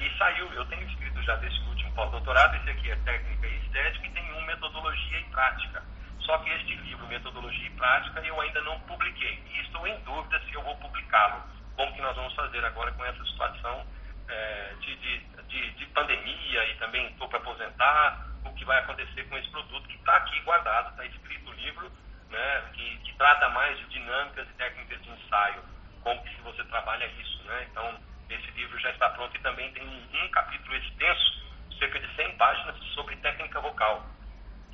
e 0.00 0.18
saiu, 0.18 0.52
eu 0.52 0.64
tenho 0.66 0.86
escrito 0.88 1.22
já 1.22 1.36
desse 1.36 1.58
último 1.60 1.92
pós-doutorado, 1.94 2.56
esse 2.56 2.70
aqui 2.70 2.90
é 2.90 2.96
técnica 2.96 3.46
e 3.46 3.56
estética, 3.64 4.06
e 4.06 4.10
tem 4.10 4.32
um 4.34 4.42
metodologia 4.42 5.20
e 5.20 5.24
prática. 5.24 5.82
Só 6.20 6.38
que 6.38 6.50
este 6.50 6.74
livro, 6.76 7.06
Metodologia 7.06 7.66
e 7.66 7.70
Prática, 7.70 8.20
eu 8.20 8.40
ainda 8.40 8.60
não 8.62 8.78
publiquei. 8.80 9.42
E 9.52 9.60
estou 9.62 9.86
em 9.86 9.98
dúvida 10.00 10.38
se 10.40 10.52
eu 10.52 10.62
vou 10.62 10.76
publicá-lo 10.76 11.42
como 11.80 11.94
que 11.94 12.02
nós 12.02 12.14
vamos 12.14 12.34
fazer 12.34 12.62
agora 12.62 12.92
com 12.92 13.02
essa 13.06 13.24
situação 13.24 13.86
é, 14.28 14.74
de, 14.80 14.96
de, 14.96 15.18
de, 15.48 15.70
de, 15.70 15.86
pandemia 15.86 16.64
e 16.66 16.76
também 16.76 17.06
estou 17.06 17.26
para 17.26 17.38
aposentar, 17.38 18.26
o 18.44 18.52
que 18.52 18.66
vai 18.66 18.80
acontecer 18.80 19.26
com 19.30 19.38
esse 19.38 19.48
produto 19.48 19.88
que 19.88 19.96
está 19.96 20.16
aqui 20.16 20.38
guardado, 20.40 20.90
está 20.90 21.06
escrito 21.06 21.42
no 21.46 21.52
livro, 21.52 21.90
né, 22.28 22.64
que, 22.74 22.98
que, 22.98 23.16
trata 23.16 23.48
mais 23.48 23.78
de 23.78 23.86
dinâmicas 23.86 24.46
e 24.46 24.52
técnicas 24.58 25.02
de 25.02 25.08
ensaio, 25.08 25.64
como 26.02 26.22
que 26.22 26.36
se 26.36 26.42
você 26.42 26.62
trabalha 26.64 27.06
isso. 27.18 27.42
Né? 27.44 27.66
Então, 27.70 27.98
esse 28.28 28.50
livro 28.50 28.78
já 28.78 28.90
está 28.90 29.08
pronto 29.08 29.34
e 29.34 29.40
também 29.40 29.72
tem 29.72 29.82
um, 29.82 30.24
um 30.24 30.28
capítulo 30.32 30.76
extenso, 30.76 31.48
cerca 31.78 31.98
de 31.98 32.14
100 32.14 32.36
páginas, 32.36 32.76
sobre 32.94 33.16
técnica 33.16 33.58
vocal. 33.58 34.04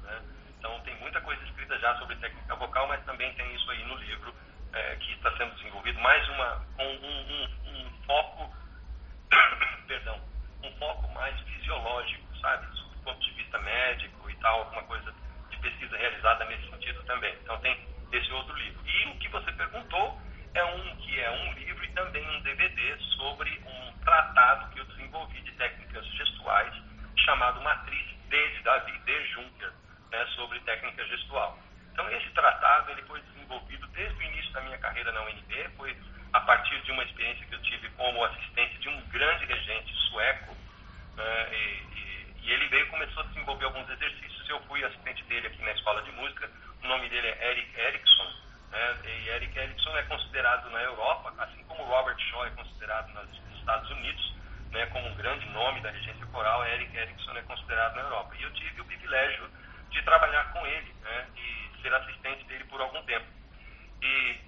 Né? 0.03 0.23
Então, 0.59 0.81
tem 0.81 0.97
muita 0.97 1.21
coisa 1.21 1.41
escrita 1.45 1.79
já 1.79 1.95
sobre 1.99 2.17
técnica 2.17 2.57
vocal, 2.57 2.89
mas 2.89 3.05
também 3.05 3.33
tem 3.35 3.55
isso 3.55 3.71
aí 3.71 3.85
no 3.85 3.95
livro 3.95 4.35
é, 4.77 4.97
que 4.97 5.13
está 5.13 5.35
sendo 5.37 5.55
desenvolvido, 5.55 5.99
mais 6.01 6.29
uma, 6.29 6.67
um, 6.79 6.85
um, 6.85 7.49
um, 7.67 7.91
foco, 8.07 8.55
perdão, 9.89 10.21
um 10.63 10.71
foco 10.73 11.09
mais 11.15 11.39
fisiológico, 11.41 12.37
sabe, 12.39 12.67
do 12.67 13.03
ponto 13.03 13.21
de 13.21 13.31
vista 13.33 13.59
médico 13.59 14.31
e 14.31 14.35
tal, 14.37 14.61
alguma 14.61 14.83
coisa 14.83 15.15
de 15.51 15.57
pesquisa 15.59 15.97
realizada 15.97 16.45
nesse 16.45 16.69
sentido 16.69 17.03
também. 17.05 17.35
Então 17.43 17.59
tem 17.61 17.77
esse 18.13 18.31
outro 18.33 18.55
livro. 18.55 18.81
E 18.87 19.09
o 19.09 19.19
que 19.19 19.29
você 19.29 19.51
perguntou 19.53 20.21
é 20.55 20.65
um 20.65 20.97
que 20.97 21.21
é 21.21 21.31
um 21.31 21.53
livro 21.55 21.85
e 21.85 21.93
também 21.93 22.29
um 22.37 22.41
DVD 22.43 22.99
sobre 23.17 23.51
um 23.67 23.93
tratado 24.05 24.71
que 24.73 24.81
eu 24.81 24.85
desenvolvi 24.85 25.41
de 25.41 25.53
técnicas 25.53 26.07
gestuais 26.07 26.75
chamado 27.17 27.61
Matriz 27.63 28.07
D 28.29 28.51
de 28.51 28.63
Davi 28.63 28.99
D. 29.01 29.27
Juncker, 29.29 29.73
né, 30.11 30.27
sobre 30.37 30.61
técnica 30.61 31.05
gestual. 31.07 31.59
Então 31.93 32.11
esse 32.11 32.29
tratado 32.31 32.91
ele 32.91 33.03
foi 33.03 33.21
desenvolvido 33.23 33.87
desde 33.89 34.19
o 34.19 34.23
início 34.23 34.53
da 34.53 34.61
minha 34.61 34.79
carreira 34.97 35.13
na 35.13 35.23
UNB, 35.23 35.71
foi 35.77 35.97
a 36.33 36.41
partir 36.41 36.81
de 36.83 36.93
uma 36.93 37.05
experiência 37.05 37.45
que 37.47 37.55
eu 37.55 37.63
tive 37.63 37.89
como 37.91 38.25
assistente 38.25 38.79
de 38.79 38.89
um 38.89 39.01
grande 39.09 39.45
regente 39.45 39.93
sueco, 40.09 40.57
né, 41.17 41.49
e, 41.53 41.57
e, 41.57 42.35
e, 42.43 42.53
ele 42.53 42.67
veio 42.69 42.87
começou 42.89 43.23
a 43.23 43.27
desenvolver 43.27 43.67
alguns 43.67 43.89
exercícios. 43.91 44.49
Eu 44.49 44.61
fui 44.63 44.83
assistente 44.85 45.23
dele 45.25 45.49
aqui 45.49 45.63
na 45.63 45.73
escola 45.73 46.03
de 46.03 46.13
música, 46.13 46.51
o 46.83 46.89
nome 46.89 47.09
dele 47.11 47.27
é 47.27 47.51
Eric 47.51 47.79
Erickson, 47.79 48.33
né, 48.71 48.97
e 49.05 49.29
Eric 49.29 49.59
Erickson 49.59 49.97
é 49.99 50.03
considerado 50.05 50.71
na 50.71 50.83
Europa, 50.83 51.35
assim 51.39 51.63
como 51.65 51.85
Robert 51.85 52.19
Shaw 52.19 52.47
é 52.47 52.51
considerado 52.51 53.13
nos 53.13 53.59
Estados 53.59 53.91
Unidos, 53.91 54.35
né, 54.71 54.87
como 54.87 55.09
um 55.09 55.15
grande 55.15 55.47
nome 55.51 55.81
da 55.81 55.91
regência 55.91 56.27
coral, 56.27 56.65
Eric 56.67 56.97
Erickson 56.97 57.37
é 57.37 57.43
considerado 57.43 57.97
na 57.97 58.03
Europa. 58.03 58.35
E 58.39 58.43
eu 58.43 58.53
tive 58.53 58.81
o 58.81 58.85
privilégio 58.85 59.51
de 59.91 60.03
trabalhar 60.03 60.53
com 60.53 60.67
ele 60.67 60.95
né, 61.03 61.27
e 61.37 61.83
ser 61.83 61.93
assistente 61.95 62.45
dele 62.45 62.65
por 62.65 62.81
algum 62.81 63.03
tempo 63.05 63.27
e 64.03 64.41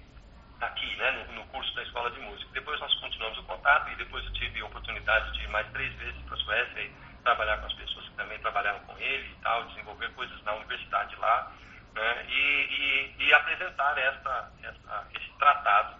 aqui, 0.61 0.95
né, 0.97 1.11
no, 1.11 1.33
no, 1.35 1.45
curso 1.47 1.73
da 1.75 1.83
escola 1.83 2.11
de 2.11 2.19
música. 2.19 2.51
Depois 2.53 2.79
nós 2.79 2.93
continuamos 2.95 3.37
o 3.39 3.43
contato 3.43 3.89
e 3.91 3.95
depois 3.95 4.23
eu 4.25 4.33
tive 4.33 4.61
a 4.61 4.65
oportunidade 4.65 5.31
de 5.33 5.43
ir 5.43 5.47
mais 5.49 5.67
três 5.71 5.93
vezes 5.95 6.21
para 6.23 6.35
a 6.35 6.39
Suécia 6.39 6.81
e 6.81 6.93
trabalhar 7.23 7.57
com 7.57 7.67
as 7.67 7.73
pessoas 7.73 8.05
que 8.07 8.15
também 8.15 8.39
trabalharam 8.39 8.79
com 8.81 8.97
ele 8.97 9.29
e 9.29 9.41
tal, 9.41 9.63
desenvolver 9.65 10.09
coisas 10.13 10.41
na 10.43 10.53
universidade 10.53 11.15
lá, 11.15 11.51
né, 11.93 12.25
e, 12.27 13.15
e, 13.19 13.25
e, 13.25 13.33
apresentar 13.33 13.97
esta, 13.97 14.51
esta, 14.63 15.07
esse 15.15 15.29
tratado 15.37 15.95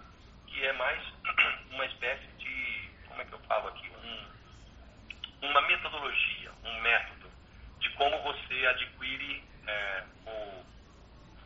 que 0.46 0.64
é 0.64 0.72
mais 0.74 1.02
uma 1.70 1.86
espécie 1.86 2.26
de, 2.38 2.90
como 3.08 3.22
é 3.22 3.24
que 3.24 3.32
eu 3.32 3.40
falo 3.40 3.68
aqui, 3.68 3.90
um, 3.90 5.46
uma 5.48 5.62
metodologia, 5.62 6.52
um 6.64 6.80
método 6.80 7.30
de 7.78 7.88
como 7.90 8.18
você 8.22 8.66
adquire 8.66 9.42
é, 9.66 10.04
o 10.26 10.64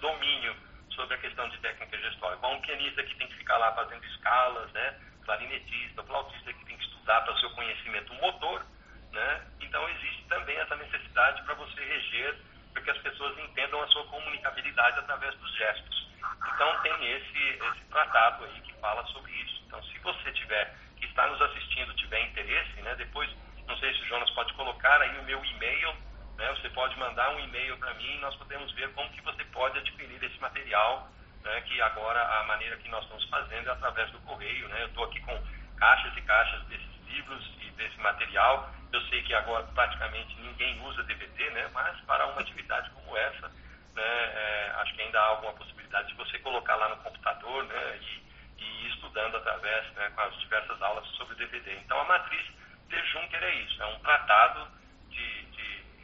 domínio 0.01 0.55
sobre 0.95 1.15
a 1.15 1.19
questão 1.19 1.49
de 1.49 1.59
técnica 1.59 1.99
gestual. 1.99 2.35
Igual 2.35 2.55
um 2.55 2.61
pianista 2.61 3.03
que 3.03 3.15
tem 3.17 3.29
que 3.29 3.37
ficar 3.37 3.59
lá 3.59 3.73
fazendo 3.73 4.05
escalas, 4.05 4.71
né? 4.73 5.01
clarinetista, 5.25 6.03
flautista 6.05 6.53
que 6.53 6.65
tem 6.65 6.77
que 6.77 6.85
estudar 6.85 7.21
para 7.23 7.33
o 7.33 7.39
seu 7.39 7.51
conhecimento 7.51 8.15
motor, 8.15 8.65
né? 9.13 9.43
Então 9.61 9.89
existe 9.89 10.25
também 10.29 10.57
essa 10.59 10.77
necessidade 10.77 11.43
para 11.43 11.55
você 11.55 11.83
reger, 11.83 12.37
para 12.73 12.83
que 12.83 12.91
as 12.91 12.99
pessoas 12.99 13.39
entendam 13.39 13.83
a 13.83 13.87
sua 13.89 14.05
comunicabilidade 14.07 14.99
através 14.99 15.35
dos 15.37 15.53
gestos. 15.57 16.09
Então 16.55 16.83
tem 16.83 17.13
esse, 17.13 17.39
esse 17.39 17.85
tratado 17.91 18.45
aí 18.45 18.61
que 18.61 18.73
fala 18.75 19.05
sobre 19.07 19.33
isso. 19.33 19.63
Então 19.67 19.83
se 19.85 19.99
você 19.99 20.33
tiver, 20.33 20.75
que 20.97 21.07
está 21.07 21.27
nos 21.27 21.41
assistindo, 21.41 21.95
tiver 21.95 22.21
interesse, 22.23 22.83
né? 22.83 22.95
Depois, 22.97 23.31
não 23.67 23.77
sei 23.79 23.93
se 23.95 24.03
o 24.03 24.07
Jonas 24.07 24.31
pode 24.31 24.53
colocar 24.55 25.01
aí 25.01 25.19
o 25.19 25.25
meu 25.25 25.45
e-mail, 25.45 25.97
né? 26.37 26.49
Você 26.51 26.69
pode 26.71 26.99
mandar 26.99 27.35
um 27.35 27.41
e-mail 27.41 27.77
para 27.79 27.95
mim 27.95 28.17
e 28.17 28.21
nós 28.21 28.35
podemos 28.37 28.71
ver 28.73 28.93
como 28.93 29.11
que 29.11 29.21
você 29.23 29.45
pode 29.47 29.79
adquirir 29.79 30.23
esse 30.23 30.39
material, 30.41 31.09
né? 31.43 31.61
que 31.63 31.81
agora 31.83 32.21
a 32.41 32.45
maneira 32.45 32.77
que 32.79 32.89
nós 32.89 33.03
estamos 33.05 33.25
fazendo 33.29 33.69
é 33.69 33.73
através 33.73 34.11
do 34.11 34.19
correio. 34.21 34.69
Né? 34.69 34.83
Eu 34.83 34.89
estou 34.89 35.05
aqui 35.05 35.21
com 35.21 35.41
caixas 35.77 36.17
e 36.17 36.23
caixas 36.23 36.63
desses 36.67 37.07
livros 37.07 37.45
e 37.61 37.71
desse 37.73 37.99
material. 37.99 38.71
Eu 38.93 39.01
sei 39.03 39.23
que 39.23 39.35
agora 39.35 39.65
praticamente 39.75 40.35
ninguém 40.41 40.81
usa 40.83 41.03
DVD, 41.05 41.51
né? 41.51 41.71
mas 41.73 42.01
para 42.03 42.27
uma 42.27 42.41
atividade 42.41 42.91
como 42.91 43.17
essa, 43.17 43.49
né? 43.95 44.03
É, 44.03 44.73
acho 44.79 44.95
que 44.95 45.03
ainda 45.03 45.21
há 45.21 45.27
alguma 45.27 45.53
possibilidade 45.53 46.09
de 46.09 46.15
você 46.15 46.39
colocar 46.41 46.75
lá 46.77 46.89
no 46.89 46.97
computador 46.99 47.65
né? 47.65 47.99
e, 48.01 48.63
e 48.63 48.87
ir 48.87 48.91
estudando 48.91 49.37
através, 49.37 49.93
né? 49.93 50.11
com 50.15 50.21
as 50.21 50.39
diversas 50.41 50.81
aulas 50.83 51.07
sobre 51.11 51.37
DVD. 51.37 51.77
Então 51.77 52.01
a 52.01 52.05
matriz 52.05 52.45
de 52.89 53.07
Juncker 53.07 53.43
é 53.43 53.55
isso, 53.57 53.83
é 53.83 53.87
um 53.87 53.99
tratado 54.01 54.69
de, 55.11 55.44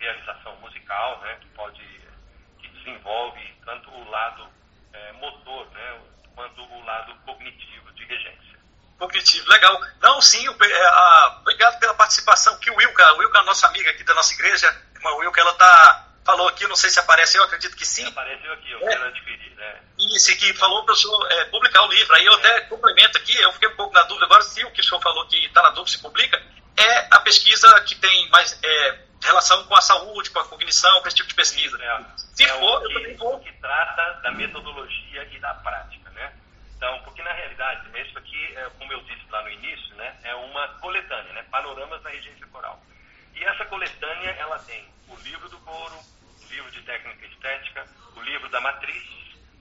realização 0.01 0.57
musical, 0.57 1.21
né, 1.21 1.37
que 1.41 1.47
pode, 1.49 1.83
que 2.59 2.69
desenvolve 2.69 3.41
tanto 3.65 3.91
o 3.91 4.11
lado 4.11 4.49
é, 4.93 5.13
motor, 5.13 5.71
né, 5.71 6.01
quanto 6.35 6.63
o 6.63 6.85
lado 6.85 7.15
cognitivo 7.27 7.93
de 7.93 8.05
regência. 8.05 8.59
Cognitivo, 8.99 9.49
legal. 9.49 9.81
Não, 10.01 10.21
sim, 10.21 10.47
é, 10.47 10.87
a, 10.87 11.39
obrigado 11.41 11.79
pela 11.79 11.95
participação. 11.95 12.59
Que 12.59 12.71
o 12.71 12.77
Wilka, 12.77 13.05
a 13.05 13.13
Wilka, 13.15 13.43
nossa 13.43 13.67
amiga 13.67 13.91
aqui 13.91 14.05
da 14.05 14.15
nossa 14.15 14.35
igreja, 14.35 14.75
irmã 14.95 15.11
Wilka, 15.17 15.41
ela 15.41 15.55
tá, 15.55 16.09
falou 16.25 16.49
aqui, 16.49 16.67
não 16.67 16.77
sei 16.77 16.91
se 16.91 16.99
apareceu, 16.99 17.43
acredito 17.43 17.77
que 17.77 17.87
sim. 17.87 18.07
Apareceu 18.07 18.53
aqui, 18.53 18.71
eu 18.71 18.79
é. 18.79 18.89
quero 18.89 19.05
adquirir, 19.05 19.55
né? 19.57 19.81
Isso, 19.99 20.37
que 20.37 20.55
falou 20.55 20.85
para 20.85 20.95
o 20.95 20.97
senhor 20.97 21.33
é, 21.33 21.45
publicar 21.47 21.83
o 21.83 21.89
livro. 21.89 22.15
Aí 22.15 22.25
eu 22.25 22.33
é. 22.33 22.37
até 22.37 22.61
complemento 22.63 23.19
aqui, 23.19 23.37
eu 23.37 23.53
fiquei 23.53 23.69
um 23.69 23.77
pouco 23.77 23.95
na 23.95 24.03
dúvida 24.03 24.27
agora 24.27 24.43
se 24.43 24.65
o 24.65 24.71
que 24.71 24.81
o 24.81 24.85
senhor 24.85 25.01
falou 25.01 25.27
que 25.29 25.47
está 25.47 25.63
na 25.63 25.71
dúvida 25.71 25.97
se 25.97 26.03
publica, 26.03 26.43
é 26.77 27.07
a 27.11 27.21
pesquisa 27.21 27.81
que 27.83 27.95
tem 27.95 28.29
mais 28.31 28.59
é, 28.63 28.99
relação 29.23 29.65
com 29.65 29.75
a 29.75 29.81
saúde, 29.81 30.31
com 30.31 30.39
a 30.39 30.45
cognição, 30.45 31.01
com 31.01 31.09
esse 31.09 31.17
tipo 31.17 31.29
de 31.29 31.35
pesquisa. 31.35 31.79
É, 31.83 32.05
Se 32.35 32.45
é 32.45 32.49
for, 32.59 32.81
que, 32.81 32.87
eu 32.87 32.95
também 32.95 33.17
vou. 33.17 33.41
que 33.41 33.53
trata 33.55 34.21
da 34.23 34.31
metodologia 34.33 35.25
e 35.33 35.39
da 35.39 35.55
prática, 35.55 36.11
né? 36.11 36.33
Então, 36.77 37.01
porque 37.05 37.23
na 37.23 37.33
realidade, 37.33 37.87
isso 38.01 38.19
aqui, 38.19 38.57
é, 38.57 38.71
como 38.79 38.93
eu 38.93 39.01
disse 39.03 39.25
lá 39.31 39.43
no 39.43 39.51
início, 39.51 39.95
né, 39.97 40.19
é 40.25 40.35
uma 40.35 40.67
coletânea, 40.81 41.33
né, 41.35 41.43
panoramas 41.51 42.03
da 42.03 42.11
regência 42.11 42.47
coral. 42.47 42.83
E 43.35 43.45
essa 43.45 43.65
coletânea, 43.67 44.31
ela 44.39 44.59
tem 44.61 44.89
o 45.09 45.17
livro 45.17 45.49
do 45.49 45.59
coro, 45.59 45.95
o 45.97 46.49
livro 46.51 46.71
de 46.71 46.81
técnica 46.83 47.27
estética, 47.27 47.87
o 48.17 48.21
livro 48.23 48.49
da 48.49 48.61
matriz, 48.61 49.05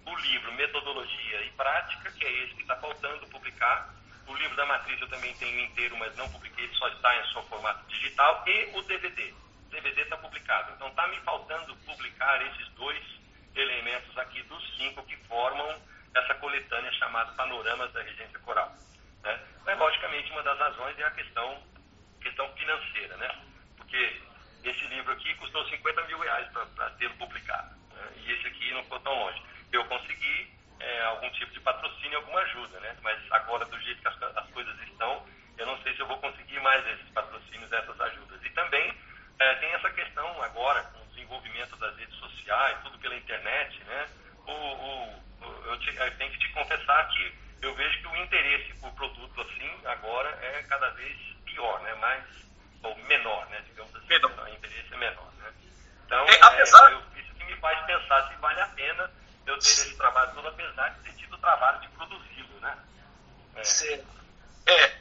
o 0.06 0.16
livro 0.16 0.54
metodologia 0.54 1.44
e 1.44 1.50
prática, 1.52 2.12
que 2.12 2.26
é 2.26 2.44
esse 2.44 2.56
que 2.56 2.62
está 2.62 2.76
faltando 2.78 3.28
publicar, 3.28 3.94
O 4.28 4.36
livro 4.36 4.56
da 4.56 4.66
Matriz 4.66 5.02
eu 5.02 5.10
também 5.10 5.34
tenho 5.36 5.60
inteiro, 5.60 5.98
mas 5.98 6.16
não 6.16 6.30
publiquei, 6.30 6.70
só 6.76 6.88
está 6.90 7.16
em 7.18 7.34
seu 7.34 7.42
formato 7.44 7.84
digital. 7.88 8.44
E 8.46 8.78
o 8.78 8.82
DVD. 8.84 9.34
DVD 9.70 10.02
está 10.02 10.18
publicado. 10.18 10.74
Então 10.74 10.88
está 10.88 11.08
me 11.08 11.18
faltando 11.22 11.76
publicar 11.78 12.42
esses 12.48 12.68
dois 12.70 13.04
elementos 13.56 14.18
aqui 14.18 14.42
dos 14.44 14.78
cinco 14.78 15.04
que 15.04 15.16
formam 15.28 15.82
essa 16.16 16.36
coletânea 16.36 16.92
chamada 16.94 17.32
Panoramas 17.34 17.92
da 17.94 18.02
Regência 18.02 18.40
Coral. 18.40 18.72
Né? 19.24 19.40
Mas, 19.66 19.78
logicamente, 19.78 20.32
uma 20.32 20.44
das 20.44 20.58
razões 20.58 20.98
é 20.98 21.04
a 21.04 21.12
questão, 21.12 21.64
questão 22.22 22.48
financeira, 22.54 23.16
né? 23.18 23.30
Porque 23.78 24.22
esse 24.64 24.86
livro 24.88 25.12
aqui 25.14 25.34
custou 25.36 25.66
50 25.68 26.04
mil 26.04 26.20
reais 26.20 26.48
para 26.52 26.90
ter 26.92 27.10
publicado. 27.16 27.76
Né? 27.94 28.12
E 28.18 28.32
esse 28.32 28.48
aqui 28.48 28.72
não 28.74 28.84
ficou 28.84 29.00
tão 29.02 29.14
longe. 29.14 29.42
Eu 29.72 29.86
consegui 29.86 30.52
é, 30.80 31.02
algum 31.04 31.30
tipo 31.32 31.52
de 31.52 31.60
patrocínio, 31.60 32.18
alguma 32.18 32.40
ajuda, 32.42 32.80
né? 32.80 32.98
Mas 33.02 33.20
agora, 33.32 33.66
do 33.66 33.80
jeito 33.80 34.02
que 34.02 34.08
as, 34.08 34.22
as, 34.24 34.50
coisas 34.50 34.80
estão, 34.82 35.26
eu 35.58 35.66
não 35.66 35.78
sei 35.84 35.94
se 35.94 36.00
eu 36.00 36.08
vou 36.08 36.18
conseguir 36.18 36.60
mais 36.62 36.86
esses 36.88 37.10
patrocínios, 37.12 37.72
essas 37.72 38.00
ajudas. 38.02 38.44
E 38.44 38.50
também 38.52 38.94
é, 39.40 39.56
tem 39.56 39.72
essa 39.74 39.90
questão 39.92 40.44
agora, 40.44 40.84
com 40.84 41.00
o 41.02 41.08
desenvolvimento 41.08 41.76
das 41.78 41.96
redes 41.98 42.16
sociais, 42.16 42.78
tudo 42.84 43.00
pela 43.00 43.16
internet, 43.16 43.82
né? 43.86 44.10
O, 44.46 44.52
o, 44.52 45.24
o 45.42 45.66
eu, 45.66 45.80
te, 45.80 45.96
eu 45.96 46.18
tenho 46.18 46.32
que 46.32 46.40
te 46.40 46.50
confessar 46.50 47.08
que 47.08 47.34
eu 47.62 47.74
vejo 47.76 48.00
que 48.00 48.08
o 48.08 48.16
interesse 48.18 48.74
por 48.76 48.92
produto 48.94 49.42
assim 49.42 49.72
agora 49.86 50.30
é 50.42 50.64
cada 50.64 50.90
vez 50.90 51.18
pior, 51.46 51.80
né? 51.82 51.94
Mais 51.96 52.24
ou 52.84 52.96
menor, 52.96 53.48
né? 53.48 53.62
Digamos 53.66 53.96
assim, 53.96 54.08
menor. 54.08 54.32
o 54.32 54.50
interesse 54.50 54.94
é 54.94 54.98
menor, 54.98 55.32
né? 55.38 55.54
Então, 56.06 56.26
é, 56.26 56.40
apesar... 56.42 56.92
é, 56.92 56.94
eu, 56.94 57.04
isso 57.22 57.34
que 57.36 57.46
me 57.46 57.56
faz 57.58 57.86
pensar 57.86 58.28
se 58.28 58.36
vale 58.36 58.60
a 58.60 58.68
pena 58.68 59.12
eu 59.46 59.58
ter 59.58 59.70
esse 59.70 59.96
trabalho 59.96 60.34
todo, 60.34 60.48
apesar 60.50 60.90
de 60.90 61.00
ter 61.02 61.14
tido 61.14 61.34
o 61.36 61.40
trabalho 61.40 61.80
de 61.80 61.88
produzi-lo, 61.90 62.60
né? 62.60 62.78
É. 63.56 63.64
Sim. 63.64 64.06
É. 64.66 65.00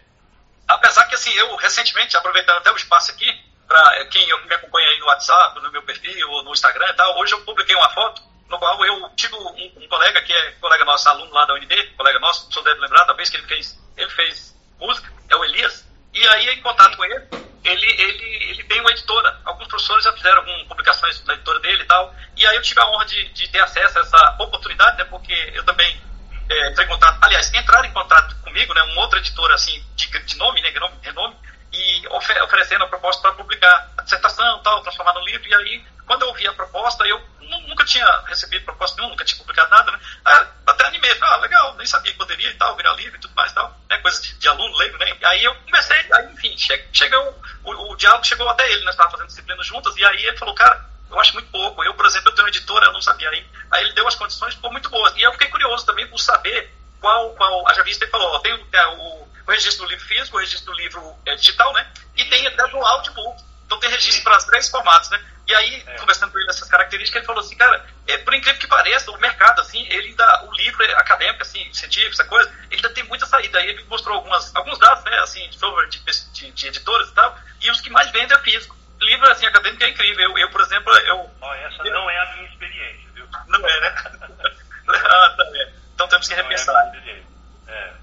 Apesar 0.68 1.06
que, 1.06 1.14
assim, 1.14 1.32
eu 1.32 1.56
recentemente, 1.56 2.16
aproveitando 2.16 2.58
até 2.58 2.70
o 2.70 2.76
espaço 2.76 3.10
aqui, 3.10 3.47
para 3.68 4.06
quem 4.06 4.26
me 4.26 4.54
acompanha 4.54 4.88
aí 4.88 4.98
no 4.98 5.06
WhatsApp, 5.06 5.60
no 5.60 5.70
meu 5.70 5.82
perfil, 5.82 6.30
ou 6.30 6.42
no 6.42 6.52
Instagram 6.52 6.88
e 6.88 6.94
tal, 6.94 7.18
hoje 7.18 7.34
eu 7.34 7.44
publiquei 7.44 7.76
uma 7.76 7.90
foto 7.90 8.22
no 8.48 8.58
qual 8.58 8.82
eu 8.84 9.10
tive 9.14 9.34
um, 9.34 9.82
um, 9.82 9.88
colega, 9.88 10.22
que 10.22 10.32
é 10.32 10.52
colega 10.52 10.84
nosso, 10.86 11.06
aluno 11.08 11.30
lá 11.32 11.44
da 11.44 11.54
UNB, 11.54 11.94
colega 11.98 12.18
nosso, 12.18 12.50
senhor 12.50 12.64
deve 12.64 12.80
lembrar, 12.80 13.04
talvez 13.04 13.28
que 13.28 13.36
ele 13.36 13.46
fez, 13.46 13.78
ele 13.94 14.10
fez 14.10 14.56
música, 14.80 15.12
é 15.28 15.36
o 15.36 15.44
Elias, 15.44 15.86
e 16.14 16.26
aí 16.28 16.48
em 16.48 16.62
contato 16.62 16.96
com 16.96 17.04
ele, 17.04 17.28
ele, 17.64 17.86
ele, 17.86 18.50
ele 18.50 18.64
tem 18.64 18.80
uma 18.80 18.90
editora. 18.90 19.40
Alguns 19.44 19.66
professores 19.68 20.04
já 20.04 20.12
fizeram 20.12 20.38
algumas 20.38 20.66
publicações 20.68 21.22
na 21.24 21.34
editora 21.34 21.60
dele 21.60 21.82
e 21.82 21.86
tal. 21.86 22.14
E 22.36 22.46
aí 22.46 22.56
eu 22.56 22.62
tive 22.62 22.80
a 22.80 22.86
honra 22.86 23.04
de, 23.04 23.28
de 23.30 23.48
ter 23.48 23.60
acesso 23.60 23.98
a 23.98 24.02
essa 24.02 24.36
oportunidade, 24.38 24.96
né? 24.96 25.04
Porque 25.04 25.32
eu 25.54 25.64
também 25.64 26.00
é, 26.48 26.70
entrei 26.70 26.86
em 26.86 26.88
contato, 26.88 27.18
aliás, 27.22 27.52
entraram 27.52 27.84
em 27.84 27.92
contato 27.92 28.34
comigo, 28.42 28.72
né? 28.72 28.82
Uma 28.82 29.02
outra 29.02 29.18
editora, 29.18 29.54
assim, 29.54 29.84
de, 29.96 30.06
de 30.06 30.36
nome, 30.36 30.62
né? 30.62 30.70
Renome, 31.02 31.36
e 31.72 32.06
oferecendo 32.08 32.84
a 32.84 32.88
proposta 32.88 33.22
para 33.22 33.32
publicar 33.32 33.90
a 33.96 34.02
dissertação 34.02 34.62
tal, 34.62 34.82
transformar 34.82 35.12
no 35.14 35.24
livro. 35.24 35.46
E 35.46 35.54
aí, 35.54 35.84
quando 36.06 36.22
eu 36.22 36.28
ouvi 36.28 36.46
a 36.46 36.52
proposta, 36.52 37.06
eu 37.06 37.20
nunca 37.40 37.84
tinha 37.84 38.06
recebido 38.26 38.64
proposta 38.64 38.96
nenhuma, 38.96 39.12
nunca 39.12 39.24
tinha 39.24 39.38
publicado 39.38 39.70
nada, 39.70 39.90
né? 39.90 39.98
Aí, 40.24 40.46
até 40.66 40.86
animei, 40.86 41.16
ah, 41.20 41.36
legal, 41.36 41.74
nem 41.76 41.86
sabia 41.86 42.12
que 42.12 42.18
poderia 42.18 42.50
e 42.50 42.54
tal, 42.54 42.76
virar 42.76 42.92
livro 42.94 43.16
e 43.16 43.20
tudo 43.20 43.34
mais 43.34 43.52
tal, 43.52 43.76
né? 43.88 43.98
Coisa 43.98 44.20
de, 44.22 44.34
de 44.34 44.48
aluno, 44.48 44.76
leigo, 44.76 44.96
né? 44.98 45.16
E 45.20 45.24
aí 45.24 45.44
eu 45.44 45.54
comecei, 45.54 46.06
aí, 46.12 46.32
enfim, 46.32 46.56
chega, 46.56 47.20
o, 47.20 47.34
o, 47.64 47.92
o, 47.92 47.96
diálogo 47.96 48.24
chegou 48.24 48.48
até 48.48 48.70
ele, 48.70 48.84
nós 48.84 48.94
estávamos 48.94 49.12
fazendo 49.12 49.28
disciplinas 49.28 49.66
juntas, 49.66 49.96
e 49.96 50.04
aí 50.04 50.26
ele 50.26 50.38
falou, 50.38 50.54
cara, 50.54 50.88
eu 51.10 51.18
acho 51.20 51.32
muito 51.34 51.50
pouco. 51.50 51.82
Eu, 51.82 51.94
por 51.94 52.06
exemplo, 52.06 52.28
eu 52.28 52.34
tenho 52.34 52.44
uma 52.44 52.50
editora, 52.50 52.86
eu 52.86 52.92
não 52.92 53.00
sabia 53.00 53.30
aí. 53.30 53.46
Aí 53.70 53.84
ele 53.84 53.94
deu 53.94 54.06
as 54.06 54.14
condições, 54.14 54.54
ficou 54.54 54.70
muito 54.70 54.90
boas. 54.90 55.14
E 55.16 55.22
eu 55.22 55.32
fiquei 55.32 55.48
curioso 55.48 55.86
também 55.86 56.06
por 56.06 56.18
saber 56.18 56.70
qual, 57.00 57.30
qual 57.30 57.66
a 57.68 57.74
Javista 57.74 58.06
falou, 58.08 58.38
tem 58.40 58.52
é, 58.52 58.86
o 58.88 59.27
o 59.48 59.50
registro 59.50 59.86
do 59.86 59.90
livro 59.90 60.06
físico, 60.06 60.36
o 60.36 60.40
registro 60.40 60.72
do 60.72 60.78
livro 60.78 61.16
é, 61.24 61.34
digital, 61.34 61.72
né? 61.72 61.90
E 62.14 62.24
tem 62.26 62.46
até 62.46 62.68
do 62.68 62.76
audiobook. 62.76 63.42
Então 63.64 63.80
tem 63.80 63.88
registro 63.90 64.22
para 64.22 64.36
os 64.36 64.44
três 64.44 64.68
formatos, 64.68 65.08
né? 65.08 65.24
E 65.46 65.54
aí, 65.54 65.82
é. 65.86 65.96
conversando 65.96 66.30
com 66.30 66.38
ele 66.38 66.50
essas 66.50 66.68
características, 66.68 67.20
ele 67.20 67.26
falou 67.26 67.40
assim, 67.40 67.56
cara, 67.56 67.86
é, 68.06 68.18
por 68.18 68.34
incrível 68.34 68.60
que 68.60 68.66
pareça, 68.66 69.10
o 69.10 69.18
mercado, 69.18 69.62
assim, 69.62 69.86
ele 69.88 70.08
ainda, 70.08 70.44
o 70.44 70.52
livro 70.52 70.84
acadêmico, 70.98 71.40
assim, 71.40 71.72
científico, 71.72 72.12
essa 72.12 72.24
coisa, 72.26 72.50
ele 72.70 72.76
ainda 72.76 72.90
tem 72.90 73.04
muita 73.04 73.24
saída. 73.24 73.58
Aí 73.58 73.70
ele 73.70 73.84
mostrou 73.84 74.16
algumas, 74.16 74.54
alguns 74.54 74.78
dados, 74.78 75.02
né, 75.04 75.18
assim, 75.20 75.50
sobre 75.52 75.86
de, 75.86 76.04
de, 76.04 76.50
de 76.50 76.66
editoras 76.66 77.08
e 77.08 77.14
tal, 77.14 77.38
e 77.62 77.70
os 77.70 77.80
que 77.80 77.88
mais 77.88 78.10
vendem 78.10 78.36
é 78.36 78.40
físico. 78.42 78.76
Livro, 79.00 79.30
assim, 79.30 79.46
acadêmico 79.46 79.82
é 79.82 79.88
incrível. 79.88 80.30
Eu, 80.30 80.38
eu 80.38 80.50
por 80.50 80.60
exemplo, 80.60 80.92
eu... 80.92 81.30
Oh, 81.40 81.54
essa 81.54 81.82
eu, 81.86 81.94
não 81.94 82.10
é 82.10 82.18
a 82.18 82.34
minha 82.34 82.50
experiência, 82.50 83.08
viu? 83.14 83.26
Não 83.46 83.66
é, 83.66 83.80
né? 83.80 83.94
ah, 84.92 85.34
tá, 85.38 85.44
é. 85.54 85.72
Então 85.94 86.08
temos 86.08 86.28
que 86.28 86.36
não 86.36 86.42
repensar. 86.42 86.92
É, 86.94 87.22
é 87.68 87.97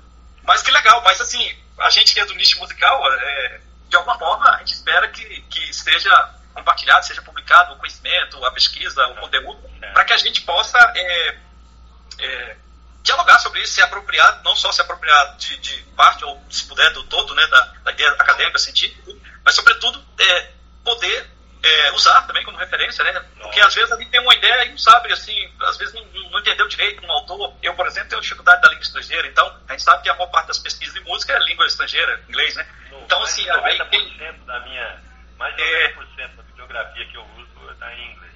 Mas 0.46 0.62
que 0.62 0.72
legal, 0.72 1.02
mas 1.04 1.20
assim, 1.20 1.56
a 1.80 1.90
gente 1.90 2.14
que 2.14 2.20
é 2.20 2.26
do 2.26 2.36
nicho 2.36 2.60
musical, 2.60 3.02
é, 3.12 3.62
de 3.90 3.96
alguma 3.96 4.18
forma, 4.18 4.50
a 4.50 4.60
gente 4.60 4.74
espera 4.74 5.08
que, 5.10 5.42
que 5.44 5.74
seja 5.74 6.34
compartilhado, 6.54 7.06
seja 7.06 7.22
publicado 7.22 7.74
o 7.74 7.78
conhecimento, 7.78 8.44
a 8.46 8.52
pesquisa, 8.52 9.06
o 9.08 9.16
conteúdo, 9.16 9.60
é. 9.82 9.92
para 9.92 10.06
que 10.06 10.14
a 10.14 10.18
gente 10.18 10.42
possa 10.42 10.78
é, 10.96 11.38
é, 12.20 12.56
dialogar 13.04 13.40
sobre 13.40 13.62
isso, 13.62 13.74
se 13.74 13.82
apropriar, 13.82 14.42
não 14.44 14.56
só 14.56 14.72
se 14.72 14.82
apropriar 14.82 15.36
de, 15.38 15.58
de, 15.58 15.84
parte, 15.96 16.24
ou 16.24 16.42
se 16.50 16.66
puder, 16.66 16.92
do 16.94 17.04
todo, 17.04 17.36
né, 17.36 17.46
da, 17.48 17.62
da 17.84 17.92
ideia 17.92 18.10
acadêmica, 18.12 18.58
científica, 18.58 19.12
mas, 19.44 19.56
sobretudo, 19.56 20.04
é, 20.18 20.52
poder 20.84 21.35
é, 21.66 21.92
usar 21.94 22.22
também 22.28 22.44
como 22.44 22.58
referência, 22.58 23.04
né? 23.04 23.20
Porque 23.42 23.60
às 23.60 23.74
vezes 23.74 23.92
a 23.92 23.98
gente 23.98 24.12
tem 24.12 24.22
uma 24.22 24.34
ideia 24.36 24.66
e 24.66 24.70
não 24.70 24.78
sabe, 24.78 25.12
assim, 25.12 25.52
às 25.62 25.78
vezes 25.78 25.94
não, 25.96 26.06
não 26.06 26.40
entendeu 26.40 26.68
direito 26.68 27.04
um 27.04 27.12
autor. 27.12 27.56
Eu, 27.62 27.74
por 27.74 27.88
exemplo, 27.88 28.10
tenho 28.10 28.22
dificuldade 28.22 28.62
da 28.62 28.70
língua 28.70 28.84
estrangeira, 28.84 29.28
então 29.28 29.60
a 29.68 29.72
gente 29.72 29.84
sabe 29.84 30.04
que 30.04 30.10
a 30.10 30.14
maior 30.14 30.28
parte 30.28 30.48
das 30.48 30.60
pesquisas 30.60 30.94
de 30.94 31.02
música 31.02 31.34
é 31.34 31.40
língua 31.40 31.66
estrangeira, 31.66 32.24
inglês, 32.30 32.56
né? 32.56 32.68
então, 33.04 33.22
assim, 33.24 33.46
90% 33.46 33.90
tem... 33.90 34.46
da 34.46 34.60
minha, 34.62 35.02
mais 35.38 35.56
de 35.56 35.64
90% 35.64 36.20
é, 36.20 36.28
da 36.28 36.44
bibliografia 36.44 37.06
que 37.08 37.18
eu 37.18 37.26
uso 37.38 37.72
está 37.72 37.94
em 37.94 38.12
inglês. 38.12 38.34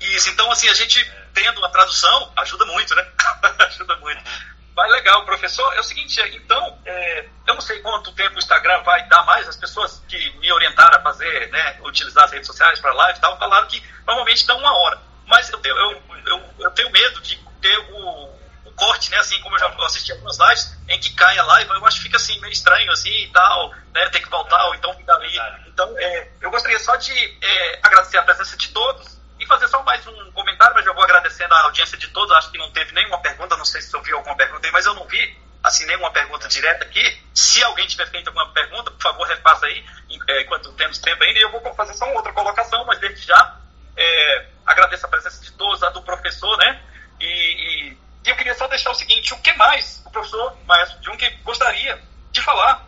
Isso, 0.00 0.30
então, 0.30 0.50
assim, 0.50 0.68
a 0.68 0.74
gente 0.74 1.00
é. 1.00 1.26
tendo 1.32 1.58
uma 1.58 1.70
tradução 1.70 2.32
ajuda 2.36 2.64
muito, 2.66 2.94
né? 2.94 3.06
ajuda 3.66 3.96
muito. 3.96 4.18
Uhum. 4.18 4.53
Mas 4.76 4.90
legal, 4.90 5.24
professor. 5.24 5.72
É 5.74 5.80
o 5.80 5.84
seguinte, 5.84 6.20
então, 6.34 6.78
é, 6.84 7.26
eu 7.46 7.54
não 7.54 7.60
sei 7.60 7.80
quanto 7.80 8.12
tempo 8.12 8.36
o 8.36 8.38
Instagram 8.38 8.82
vai 8.82 9.06
dar 9.08 9.24
mais. 9.24 9.48
As 9.48 9.56
pessoas 9.56 10.02
que 10.08 10.38
me 10.38 10.52
orientaram 10.52 10.98
a 10.98 11.02
fazer, 11.02 11.48
né, 11.50 11.78
utilizar 11.84 12.24
as 12.24 12.32
redes 12.32 12.46
sociais 12.46 12.80
para 12.80 12.92
live 12.92 13.18
e 13.18 13.20
tal, 13.20 13.38
falaram 13.38 13.68
que 13.68 13.82
normalmente 14.06 14.46
dá 14.46 14.54
uma 14.56 14.76
hora. 14.76 15.00
Mas 15.26 15.48
eu 15.50 15.58
tenho, 15.58 15.76
eu, 15.76 16.02
eu, 16.26 16.42
eu 16.58 16.70
tenho 16.72 16.90
medo 16.90 17.20
de 17.20 17.36
ter 17.60 17.78
o, 17.78 18.28
o, 18.64 18.72
corte, 18.72 19.10
né, 19.10 19.18
assim, 19.18 19.40
como 19.40 19.54
eu 19.54 19.60
já 19.60 19.68
assisti 19.86 20.12
algumas 20.12 20.38
lives, 20.38 20.76
em 20.88 20.98
que 20.98 21.14
cai 21.14 21.38
a 21.38 21.44
live, 21.44 21.70
eu 21.70 21.86
acho 21.86 21.98
que 21.98 22.02
fica 22.02 22.16
assim, 22.16 22.38
meio 22.40 22.52
estranho, 22.52 22.90
assim, 22.90 23.24
e 23.24 23.32
tal, 23.32 23.72
né, 23.94 24.08
tem 24.10 24.20
que 24.20 24.28
voltar, 24.28 24.66
ou 24.66 24.74
então 24.74 24.92
ficar 24.94 25.14
ali. 25.14 25.38
Então, 25.68 25.94
é, 25.96 26.28
eu 26.40 26.50
gostaria 26.50 26.78
só 26.80 26.96
de 26.96 27.12
é, 27.40 27.78
agradecer 27.82 28.18
a 28.18 28.22
presença 28.22 28.56
de 28.56 28.68
todos 28.68 29.13
e 29.44 29.46
fazer 29.46 29.68
só 29.68 29.82
mais 29.82 30.06
um 30.06 30.32
comentário, 30.32 30.74
mas 30.74 30.86
eu 30.86 30.94
vou 30.94 31.04
agradecendo 31.04 31.54
a 31.54 31.62
audiência 31.64 31.96
de 31.98 32.08
todos. 32.08 32.34
Acho 32.36 32.50
que 32.50 32.58
não 32.58 32.70
teve 32.72 32.92
nenhuma 32.92 33.20
pergunta, 33.20 33.56
não 33.56 33.64
sei 33.64 33.80
se 33.80 33.94
eu 33.94 34.02
vi 34.02 34.12
alguma 34.12 34.36
pergunta 34.36 34.64
mas 34.74 34.86
eu 34.86 34.94
não 34.94 35.06
vi 35.06 35.38
assim 35.62 35.86
nenhuma 35.86 36.10
pergunta 36.10 36.48
direta 36.48 36.84
aqui. 36.84 37.22
Se 37.32 37.62
alguém 37.62 37.86
tiver 37.86 38.10
feito 38.10 38.26
alguma 38.26 38.52
pergunta, 38.52 38.90
por 38.90 39.00
favor, 39.00 39.26
refaça 39.26 39.66
aí, 39.66 39.84
é, 40.28 40.42
enquanto 40.42 40.72
temos 40.72 40.98
tempo 40.98 41.22
ainda. 41.22 41.38
E 41.38 41.42
eu 41.42 41.52
vou 41.52 41.74
fazer 41.74 41.94
só 41.94 42.06
uma 42.06 42.16
outra 42.16 42.32
colocação, 42.32 42.84
mas 42.84 42.98
desde 42.98 43.24
já 43.24 43.56
é, 43.96 44.46
agradeço 44.66 45.06
a 45.06 45.08
presença 45.08 45.40
de 45.42 45.52
todos, 45.52 45.82
a 45.82 45.90
do 45.90 46.02
professor, 46.02 46.58
né? 46.58 46.82
E, 47.20 47.24
e, 47.24 47.98
e, 48.26 48.30
eu 48.30 48.36
queria 48.36 48.54
só 48.54 48.66
deixar 48.66 48.90
o 48.90 48.94
seguinte: 48.94 49.32
o 49.32 49.38
que 49.38 49.52
mais 49.54 50.02
o 50.04 50.10
professor 50.10 50.56
Maestro 50.66 51.02
Jung 51.02 51.38
gostaria 51.44 52.02
de 52.32 52.42
falar 52.42 52.84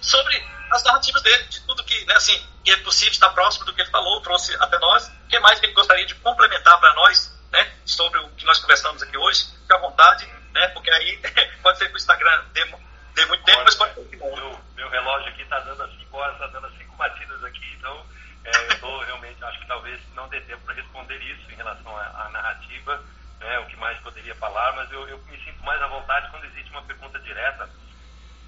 sobre 0.00 0.36
as 0.70 0.82
narrativas 0.82 1.22
dele, 1.22 1.44
de 1.44 1.60
tudo 1.62 1.84
que, 1.84 2.04
né, 2.04 2.14
assim, 2.14 2.40
que 2.64 2.70
é 2.70 2.76
possível 2.78 3.12
estar 3.12 3.30
próximo 3.30 3.64
do 3.64 3.72
que 3.72 3.80
ele 3.80 3.90
falou, 3.90 4.20
trouxe 4.20 4.54
até 4.60 4.78
nós. 4.78 5.08
O 5.08 5.28
que 5.28 5.38
mais 5.40 5.58
que 5.58 5.66
ele 5.66 5.72
gostaria 5.72 6.06
de 6.06 6.14
complementar 6.16 6.78
para 6.78 6.94
nós, 6.94 7.34
né, 7.50 7.72
sobre 7.84 8.18
o 8.20 8.28
que 8.30 8.44
nós 8.44 8.58
conversamos 8.58 9.02
aqui 9.02 9.16
hoje? 9.16 9.46
Fique 9.60 9.72
à 9.72 9.78
vontade, 9.78 10.26
né, 10.52 10.68
porque 10.68 10.90
aí 10.90 11.18
pode 11.62 11.78
ser 11.78 11.88
que 11.88 11.94
o 11.94 11.96
Instagram 11.96 12.44
dê, 12.52 12.64
dê 13.14 13.26
muito 13.26 13.44
tempo, 13.44 13.62
mas 13.64 13.74
pode 13.74 13.94
ser 13.94 14.04
que 14.08 14.16
não. 14.16 14.36
Meu, 14.36 14.60
meu 14.76 14.90
relógio 14.90 15.28
aqui 15.28 15.42
está 15.42 15.58
dando 15.60 15.82
as 15.82 15.90
5 15.90 16.16
horas, 16.16 16.34
está 16.34 16.46
dando 16.48 16.66
as 16.66 16.76
5 16.76 16.96
batidas 16.96 17.44
aqui, 17.44 17.74
então 17.78 18.06
é, 18.44 18.50
eu 18.56 18.72
estou 18.72 18.98
realmente, 19.04 19.42
acho 19.44 19.60
que 19.60 19.66
talvez 19.66 20.00
não 20.14 20.28
dê 20.28 20.40
tempo 20.42 20.62
para 20.64 20.74
responder 20.74 21.16
isso 21.22 21.50
em 21.50 21.56
relação 21.56 21.96
à 21.96 22.28
narrativa, 22.30 23.02
né, 23.40 23.58
o 23.60 23.66
que 23.66 23.76
mais 23.76 23.98
poderia 24.00 24.34
falar, 24.34 24.72
mas 24.74 24.90
eu, 24.92 25.08
eu 25.08 25.18
me 25.24 25.42
sinto 25.42 25.62
mais 25.64 25.80
à 25.80 25.86
vontade 25.86 26.30
quando 26.30 26.44
existe 26.44 26.70
uma 26.70 26.82
pergunta 26.82 27.18
direta 27.20 27.68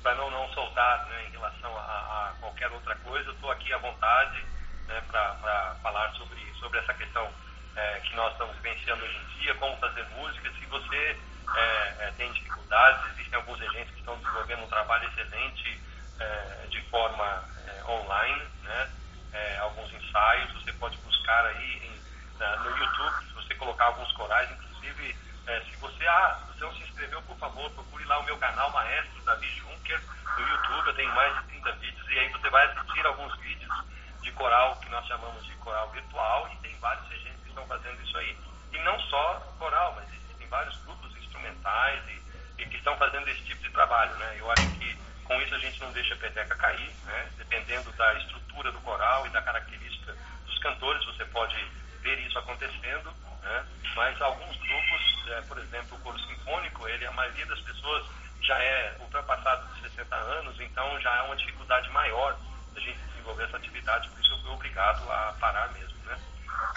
para 0.02 0.14
não, 0.14 0.30
não 0.30 0.48
soltar 0.52 1.06
né, 1.06 1.26
em 1.26 1.30
relação 1.30 1.76
a, 1.76 1.80
a, 1.80 2.34
qualquer 2.40 2.70
outra 2.70 2.94
coisa, 2.96 3.30
estou 3.30 3.50
aqui 3.50 3.72
à 3.72 3.78
vontade 3.78 4.44
né, 4.86 5.02
para 5.08 5.76
falar 5.82 6.12
sobre, 6.12 6.40
sobre 6.58 6.78
essa 6.78 6.94
questão 6.94 7.30
é, 7.76 8.00
que 8.00 8.14
nós 8.14 8.32
estamos 8.32 8.56
vivenciando 8.56 9.04
hoje 9.04 9.16
em 9.16 9.40
dia, 9.40 9.54
como 9.56 9.76
fazer 9.76 10.04
música. 10.16 10.50
Se 10.52 10.66
você 10.66 11.16
é, 11.56 11.96
é, 12.00 12.12
tem 12.16 12.32
dificuldades, 12.32 13.12
existem 13.12 13.34
alguns 13.34 13.60
agentes 13.60 13.92
que 13.92 14.00
estão 14.00 14.16
desenvolvendo 14.18 14.64
um 14.64 14.68
trabalho 14.68 15.08
excelente 15.08 15.80
é, 16.18 16.66
de 16.68 16.80
forma 16.88 17.44
é, 17.66 17.84
online, 17.90 18.42
né, 18.62 18.90
é, 19.32 19.58
alguns 19.58 19.92
ensaios, 19.92 20.52
você 20.52 20.72
pode 20.74 20.96
buscar 20.98 21.46
aí 21.46 21.86
em, 21.86 22.38
na, 22.38 22.56
no 22.56 22.76
YouTube, 22.76 23.26
se 23.26 23.32
você 23.34 23.54
colocar 23.54 23.86
alguns 23.86 24.10
corais, 24.12 24.50
inclusive 24.50 25.16
Se 25.50 25.76
você, 25.76 26.06
ah, 26.06 26.38
você 26.46 26.64
não 26.64 26.72
se 26.74 26.82
inscreveu, 26.84 27.20
por 27.22 27.36
favor, 27.38 27.68
procure 27.72 28.04
lá 28.04 28.20
o 28.20 28.22
meu 28.22 28.38
canal 28.38 28.70
Maestro 28.70 29.20
Davi 29.22 29.48
Juncker 29.48 30.00
no 30.38 30.48
YouTube. 30.48 30.86
Eu 30.86 30.94
tenho 30.94 31.14
mais 31.14 31.34
de 31.40 31.42
30 31.48 31.72
vídeos 31.72 32.08
e 32.08 32.18
aí 32.20 32.28
você 32.28 32.48
vai 32.50 32.66
assistir 32.66 33.04
alguns 33.04 33.36
vídeos 33.40 33.84
de 34.22 34.30
coral 34.32 34.76
que 34.76 34.88
nós 34.90 35.04
chamamos 35.06 35.44
de 35.44 35.54
coral 35.56 35.90
virtual 35.90 36.48
e 36.52 36.56
tem 36.58 36.76
vários 36.78 37.08
regentes 37.08 37.42
que 37.42 37.48
estão 37.48 37.66
fazendo 37.66 38.00
isso 38.00 38.16
aí. 38.16 38.36
E 38.72 38.78
não 38.78 38.98
só 39.00 39.34
coral, 39.58 39.94
mas 39.96 40.08
existem 40.12 40.46
vários 40.46 40.76
grupos 40.84 41.16
instrumentais 41.16 42.00
e, 42.08 42.62
e 42.62 42.66
que 42.66 42.76
estão 42.76 42.96
fazendo 42.96 43.28
esse 43.28 43.42
tipo 43.42 43.60
de 43.62 43.70
trabalho, 43.70 44.14
né? 44.18 44.36
Eu 44.38 44.48
acho 44.52 44.68
que 44.78 44.96
com 45.24 45.40
isso 45.42 45.54
a 45.54 45.58
gente 45.58 45.80
não 45.80 45.90
deixa 45.92 46.14
a 46.14 46.18
peteca 46.18 46.54
cair, 46.54 46.94
né? 47.06 47.30
Dependendo 47.38 47.90
da 47.92 48.14
estrutura 48.14 48.70
do 48.70 48.80
coral 48.82 49.26
e 49.26 49.30
da 49.30 49.42
característica 49.42 50.16
dos 50.46 50.58
cantores, 50.60 51.04
você 51.06 51.24
pode 51.26 51.56
ver 52.02 52.18
isso 52.20 52.38
acontecendo, 52.38 53.12
né? 53.42 53.66
Mas 53.94 54.20
alguns 54.20 54.56
grupos, 54.56 55.28
é, 55.28 55.40
por 55.42 55.58
exemplo, 55.58 55.96
o 55.96 56.00
coro 56.00 56.18
sinfônico, 56.20 56.88
ele, 56.88 57.06
a 57.06 57.12
maioria 57.12 57.46
das 57.46 57.60
pessoas 57.60 58.06
já 58.42 58.58
é 58.58 58.96
ultrapassado 59.00 59.66
de 59.74 59.80
60 59.82 60.14
anos, 60.14 60.60
então 60.60 61.00
já 61.00 61.14
é 61.16 61.22
uma 61.22 61.36
dificuldade 61.36 61.88
maior 61.90 62.36
da 62.74 62.80
gente 62.80 62.98
desenvolver 62.98 63.44
essa 63.44 63.56
atividade, 63.56 64.08
por 64.08 64.20
isso 64.20 64.32
eu 64.32 64.38
fui 64.40 64.50
obrigado 64.50 65.10
a 65.10 65.34
parar 65.38 65.68
mesmo, 65.72 65.96
né? 66.04 66.18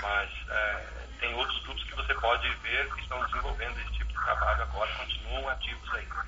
Mas 0.01 0.29
é, 0.49 1.03
tem 1.19 1.33
outros 1.35 1.63
grupos 1.63 1.83
que 1.85 1.95
você 1.95 2.13
pode 2.15 2.49
ver 2.55 2.93
que 2.93 3.01
estão 3.01 3.23
desenvolvendo 3.25 3.79
esse 3.79 3.93
tipo 3.93 4.11
de 4.11 4.25
trabalho 4.25 4.63
agora, 4.63 4.91
continuam 4.95 5.49
ativos 5.49 5.93
aí. 5.93 6.05
Né? 6.05 6.25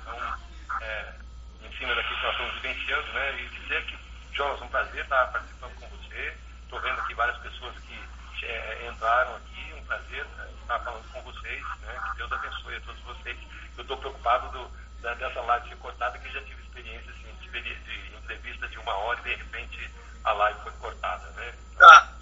Então, 0.00 0.38
é, 0.80 1.14
em 1.62 1.78
cima 1.78 1.94
daquilo 1.94 2.16
que 2.16 2.22
nós 2.22 2.32
estamos 2.32 2.54
vivenciando, 2.54 3.12
né? 3.12 3.40
E 3.40 3.48
dizer 3.60 3.84
que, 3.86 3.98
Jonas, 4.32 4.60
um 4.62 4.68
prazer 4.68 5.02
estar 5.02 5.26
participando 5.26 5.74
com 5.76 5.88
você. 5.88 6.36
Estou 6.64 6.80
vendo 6.80 7.00
aqui 7.00 7.14
várias 7.14 7.38
pessoas 7.38 7.74
que 7.78 8.04
é, 8.42 8.88
entraram 8.88 9.36
aqui, 9.36 9.55
prazer 9.86 10.24
né, 10.24 10.48
estar 10.60 10.78
falando 10.80 11.12
com 11.12 11.22
vocês, 11.22 11.62
né? 11.80 11.98
Que 12.10 12.16
Deus 12.18 12.32
abençoe 12.32 12.76
a 12.76 12.80
todos 12.80 13.00
vocês. 13.02 13.38
Eu 13.76 13.82
estou 13.82 13.96
preocupado 13.96 14.50
do, 14.50 14.70
da, 15.00 15.14
dessa 15.14 15.40
live 15.40 15.68
ser 15.68 15.76
cortada, 15.76 16.18
que 16.18 16.32
já 16.32 16.42
tive 16.42 16.62
experiência 16.62 17.10
assim, 17.10 17.34
de, 17.50 18.16
entrevista 18.16 18.68
de 18.68 18.78
uma 18.78 18.94
hora 18.94 19.20
e 19.20 19.22
de 19.22 19.34
repente 19.34 19.90
a 20.24 20.32
live 20.32 20.60
foi 20.60 20.72
cortada, 20.72 21.28
né? 21.30 21.54
Tá, 21.78 22.12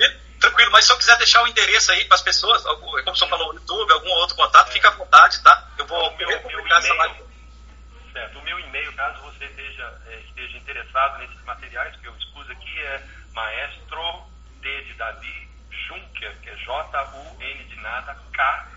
tranquilo, 0.41 0.71
mas 0.73 0.85
se 0.85 0.93
eu 0.93 0.99
quiser 0.99 1.17
deixar 1.17 1.43
o 1.43 1.49
endereço 1.49 1.93
aí 1.93 2.05
para 2.05 2.17
as 2.17 2.23
pessoas, 2.23 2.62
como 2.62 3.11
o 3.11 3.17
senhor 3.17 3.31
falou, 3.31 3.55
YouTube, 3.55 3.93
algum 3.93 4.11
outro 4.11 4.37
contato, 4.37 4.69
é. 4.69 4.73
fica 4.73 4.89
à 4.89 4.93
vontade, 4.93 5.43
tá? 5.43 5.69
Eu 5.79 5.87
vou 5.87 6.11
o 6.11 6.17
meu, 6.17 6.29
meu 6.29 6.61
e-mail, 6.61 7.29
certo, 8.12 8.39
o 8.39 8.43
meu 8.43 8.59
e-mail, 8.61 8.93
caso 8.95 9.23
você 9.23 9.45
esteja, 9.47 10.01
é, 10.07 10.21
esteja 10.21 10.59
interessado 10.59 11.19
nesses 11.19 11.43
materiais 11.45 11.97
que 11.97 12.07
eu 12.07 12.15
expus 12.17 12.51
aqui, 12.51 12.79
é 12.81 13.03
maestro 13.33 14.25
D 14.61 14.85
de 14.85 14.95
Davi 14.95 15.44
Junker, 15.87 16.37
que 16.41 16.51
é 16.51 16.57
J-U-N 16.57 17.64
de 17.64 17.76
nada, 17.76 18.16
K 18.32 18.68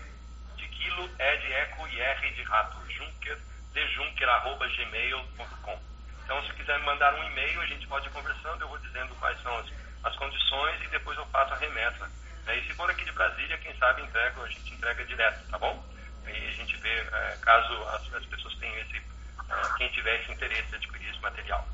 de 0.56 0.68
quilo, 0.68 1.10
E 1.18 1.36
de 1.38 1.52
eco 1.52 1.86
e 1.88 2.00
R 2.00 2.30
de 2.32 2.42
rato, 2.42 2.76
Junker, 2.90 3.38
de 3.72 4.24
arroba 4.24 4.66
gmail.com. 4.68 5.78
Então, 6.24 6.46
se 6.46 6.52
quiser 6.52 6.78
me 6.78 6.84
mandar 6.84 7.14
um 7.14 7.24
e-mail, 7.24 7.60
a 7.60 7.66
gente 7.66 7.86
pode 7.86 8.06
ir 8.06 8.10
conversando, 8.10 8.60
eu 8.60 8.68
vou 8.68 8.78
dizendo 8.78 9.14
quais 9.16 9.40
são 9.42 9.56
as, 9.58 9.66
as 10.04 10.16
condições 10.16 10.82
e 10.84 10.88
depois 10.88 11.16
eu 11.16 11.24
faço 11.26 11.54
a 11.54 11.56
remessa. 11.56 12.10
Né? 12.44 12.58
E 12.58 12.66
se 12.66 12.74
for 12.74 12.90
aqui 12.90 13.04
de 13.04 13.12
Brasília, 13.12 13.56
quem 13.58 13.74
sabe 13.78 14.02
entrega, 14.02 14.42
a 14.42 14.48
gente 14.48 14.74
entrega 14.74 15.04
direto, 15.06 15.50
tá 15.50 15.58
bom? 15.58 15.84
E 16.26 16.30
a 16.30 16.52
gente 16.52 16.76
vê, 16.76 16.98
é, 16.98 17.38
caso 17.40 17.72
as, 17.84 18.14
as, 18.14 18.26
pessoas 18.26 18.54
tenham 18.56 18.76
esse, 18.78 18.96
é, 18.96 19.78
quem 19.78 19.88
tiver 19.92 20.20
esse 20.20 20.32
interesse 20.32 20.68
de 20.68 20.76
adquirir 20.76 21.10
esse 21.10 21.20
material. 21.20 21.66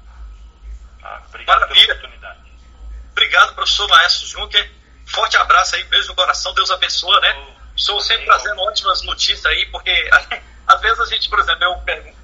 Tá? 1.01 1.23
Obrigado 1.27 1.61
Maravilha. 1.61 1.87
pela 1.87 1.99
oportunidade. 1.99 2.41
Obrigado, 3.11 3.55
professor 3.55 3.89
Maestro 3.89 4.27
Juncker. 4.29 4.84
Forte 5.07 5.37
abraço 5.37 5.77
aí, 5.77 5.85
beijo 5.85 6.09
no 6.09 6.15
coração, 6.15 6.55
Deus 6.55 6.71
abençoe, 6.71 7.21
né? 7.21 7.55
Sou 7.77 8.01
sempre 8.01 8.25
trazendo 8.27 8.61
ótimas 8.63 9.03
notícias 9.03 9.45
aí, 9.47 9.67
porque 9.67 9.91
às 10.67 10.81
vezes 10.81 11.01
a 11.01 11.07
gente, 11.07 11.29
por 11.29 11.39
exemplo, 11.39 11.65
eu 11.65 11.77
pergunto, 11.79 12.17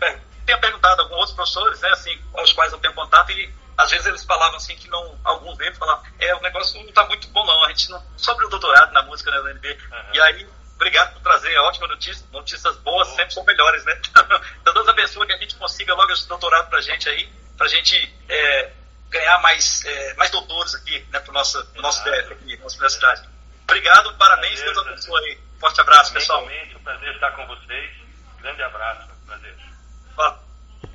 tenho 0.47 0.61
perguntado 0.61 1.01
a 1.01 1.05
alguns 1.05 1.19
outros 1.19 1.35
professores, 1.35 1.81
né, 1.81 1.89
assim, 1.91 2.19
com 2.33 2.43
os 2.43 2.53
quais 2.53 2.73
eu 2.73 2.79
tenho 2.79 2.95
contato, 2.95 3.31
e 3.33 3.53
às 3.77 3.91
vezes 3.91 4.07
eles 4.07 4.25
falavam 4.25 4.57
assim 4.57 4.75
que 4.77 4.89
não, 4.89 5.19
alguns 5.25 5.57
deles 5.59 5.79
falavam, 5.79 6.05
é, 6.19 6.35
o 6.35 6.41
negócio 6.41 6.81
não 6.81 6.89
está 6.89 7.05
muito 7.07 7.29
bom 7.29 7.45
não, 7.47 7.65
a 7.65 7.69
gente 7.69 7.91
não, 7.91 8.03
sobre 8.17 8.45
o 8.45 8.49
doutorado 8.49 8.93
na 8.93 9.03
música, 9.03 9.31
né, 9.31 9.39
no 9.39 9.49
NB, 9.49 9.69
uhum. 9.71 10.15
e 10.15 10.21
aí, 10.21 10.49
obrigado 10.75 11.15
por 11.15 11.23
trazer 11.23 11.57
ótima 11.59 11.87
notícia, 11.87 12.27
notícias 12.33 12.77
boas 12.79 13.09
uhum. 13.09 13.17
sempre 13.17 13.35
são 13.35 13.45
melhores, 13.45 13.85
né, 13.85 14.01
então 14.61 14.75
Deus 14.75 14.89
abençoe 14.89 15.27
que 15.27 15.33
a 15.33 15.39
gente 15.39 15.55
consiga 15.55 15.95
logo 15.95 16.13
esse 16.13 16.27
doutorado 16.27 16.69
pra 16.69 16.81
gente 16.81 17.09
aí, 17.09 17.31
pra 17.57 17.69
gente 17.69 18.13
é, 18.29 18.73
ganhar 19.11 19.39
mais, 19.43 19.85
é, 19.85 20.15
mais 20.15 20.31
doutores 20.31 20.75
aqui, 20.75 21.05
né, 21.11 21.23
nosso, 21.33 21.65
pro 21.67 21.83
nosso 21.83 22.03
DF 22.05 22.33
aqui, 22.33 22.57
nossa 22.59 22.77
universidade. 22.77 23.29
Obrigado, 23.65 24.17
parabéns, 24.17 24.61
Deus 24.61 24.79
abençoe 24.79 25.25
aí. 25.25 25.39
Forte 25.61 25.81
abraço, 25.81 26.13
pessoal. 26.13 26.45
Um 26.45 26.83
prazer 26.83 27.15
estar 27.15 27.31
com 27.33 27.47
vocês. 27.47 27.91
Grande 28.41 28.63
abraço, 28.63 29.09
prazer. 29.27 29.57
Fala. 30.17 30.50